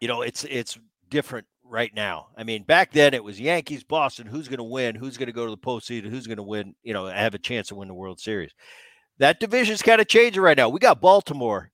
you 0.00 0.08
know, 0.08 0.22
it's 0.22 0.44
it's 0.44 0.78
different 1.10 1.46
right 1.68 1.94
now. 1.94 2.28
I 2.36 2.44
mean, 2.44 2.62
back 2.64 2.92
then 2.92 3.14
it 3.14 3.22
was 3.22 3.38
Yankees, 3.40 3.84
Boston. 3.84 4.26
Who's 4.26 4.48
going 4.48 4.58
to 4.58 4.64
win? 4.64 4.94
Who's 4.94 5.16
going 5.16 5.26
to 5.26 5.32
go 5.32 5.44
to 5.44 5.50
the 5.50 5.56
postseason? 5.58 6.10
Who's 6.10 6.26
going 6.26 6.38
to 6.38 6.42
win? 6.42 6.74
You 6.82 6.94
know, 6.94 7.06
have 7.06 7.34
a 7.34 7.38
chance 7.38 7.68
to 7.68 7.74
win 7.74 7.88
the 7.88 7.94
World 7.94 8.20
Series 8.20 8.52
that 9.18 9.40
division's 9.40 9.82
kind 9.82 10.00
of 10.00 10.08
changing 10.08 10.42
right 10.42 10.56
now. 10.56 10.68
We 10.68 10.78
got 10.80 11.00
Baltimore 11.00 11.70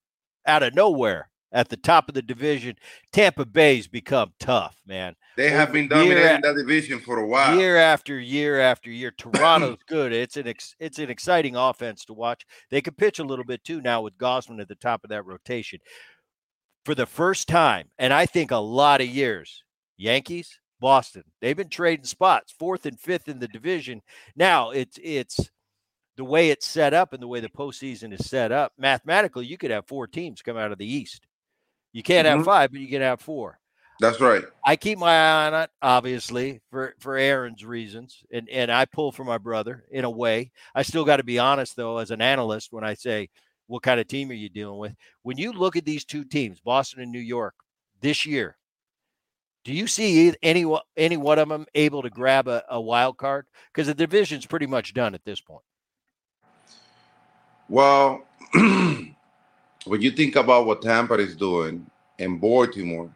out 0.47 0.63
of 0.63 0.75
nowhere. 0.75 1.29
at 1.53 1.69
the 1.69 1.77
top 1.77 2.09
of 2.09 2.15
the 2.15 2.23
division. 2.23 2.75
Tampa 3.13 3.47
Bay's 3.47 3.87
become 3.87 4.33
tough, 4.41 4.77
man. 4.87 5.15
They 5.37 5.51
have 5.51 5.73
been 5.73 5.87
dominating 5.89 6.41
that 6.43 6.57
division 6.57 6.99
for 6.99 7.19
a 7.19 7.27
while. 7.27 7.57
Year 7.57 7.77
after 7.77 8.19
year 8.19 8.59
after 8.61 8.91
year. 8.91 9.13
Toronto's 9.13 9.79
good. 9.89 10.13
It's 10.13 10.37
an 10.37 10.49
ex, 10.49 10.75
it's 10.81 10.99
an 10.99 11.11
exciting 11.11 11.55
offense 11.55 12.05
to 12.07 12.13
watch. 12.13 12.45
They 12.71 12.81
can 12.81 12.95
pitch 12.95 13.21
a 13.21 13.25
little 13.25 13.45
bit 13.45 13.63
too 13.63 13.81
now 13.81 14.03
with 14.03 14.19
Gausman 14.19 14.61
at 14.61 14.67
the 14.67 14.75
top 14.75 15.05
of 15.05 15.11
that 15.11 15.27
rotation. 15.27 15.79
For 16.85 16.95
the 16.95 17.07
first 17.07 17.49
time, 17.49 17.89
and 17.99 18.13
I 18.13 18.27
think 18.27 18.51
a 18.51 18.57
lot 18.57 19.01
of 19.01 19.07
years, 19.07 19.64
Yankees, 19.97 20.59
Boston. 20.81 21.25
They've 21.41 21.57
been 21.57 21.69
trading 21.69 22.05
spots, 22.05 22.53
fourth 22.59 22.87
and 22.87 22.99
fifth 22.99 23.29
in 23.29 23.39
the 23.39 23.49
division. 23.49 24.03
Now 24.37 24.71
it's 24.71 24.99
it's 25.03 25.51
the 26.17 26.25
way 26.25 26.51
it's 26.51 26.67
set 26.67 26.95
up 26.95 27.13
and 27.13 27.23
the 27.23 27.29
way 27.29 27.41
the 27.41 27.49
postseason 27.49 28.13
is 28.19 28.29
set 28.29 28.53
up. 28.53 28.73
Mathematically, 28.79 29.47
you 29.47 29.59
could 29.59 29.71
have 29.71 29.87
four 29.87 30.07
teams 30.07 30.43
come 30.43 30.57
out 30.57 30.73
of 30.73 30.79
the 30.79 30.87
East. 30.87 31.27
You 31.93 32.03
can't 32.03 32.27
mm-hmm. 32.27 32.39
have 32.39 32.45
five, 32.45 32.73
but 32.73 32.81
you 32.81 32.89
can 32.89 33.03
have 33.03 33.21
four. 33.21 33.59
That's 34.01 34.21
right. 34.21 34.45
I 34.67 34.75
keep 34.77 34.99
my 34.99 35.13
eye 35.13 35.47
on 35.47 35.55
it, 35.55 35.71
obviously, 35.81 36.61
for 36.71 36.95
for 36.99 37.17
Aaron's 37.17 37.65
reasons, 37.65 38.23
and 38.33 38.49
and 38.49 38.71
I 38.71 38.87
pull 38.87 39.13
for 39.13 39.25
my 39.25 39.39
brother 39.39 39.85
in 39.91 40.05
a 40.05 40.11
way. 40.11 40.51
I 40.75 40.83
still 40.83 41.05
got 41.05 41.19
to 41.19 41.25
be 41.25 41.39
honest 41.39 41.77
though, 41.77 41.99
as 41.99 42.11
an 42.11 42.21
analyst, 42.21 42.73
when 42.73 42.85
I 42.85 42.95
say 42.95 43.31
what 43.67 43.83
kind 43.83 44.01
of 44.01 44.09
team 44.09 44.31
are 44.31 44.35
you 44.35 44.49
dealing 44.49 44.79
with? 44.79 44.95
When 45.23 45.39
you 45.39 45.53
look 45.53 45.77
at 45.77 45.85
these 45.85 46.05
two 46.05 46.25
teams, 46.25 46.61
Boston 46.61 47.03
and 47.03 47.13
New 47.13 47.21
York, 47.21 47.55
this 48.01 48.27
year, 48.27 48.57
do 49.65 49.73
you 49.73 49.87
see 49.87 50.35
any 50.43 50.67
any 50.97 51.17
one 51.17 51.39
of 51.39 51.49
them 51.49 51.67
able 51.75 52.03
to 52.03 52.11
grab 52.11 52.49
a, 52.49 52.63
a 52.69 52.81
wild 52.81 53.17
card? 53.17 53.47
Because 53.73 53.87
the 53.87 53.95
division's 53.95 54.47
pretty 54.47 54.67
much 54.67 54.93
done 54.93 55.15
at 55.15 55.25
this 55.25 55.41
point. 55.41 55.63
Well, 57.69 58.27
when 58.53 59.15
you 59.89 60.11
think 60.11 60.37
about 60.37 60.67
what 60.67 60.83
Tampa 60.83 61.15
is 61.15 61.35
doing 61.35 61.87
and 62.19 62.41
Baltimore 62.41 63.11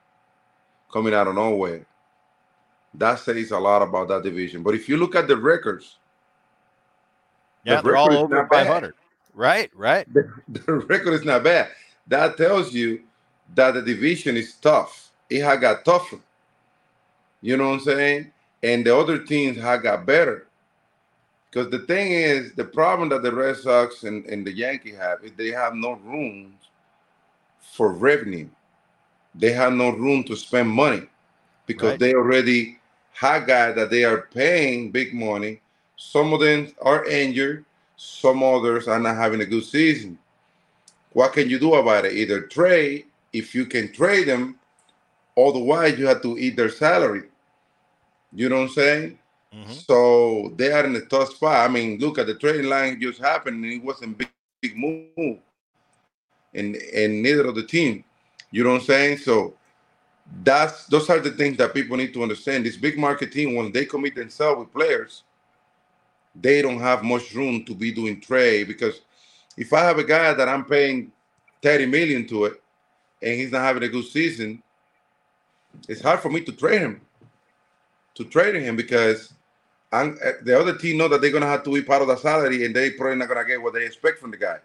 coming 0.90 1.12
out 1.12 1.28
of 1.28 1.34
nowhere, 1.34 1.86
that 2.94 3.18
says 3.18 3.50
a 3.50 3.58
lot 3.58 3.82
about 3.82 4.08
that 4.08 4.22
division. 4.22 4.62
But 4.62 4.74
if 4.74 4.88
you 4.88 4.96
look 4.96 5.14
at 5.14 5.28
the 5.28 5.36
records, 5.36 5.98
yeah, 7.64 7.76
the 7.76 7.82
they're 7.82 7.96
all 7.96 8.10
over 8.10 8.46
500. 8.46 8.94
Right, 9.34 9.70
right. 9.74 10.12
The, 10.14 10.32
the 10.48 10.72
record 10.72 11.12
is 11.12 11.24
not 11.24 11.44
bad. 11.44 11.68
That 12.06 12.38
tells 12.38 12.72
you 12.72 13.02
that 13.54 13.74
the 13.74 13.82
division 13.82 14.38
is 14.38 14.54
tough. 14.54 15.10
It 15.28 15.42
has 15.42 15.60
got 15.60 15.84
tougher. 15.84 16.18
You 17.40 17.56
know 17.56 17.68
what 17.68 17.74
I'm 17.74 17.80
saying? 17.80 18.32
And 18.62 18.84
the 18.84 18.96
other 18.96 19.18
teams 19.18 19.56
have 19.58 19.82
got 19.82 20.06
better. 20.06 20.46
Because 21.50 21.70
the 21.70 21.80
thing 21.80 22.12
is, 22.12 22.52
the 22.54 22.64
problem 22.64 23.08
that 23.08 23.22
the 23.22 23.34
Red 23.34 23.56
Sox 23.56 24.04
and, 24.04 24.24
and 24.26 24.46
the 24.46 24.52
Yankee 24.52 24.94
have 24.94 25.24
is 25.24 25.32
they 25.36 25.48
have 25.50 25.74
no 25.74 25.92
room 26.04 26.54
for 27.72 27.92
revenue. 27.92 28.48
They 29.34 29.52
have 29.52 29.72
no 29.72 29.90
room 29.90 30.24
to 30.24 30.36
spend 30.36 30.68
money 30.68 31.02
because 31.66 31.92
right. 31.92 32.00
they 32.00 32.14
already 32.14 32.78
have 33.12 33.46
guys 33.46 33.74
that 33.76 33.90
they 33.90 34.04
are 34.04 34.28
paying 34.32 34.90
big 34.90 35.14
money. 35.14 35.60
Some 35.96 36.32
of 36.32 36.40
them 36.40 36.72
are 36.82 37.04
injured, 37.06 37.64
some 37.96 38.42
others 38.42 38.88
are 38.88 38.98
not 38.98 39.16
having 39.16 39.40
a 39.40 39.46
good 39.46 39.64
season. 39.64 40.18
What 41.12 41.32
can 41.32 41.48
you 41.48 41.58
do 41.58 41.74
about 41.74 42.04
it? 42.04 42.12
Either 42.12 42.42
trade, 42.42 43.06
if 43.32 43.54
you 43.54 43.66
can 43.66 43.92
trade 43.92 44.28
them, 44.28 44.58
Otherwise, 45.38 45.98
you 45.98 46.06
have 46.06 46.22
to 46.22 46.36
eat 46.38 46.56
their 46.56 46.70
salary. 46.70 47.24
You 48.32 48.48
know 48.48 48.56
what 48.56 48.62
I'm 48.62 48.68
saying? 48.70 49.18
Mm-hmm. 49.54 49.72
So 49.72 50.52
they 50.56 50.72
are 50.72 50.84
in 50.84 50.96
a 50.96 51.00
tough 51.00 51.30
spot. 51.34 51.68
I 51.68 51.72
mean, 51.72 51.98
look 51.98 52.18
at 52.18 52.26
the 52.26 52.34
trading 52.34 52.68
line 52.68 53.00
just 53.00 53.20
happened, 53.20 53.64
and 53.64 53.72
it 53.72 53.82
wasn't 53.82 54.18
big, 54.18 54.30
big 54.60 54.76
move, 54.76 55.38
and 56.54 56.76
and 56.76 57.22
neither 57.22 57.46
of 57.46 57.54
the 57.54 57.62
team. 57.62 58.04
You 58.50 58.64
know 58.64 58.70
what 58.70 58.80
I'm 58.80 58.86
saying? 58.86 59.18
So 59.18 59.54
that's 60.42 60.86
those 60.86 61.08
are 61.08 61.20
the 61.20 61.30
things 61.30 61.56
that 61.58 61.72
people 61.72 61.96
need 61.96 62.12
to 62.14 62.22
understand. 62.22 62.66
This 62.66 62.76
big 62.76 62.98
market 62.98 63.32
team, 63.32 63.54
when 63.54 63.72
they 63.72 63.84
commit 63.84 64.14
themselves 64.14 64.58
with 64.58 64.72
players, 64.72 65.22
they 66.34 66.62
don't 66.62 66.80
have 66.80 67.02
much 67.02 67.32
room 67.32 67.64
to 67.64 67.74
be 67.74 67.92
doing 67.92 68.20
trade 68.20 68.68
because 68.68 69.00
if 69.56 69.72
I 69.72 69.80
have 69.80 69.98
a 69.98 70.04
guy 70.04 70.34
that 70.34 70.48
I'm 70.48 70.64
paying 70.64 71.10
30 71.62 71.86
million 71.86 72.26
to 72.28 72.44
it 72.46 72.62
and 73.22 73.34
he's 73.34 73.50
not 73.50 73.62
having 73.62 73.82
a 73.82 73.88
good 73.88 74.04
season, 74.04 74.62
it's 75.88 76.02
hard 76.02 76.20
for 76.20 76.30
me 76.30 76.40
to 76.42 76.52
trade 76.52 76.80
him. 76.80 77.00
To 78.14 78.24
trade 78.24 78.56
him 78.56 78.76
because 78.76 79.32
eh, 79.92 80.32
the 80.42 80.58
other 80.58 80.76
team 80.76 80.98
know 80.98 81.08
that 81.08 81.20
they're 81.20 81.30
gonna 81.30 81.46
have 81.46 81.62
to 81.64 81.72
be 81.72 81.82
part 81.82 82.02
of 82.02 82.08
the 82.08 82.16
salary, 82.16 82.64
and 82.64 82.74
they 82.74 82.90
probably 82.90 83.16
not 83.16 83.28
gonna 83.28 83.44
get 83.44 83.62
what 83.62 83.74
they 83.74 83.86
expect 83.86 84.18
from 84.18 84.30
the 84.30 84.36
guy. 84.36 84.58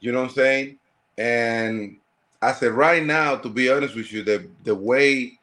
You 0.00 0.12
know 0.12 0.22
what 0.22 0.30
I'm 0.30 0.34
saying? 0.34 0.78
And 1.18 1.96
I 2.42 2.52
said 2.52 2.72
right 2.72 3.04
now, 3.04 3.36
to 3.36 3.48
be 3.48 3.70
honest 3.70 3.94
with 3.94 4.12
you, 4.12 4.22
the 4.22 4.48
the 4.64 4.74
way 4.74 5.38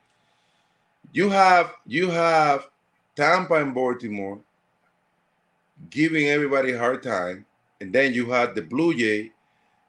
you 1.12 1.30
have 1.30 1.74
you 1.86 2.10
have 2.10 2.68
Tampa 3.16 3.56
and 3.56 3.74
Baltimore 3.74 4.40
giving 5.90 6.28
everybody 6.28 6.72
a 6.72 6.80
hard 6.80 7.04
time, 7.04 7.46
and 7.82 7.92
then 7.92 8.14
you 8.14 8.30
have 8.32 8.56
the 8.56 8.62
Blue 8.62 8.96
Jay 8.96 9.32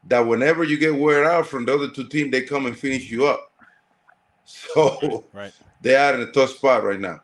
that 0.08 0.20
whenever 0.20 0.64
you 0.64 0.76
get 0.76 0.94
wear 0.94 1.24
out 1.24 1.46
from 1.46 1.64
the 1.64 1.74
other 1.74 1.88
two 1.88 2.08
teams, 2.08 2.30
they 2.30 2.42
come 2.42 2.66
and 2.66 2.78
finish 2.78 3.10
you 3.10 3.26
up. 3.26 3.52
So 4.44 5.24
right. 5.32 5.52
they 5.80 5.96
are 5.96 6.14
in 6.14 6.20
a 6.20 6.32
tough 6.32 6.50
spot 6.50 6.84
right 6.84 7.00
now. 7.00 7.20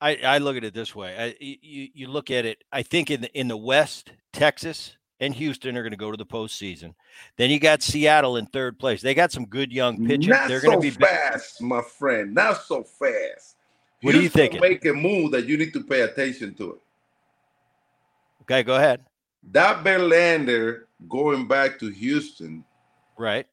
I, 0.00 0.16
I 0.16 0.38
look 0.38 0.56
at 0.56 0.64
it 0.64 0.74
this 0.74 0.94
way. 0.94 1.16
I, 1.18 1.34
you, 1.40 1.88
you 1.94 2.06
look 2.08 2.30
at 2.30 2.44
it. 2.44 2.62
I 2.70 2.82
think 2.82 3.10
in 3.10 3.22
the 3.22 3.38
in 3.38 3.48
the 3.48 3.56
West, 3.56 4.12
Texas 4.32 4.96
and 5.20 5.34
Houston 5.34 5.76
are 5.76 5.82
going 5.82 5.92
to 5.92 5.96
go 5.96 6.10
to 6.10 6.16
the 6.16 6.26
postseason. 6.26 6.94
Then 7.36 7.50
you 7.50 7.58
got 7.58 7.82
Seattle 7.82 8.36
in 8.36 8.46
third 8.46 8.78
place. 8.78 9.00
They 9.00 9.14
got 9.14 9.32
some 9.32 9.46
good 9.46 9.72
young 9.72 10.06
pitchers. 10.06 10.28
Not 10.28 10.48
They're 10.48 10.60
so 10.60 10.68
going 10.68 10.82
to 10.82 10.98
be 10.98 11.04
fast, 11.04 11.62
my 11.62 11.80
friend. 11.80 12.34
Not 12.34 12.62
so 12.62 12.82
fast. 12.82 13.56
What 14.02 14.14
Houston 14.14 14.18
do 14.18 14.22
you 14.22 14.28
think? 14.28 14.60
Make 14.60 14.84
a 14.84 14.92
move 14.92 15.30
that 15.32 15.46
you 15.46 15.56
need 15.56 15.72
to 15.72 15.82
pay 15.82 16.02
attention 16.02 16.54
to 16.54 16.72
it. 16.72 16.78
Okay, 18.42 18.62
go 18.62 18.76
ahead. 18.76 19.00
That 19.52 19.82
Verlander 19.82 20.82
going 21.08 21.48
back 21.48 21.78
to 21.78 21.88
Houston, 21.88 22.64
right? 23.16 23.46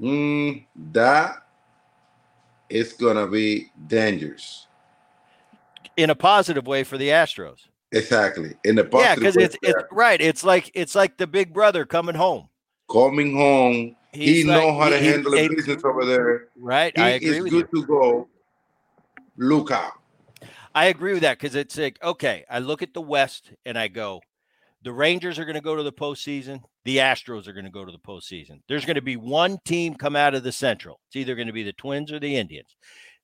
Mm, 0.00 0.64
that 0.92 1.36
is 2.68 2.92
gonna 2.94 3.26
be 3.26 3.70
dangerous 3.86 4.66
in 5.96 6.10
a 6.10 6.14
positive 6.14 6.66
way 6.66 6.84
for 6.84 6.96
the 6.98 7.08
Astros. 7.08 7.66
Exactly 7.92 8.54
in 8.64 8.76
the 8.76 8.88
yeah, 8.92 9.16
because 9.16 9.36
it's 9.36 9.56
it's 9.62 9.82
right. 9.90 10.20
It's 10.20 10.44
like 10.44 10.70
it's 10.74 10.94
like 10.94 11.16
the 11.16 11.26
big 11.26 11.52
brother 11.52 11.84
coming 11.84 12.14
home. 12.14 12.48
Coming 12.88 13.36
home, 13.36 13.96
He's 14.12 14.42
he 14.42 14.44
like, 14.44 14.60
know 14.60 14.78
how 14.78 14.88
to 14.88 14.98
he, 14.98 15.06
handle 15.06 15.32
the 15.32 15.48
business 15.48 15.82
over 15.84 16.04
there. 16.04 16.48
Right, 16.56 16.96
he 16.96 17.02
I 17.02 17.08
agree 17.10 17.28
is 17.28 17.42
with 17.42 17.52
good 17.52 17.68
you. 17.72 17.80
to 17.82 17.86
go. 17.86 18.28
Look 19.36 19.70
out. 19.70 19.92
I 20.74 20.86
agree 20.86 21.12
with 21.12 21.22
that 21.22 21.38
because 21.38 21.56
it's 21.56 21.76
like 21.76 22.02
okay. 22.02 22.44
I 22.48 22.60
look 22.60 22.82
at 22.82 22.94
the 22.94 23.00
West 23.00 23.52
and 23.66 23.76
I 23.76 23.88
go, 23.88 24.20
the 24.84 24.92
Rangers 24.92 25.38
are 25.38 25.44
going 25.44 25.56
to 25.56 25.60
go 25.60 25.76
to 25.76 25.82
the 25.82 25.92
postseason. 25.92 26.62
The 26.84 26.98
Astros 26.98 27.46
are 27.46 27.52
going 27.52 27.66
to 27.66 27.70
go 27.70 27.84
to 27.84 27.92
the 27.92 27.98
postseason. 27.98 28.60
There's 28.68 28.86
going 28.86 28.96
to 28.96 29.02
be 29.02 29.16
one 29.16 29.58
team 29.64 29.94
come 29.94 30.16
out 30.16 30.34
of 30.34 30.42
the 30.42 30.52
Central. 30.52 30.98
It's 31.08 31.16
either 31.16 31.34
going 31.34 31.46
to 31.46 31.52
be 31.52 31.62
the 31.62 31.74
Twins 31.74 32.10
or 32.10 32.18
the 32.18 32.36
Indians. 32.36 32.74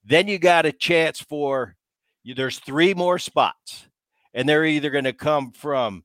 Then 0.04 0.28
you 0.28 0.38
got 0.38 0.66
a 0.66 0.72
chance 0.72 1.20
for 1.20 1.74
there's 2.24 2.58
three 2.58 2.92
more 2.92 3.18
spots, 3.18 3.88
and 4.34 4.48
they're 4.48 4.64
either 4.64 4.90
going 4.90 5.04
to 5.04 5.12
come 5.12 5.52
from 5.52 6.04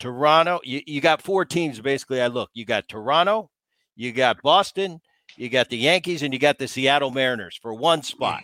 Toronto. 0.00 0.60
You, 0.64 0.82
you 0.86 1.00
got 1.00 1.22
four 1.22 1.44
teams 1.44 1.80
basically. 1.80 2.20
I 2.20 2.26
look, 2.26 2.50
you 2.54 2.64
got 2.64 2.88
Toronto, 2.88 3.50
you 3.94 4.12
got 4.12 4.42
Boston, 4.42 5.00
you 5.36 5.48
got 5.48 5.70
the 5.70 5.78
Yankees, 5.78 6.22
and 6.22 6.34
you 6.34 6.40
got 6.40 6.58
the 6.58 6.68
Seattle 6.68 7.10
Mariners 7.10 7.58
for 7.60 7.72
one 7.72 8.02
spot. 8.02 8.42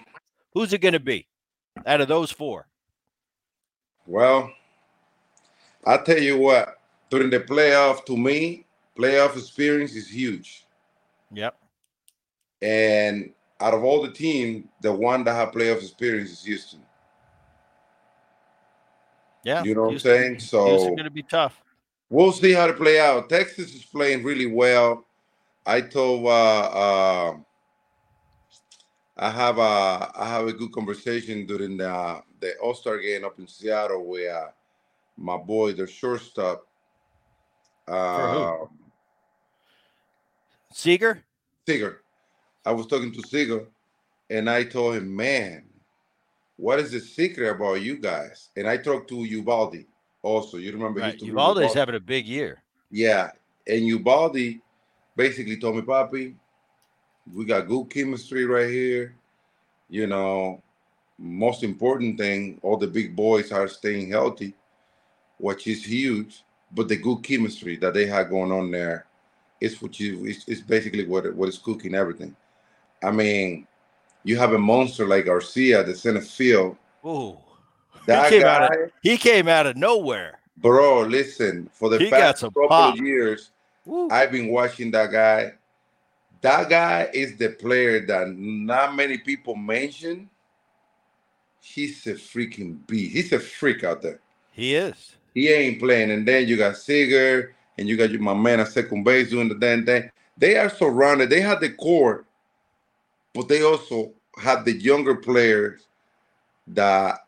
Who's 0.55 0.73
it 0.73 0.81
going 0.81 0.93
to 0.93 1.01
be 1.01 1.27
out 1.87 2.01
of 2.01 2.09
those 2.09 2.31
four? 2.31 2.67
Well, 4.07 4.51
I 5.85 5.99
tell 5.99 6.19
you 6.19 6.39
what, 6.39 6.78
during 7.11 7.31
the 7.31 7.41
playoff, 7.41 8.05
to 8.07 8.17
me, 8.17 8.67
playoff 8.97 9.37
experience 9.37 9.95
is 9.95 10.09
huge. 10.09 10.67
Yep. 11.33 11.57
And 12.63 13.33
out 13.61 13.75
of 13.75 13.85
all 13.85 14.03
the 14.03 14.11
teams, 14.11 14.67
the 14.83 14.93
one 14.93 15.25
that 15.25 15.35
have 15.35 15.53
playoff 15.53 15.81
experience 15.81 16.31
is 16.31 16.45
Houston. 16.45 16.81
Yeah. 19.45 19.63
You 19.63 19.75
know 19.75 19.89
Houston, 19.91 20.11
what 20.11 20.19
I'm 20.19 20.23
saying? 20.23 20.41
So 20.41 20.75
it's 20.75 20.85
going 20.85 21.05
to 21.05 21.11
be 21.11 21.23
tough. 21.23 21.63
We'll 22.11 22.33
see 22.33 22.53
how 22.53 22.67
to 22.67 22.73
play 22.73 23.01
out. 23.01 23.29
Texas 23.29 23.75
is 23.75 23.85
playing 23.85 24.25
really 24.25 24.47
well. 24.47 25.05
I 25.67 25.83
told 25.83 26.25
uh, 26.25 26.29
uh, 26.29 27.37
I 29.19 29.31
have 29.31 29.59
a 29.59 30.11
I 30.15 30.27
have 30.27 30.47
a 30.47 30.53
good 30.53 30.73
conversation 30.73 31.45
during 31.47 31.77
the 31.77 32.23
the 32.41 32.57
All 32.57 32.75
Star 32.75 32.99
game 32.99 33.25
up 33.25 33.39
in 33.39 33.47
Seattle 33.47 34.07
where 34.07 34.55
my 35.17 35.37
boy, 35.37 35.73
the 35.73 35.87
shortstop. 35.87 36.68
Uh, 37.89 38.67
Seager? 40.73 41.25
Seager. 41.67 42.03
I 42.65 42.73
was 42.73 42.87
talking 42.87 43.13
to 43.13 43.23
Seager 43.23 43.67
and 44.31 44.49
I 44.51 44.65
told 44.65 44.97
him, 44.97 45.15
man, 45.15 45.65
what 46.57 46.79
is 46.81 46.91
the 46.91 47.01
secret 47.01 47.51
about 47.51 47.81
you 47.81 47.97
guys? 47.99 48.51
And 48.57 48.67
I 48.69 48.77
talked 48.77 49.09
to 49.09 49.17
Eovaldi 49.17 49.87
also. 50.23 50.59
You 50.59 50.73
remember? 50.73 51.01
Right. 51.01 51.19
Eovaldi's 51.19 51.75
having 51.75 51.95
a 51.95 52.01
big 52.01 52.27
year. 52.27 52.63
Yeah. 52.91 53.31
And 53.67 53.83
Eovaldi 53.83 54.61
basically 55.17 55.57
told 55.57 55.77
me, 55.77 55.83
Papi, 55.83 56.35
we 57.33 57.45
got 57.45 57.69
good 57.69 57.91
chemistry 57.91 58.45
right 58.45 58.71
here. 58.71 59.15
You 59.89 60.07
know, 60.07 60.63
most 61.19 61.63
important 61.63 62.19
thing, 62.19 62.59
all 62.63 62.77
the 62.77 62.87
big 62.87 63.17
boys 63.17 63.51
are 63.53 63.69
staying 63.69 64.11
healthy, 64.11 64.55
which 65.39 65.67
is 65.67 65.85
huge. 65.85 66.45
But 66.73 66.89
the 66.89 66.97
good 66.97 67.23
chemistry 67.23 67.77
that 67.77 67.95
they 67.95 68.07
had 68.07 68.29
going 68.29 68.53
on 68.53 68.71
there 68.71 69.07
is 69.61 69.81
what 69.83 69.99
you 69.99 70.25
it's, 70.27 70.47
it's 70.47 70.61
basically 70.61 71.07
what 71.07 71.35
what 71.35 71.49
is 71.49 71.59
cooking 71.59 71.95
everything. 71.95 72.37
I 73.03 73.11
mean, 73.11 73.67
you 74.25 74.37
have 74.37 74.53
a 74.53 74.59
monster 74.59 75.07
like 75.07 75.27
Garcia, 75.27 75.83
the 75.83 75.95
center 75.95 76.21
field. 76.21 76.77
Ooh. 77.05 77.37
That 78.07 78.25
he 78.25 78.37
came 78.39 78.43
guy, 78.43 78.65
out 78.67 78.73
of 78.83 78.91
he 79.03 79.17
came 79.17 79.49
out 79.49 79.67
of 79.67 79.77
nowhere. 79.77 80.39
bro. 80.57 81.03
Listen, 81.03 81.69
for 81.73 81.89
the 81.89 81.99
He 81.99 82.11
past 82.11 82.43
couple 82.43 82.69
pop. 82.69 82.95
of 82.95 83.01
years. 83.01 83.51
I've 84.11 84.31
been 84.33 84.49
watching 84.49 84.91
that 84.93 85.11
guy. 85.11 85.55
That 86.43 86.69
guy 86.69 87.09
is 87.13 87.37
the 87.37 87.49
player 87.51 88.05
that 88.07 88.29
not 88.37 88.95
many 88.95 89.19
people 89.19 89.57
mention. 89.57 90.29
He's 91.61 92.07
a 92.07 92.15
freaking 92.15 92.87
beast. 92.87 93.15
He's 93.15 93.33
a 93.33 93.41
freak 93.41 93.85
out 93.85 94.01
there. 94.03 94.21
He 94.53 94.75
is. 94.75 95.17
He 95.35 95.49
ain't 95.49 95.81
playing. 95.81 96.11
And 96.11 96.27
then 96.27 96.49
you 96.49 96.57
got 96.57 96.77
Seager 96.77 97.55
and 97.79 97.89
you 97.89 97.97
got 97.97 98.11
my 98.21 98.35
man 98.35 98.61
at 98.61 98.69
second 98.69 99.05
base 99.05 99.31
doing 99.31 99.49
the 99.49 99.55
damn 99.55 99.85
thing. 99.85 100.11
They 100.37 100.57
are 100.57 100.71
surrounded. 100.71 101.31
They 101.31 101.41
have 101.41 101.61
the 101.61 101.71
core, 101.71 102.25
but 103.35 103.49
they 103.49 103.63
also 103.63 104.13
have 104.41 104.65
the 104.65 104.73
younger 104.73 105.17
players 105.17 105.87
that 106.69 107.21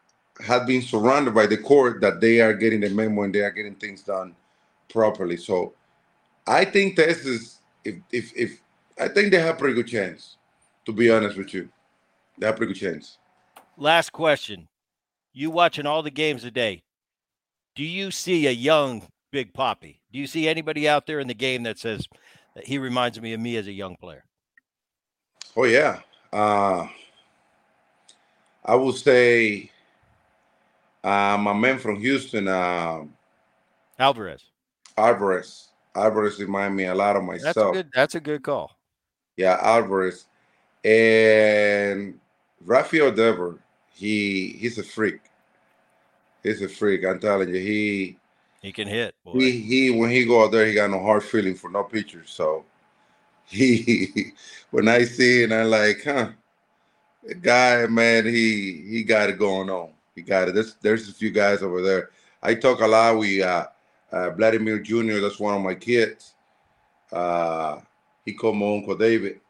have 0.46 0.66
been 0.66 0.82
surrounded 0.82 1.34
by 1.34 1.46
the 1.46 1.56
core 1.56 1.98
that 2.00 2.20
they 2.20 2.40
are 2.40 2.54
getting 2.54 2.80
the 2.80 2.90
memo 2.90 3.22
and 3.22 3.34
they 3.34 3.40
are 3.40 3.50
getting 3.50 3.74
things 3.74 4.02
done 4.02 4.34
properly. 4.88 5.36
So 5.36 5.74
I 6.46 6.64
think 6.64 6.96
this 6.96 7.26
is 7.26 7.60
if 7.84 7.96
if 8.12 8.32
if 8.36 8.62
I 8.98 9.08
think 9.08 9.30
they 9.30 9.40
have 9.40 9.58
pretty 9.58 9.74
good 9.74 9.88
chance. 9.88 10.36
To 10.86 10.92
be 10.92 11.10
honest 11.10 11.36
with 11.36 11.52
you, 11.52 11.68
they 12.38 12.46
have 12.46 12.56
pretty 12.56 12.72
good 12.72 12.80
chance. 12.80 13.18
Last 13.76 14.10
question. 14.12 14.66
You 15.32 15.50
watching 15.50 15.86
all 15.86 16.02
the 16.02 16.10
games 16.10 16.42
today. 16.42 16.82
Do 17.74 17.84
you 17.84 18.10
see 18.10 18.46
a 18.46 18.50
young 18.50 19.06
Big 19.30 19.52
Papi? 19.52 19.98
Do 20.12 20.18
you 20.18 20.26
see 20.26 20.48
anybody 20.48 20.88
out 20.88 21.06
there 21.06 21.20
in 21.20 21.28
the 21.28 21.34
game 21.34 21.62
that 21.62 21.78
says 21.78 22.06
that 22.54 22.66
he 22.66 22.78
reminds 22.78 23.20
me 23.20 23.32
of 23.32 23.40
me 23.40 23.56
as 23.56 23.66
a 23.66 23.72
young 23.72 23.96
player? 23.96 24.24
Oh 25.56 25.64
yeah. 25.64 26.00
Uh 26.32 26.86
I 28.64 28.74
would 28.74 28.96
say 28.96 29.70
uh 31.02 31.38
my 31.40 31.52
man 31.52 31.78
from 31.78 31.96
Houston, 32.00 32.46
uh, 32.48 33.04
Alvarez. 33.98 34.44
Alvarez. 34.98 35.68
Alvarez 35.94 36.38
remind 36.38 36.76
me 36.76 36.84
a 36.84 36.94
lot 36.94 37.16
of 37.16 37.26
That's 37.26 37.44
myself. 37.44 37.70
a 37.70 37.78
good 37.78 37.90
that's 37.94 38.14
a 38.14 38.20
good 38.20 38.42
call. 38.42 38.76
Yeah, 39.36 39.58
Alvarez. 39.62 40.26
And 40.84 42.18
Rafael 42.64 43.12
Devers, 43.12 43.58
he 43.94 44.56
he's 44.58 44.78
a 44.78 44.82
freak. 44.82 45.20
He's 46.42 46.62
a 46.62 46.68
freak. 46.68 47.04
I'm 47.04 47.20
telling 47.20 47.48
you, 47.48 47.60
he 47.60 48.16
He 48.62 48.72
can 48.72 48.88
hit. 48.88 49.14
Boy. 49.24 49.38
he 49.40 49.50
he 49.60 49.90
when 49.90 50.10
he 50.10 50.24
go 50.24 50.44
out 50.44 50.52
there, 50.52 50.66
he 50.66 50.74
got 50.74 50.90
no 50.90 51.00
hard 51.00 51.22
feeling 51.22 51.54
for 51.54 51.70
no 51.70 51.84
pitchers. 51.84 52.30
So 52.30 52.64
he 53.46 54.32
when 54.70 54.88
I 54.88 55.04
see 55.04 55.42
it, 55.42 55.52
I'm 55.52 55.68
like, 55.68 56.02
huh, 56.04 56.30
the 57.24 57.34
guy, 57.34 57.86
man, 57.86 58.26
he 58.26 58.84
he 58.88 59.04
got 59.04 59.30
it 59.30 59.38
going 59.38 59.70
on. 59.70 59.90
He 60.14 60.22
got 60.22 60.48
it. 60.48 60.54
There's 60.54 60.74
there's 60.80 61.08
a 61.08 61.14
few 61.14 61.30
guys 61.30 61.62
over 61.62 61.82
there. 61.82 62.10
I 62.42 62.54
talk 62.54 62.80
a 62.80 62.86
lot. 62.86 63.18
We 63.18 63.42
uh, 63.42 63.64
uh 64.12 64.30
Vladimir 64.30 64.78
Jr. 64.78 65.20
That's 65.20 65.38
one 65.38 65.54
of 65.54 65.62
my 65.62 65.74
kids. 65.74 66.34
Uh, 67.12 67.80
he 68.24 68.32
called 68.32 68.56
my 68.56 68.74
uncle 68.74 68.96
David. 68.96 69.40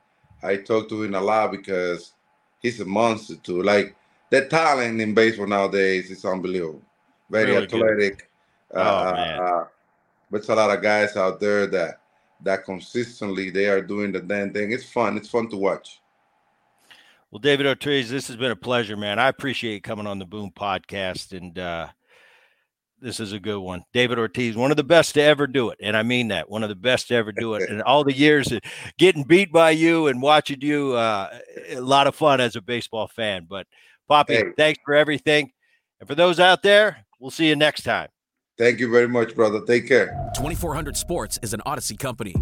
I 0.43 0.57
talk 0.57 0.89
to 0.89 1.03
him 1.03 1.15
a 1.15 1.21
lot 1.21 1.53
because 1.53 2.15
he's 2.61 2.81
a 2.81 2.85
monster 2.85 3.37
too. 3.37 3.63
Like 3.63 3.95
the 4.31 4.47
talent 4.47 5.01
in 5.01 5.15
baseball 5.15 5.47
nowadays 5.47 6.11
is 6.11 6.25
unbelievable. 6.25 6.83
Very 7.31 7.53
Really 7.53 7.65
athletic. 7.65 8.31
Oh, 8.73 8.81
Uh, 8.81 9.13
man. 9.15 9.41
uh, 9.41 9.65
but 10.31 10.39
it's 10.39 10.49
a 10.49 10.55
lot 10.55 10.71
of 10.77 10.83
guys 10.83 11.17
out 11.17 11.41
there 11.41 11.67
that 11.67 12.01
that 12.43 12.65
consistently 12.65 13.51
they 13.51 13.67
are 13.67 13.83
doing 13.83 14.13
the 14.13 14.21
damn 14.21 14.53
thing. 14.53 14.73
It's 14.73 14.91
fun. 14.91 15.17
It's 15.19 15.29
fun 15.29 15.49
to 15.51 15.57
watch. 15.57 16.01
Well, 17.31 17.39
David 17.39 17.67
Ortiz, 17.67 18.09
this 18.09 18.27
has 18.29 18.37
been 18.37 18.51
a 18.51 18.57
pleasure, 18.57 18.97
man. 18.97 19.19
I 19.19 19.29
appreciate 19.29 19.75
you 19.75 19.81
coming 19.81 20.07
on 20.07 20.19
the 20.19 20.25
Boone 20.25 20.51
podcast, 20.51 21.37
and 21.37 21.57
uh, 21.59 21.89
this 23.01 23.21
is 23.21 23.33
a 23.33 23.39
good 23.39 23.61
one. 23.61 23.85
David 23.93 24.19
Ortiz, 24.19 24.57
one 24.57 24.71
of 24.71 24.77
the 24.77 24.83
best 24.85 25.15
to 25.15 25.23
ever 25.23 25.47
do 25.47 25.71
it, 25.71 25.79
and 25.83 25.97
I 25.97 26.03
mean 26.03 26.29
that, 26.29 26.49
one 26.51 26.63
of 26.63 26.71
the 26.71 26.75
best 26.75 27.09
to 27.09 27.15
ever 27.15 27.31
do 27.31 27.55
it. 27.55 27.63
And 27.71 27.83
all 27.83 28.05
the 28.05 28.17
years 28.17 28.51
of 28.51 28.61
getting 28.99 29.23
beat 29.23 29.53
by 29.53 29.71
you 29.73 30.07
and 30.09 30.21
watching 30.23 30.61
you, 30.61 30.95
uh, 30.95 31.39
a 31.69 31.81
lot 31.81 32.07
of 32.07 32.15
fun 32.17 32.41
as 32.41 32.57
a 32.57 32.63
baseball 32.63 33.07
fan. 33.07 33.47
But 33.49 33.67
Papi, 34.11 34.29
Hey. 34.31 34.45
thanks 34.57 34.81
for 34.85 34.95
everything, 34.95 35.53
and 36.01 36.09
for 36.09 36.15
those 36.15 36.41
out 36.41 36.63
there, 36.63 37.05
we'll 37.21 37.31
see 37.31 37.49
you 37.49 37.57
next 37.57 37.83
time. 37.83 38.09
Thank 38.59 38.79
you 38.81 38.91
very 38.91 39.09
much, 39.09 39.35
brother. 39.35 39.61
Take 39.67 39.89
care. 39.89 40.09
2400 40.35 40.97
Sports 40.97 41.39
is 41.43 41.55
an 41.55 41.61
Audacy 41.65 41.99
company. 41.99 42.35